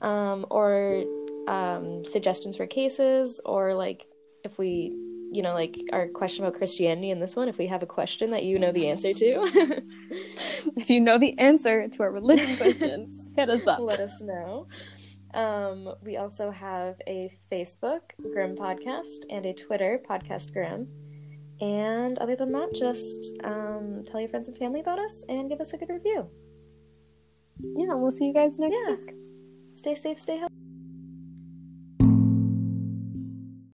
um, 0.00 0.46
or 0.50 1.04
um, 1.48 2.04
suggestions 2.04 2.56
for 2.56 2.66
cases, 2.66 3.40
or 3.44 3.74
like 3.74 4.06
if 4.44 4.58
we 4.58 4.96
you 5.32 5.42
know, 5.42 5.54
like 5.54 5.76
our 5.92 6.08
question 6.08 6.44
about 6.44 6.58
Christianity 6.58 7.10
in 7.10 7.20
this 7.20 7.36
one, 7.36 7.48
if 7.48 7.56
we 7.56 7.68
have 7.68 7.82
a 7.84 7.86
question 7.86 8.32
that 8.32 8.42
you 8.42 8.58
know 8.58 8.72
the 8.72 8.88
answer 8.88 9.14
to, 9.14 9.82
if 10.76 10.90
you 10.90 11.00
know 11.00 11.18
the 11.18 11.38
answer 11.38 11.88
to 11.88 12.02
our 12.02 12.10
religion 12.10 12.56
question, 12.56 13.08
hit 13.36 13.48
us 13.48 13.64
up. 13.66 13.78
let 13.78 14.00
us 14.00 14.20
know. 14.20 14.66
Um, 15.34 15.94
we 16.02 16.16
also 16.16 16.50
have 16.50 16.96
a 17.06 17.30
Facebook, 17.50 18.00
Grim 18.32 18.56
Podcast, 18.56 19.24
and 19.30 19.46
a 19.46 19.54
Twitter, 19.54 20.00
Podcast 20.08 20.52
Grim. 20.52 20.88
And 21.60 22.18
other 22.18 22.36
than 22.36 22.52
that, 22.52 22.74
just 22.74 23.34
um, 23.44 24.02
tell 24.04 24.20
your 24.20 24.28
friends 24.28 24.48
and 24.48 24.56
family 24.56 24.80
about 24.80 24.98
us 24.98 25.24
and 25.28 25.48
give 25.48 25.60
us 25.60 25.72
a 25.72 25.78
good 25.78 25.90
review. 25.90 26.28
Yeah, 27.76 27.94
we'll 27.94 28.12
see 28.12 28.26
you 28.26 28.34
guys 28.34 28.58
next 28.58 28.82
Yeah. 28.86 28.94
week. 28.94 29.14
Stay 29.74 29.94
safe, 29.94 30.18
stay 30.18 30.38
healthy. 30.38 30.54